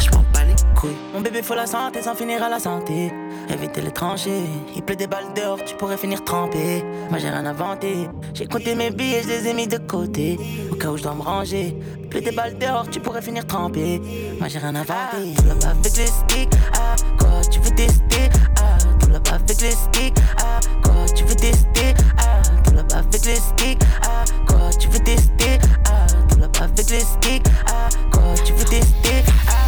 Je 0.00 0.10
m'en 0.10 0.24
bats 0.32 0.44
les 0.44 0.54
couilles. 0.78 0.96
Mon 1.12 1.20
bébé 1.20 1.42
faut 1.42 1.54
la 1.54 1.66
santé 1.66 2.02
sans 2.02 2.14
finir 2.14 2.42
à 2.42 2.48
la 2.48 2.60
santé 2.60 3.12
éviter 3.50 3.80
l'étranger. 3.80 4.42
Il 4.74 4.82
pleut 4.82 4.96
des 4.96 5.06
balles 5.06 5.32
dehors, 5.34 5.62
tu 5.64 5.74
pourrais 5.76 5.96
finir 5.96 6.24
trempé. 6.24 6.84
Moi 7.10 7.18
j'ai 7.18 7.28
rien 7.28 7.46
inventé, 7.46 8.08
j'ai 8.34 8.46
compté 8.46 8.74
mes 8.74 8.90
billets, 8.90 9.22
je 9.22 9.28
les 9.28 9.48
ai 9.48 9.54
mis 9.54 9.66
de 9.66 9.78
côté. 9.78 10.38
Au 10.70 10.76
cas 10.76 10.88
où 10.88 10.96
je 10.96 11.02
dois 11.02 11.14
me 11.14 11.22
ranger, 11.22 11.76
pleut 12.10 12.20
des 12.20 12.32
balles 12.32 12.58
dehors, 12.58 12.88
tu 12.88 13.00
pourrais 13.00 13.22
finir 13.22 13.46
trempé. 13.46 14.00
Moi 14.38 14.48
j'ai 14.48 14.58
rien 14.58 14.74
inventé. 14.74 14.94
Ah, 14.94 15.16
tout 15.36 15.46
là-bas 15.46 15.70
avec 15.70 15.96
les 15.96 16.06
sticks, 16.06 16.54
ah 16.74 16.96
quoi 17.18 17.40
tu 17.50 17.60
veux 17.60 17.74
tester, 17.74 18.28
ah 18.56 18.78
tout 19.00 19.10
là-bas 19.10 19.34
avec 19.34 19.60
les 19.60 19.70
sticks, 19.70 20.18
ah 20.38 20.60
quoi 20.82 21.06
tu 21.14 21.24
veux 21.24 21.34
tester, 21.34 21.94
ah 22.18 22.42
tout 22.64 22.74
là-bas 22.74 22.98
avec 22.98 23.24
les 23.24 23.36
sticks, 23.36 23.82
ah 24.02 24.24
quoi 24.46 24.70
tu 24.78 24.88
veux 24.88 25.00
tester, 25.00 25.58
ah 25.86 26.06
tout 26.28 26.38
là-bas 26.38 26.64
avec 26.64 26.90
les 26.90 27.00
sticks, 27.00 27.46
ah 27.66 27.88
quoi 28.12 28.34
tu 28.44 28.52
veux 28.52 28.64
tester, 28.64 29.22
ah. 29.48 29.67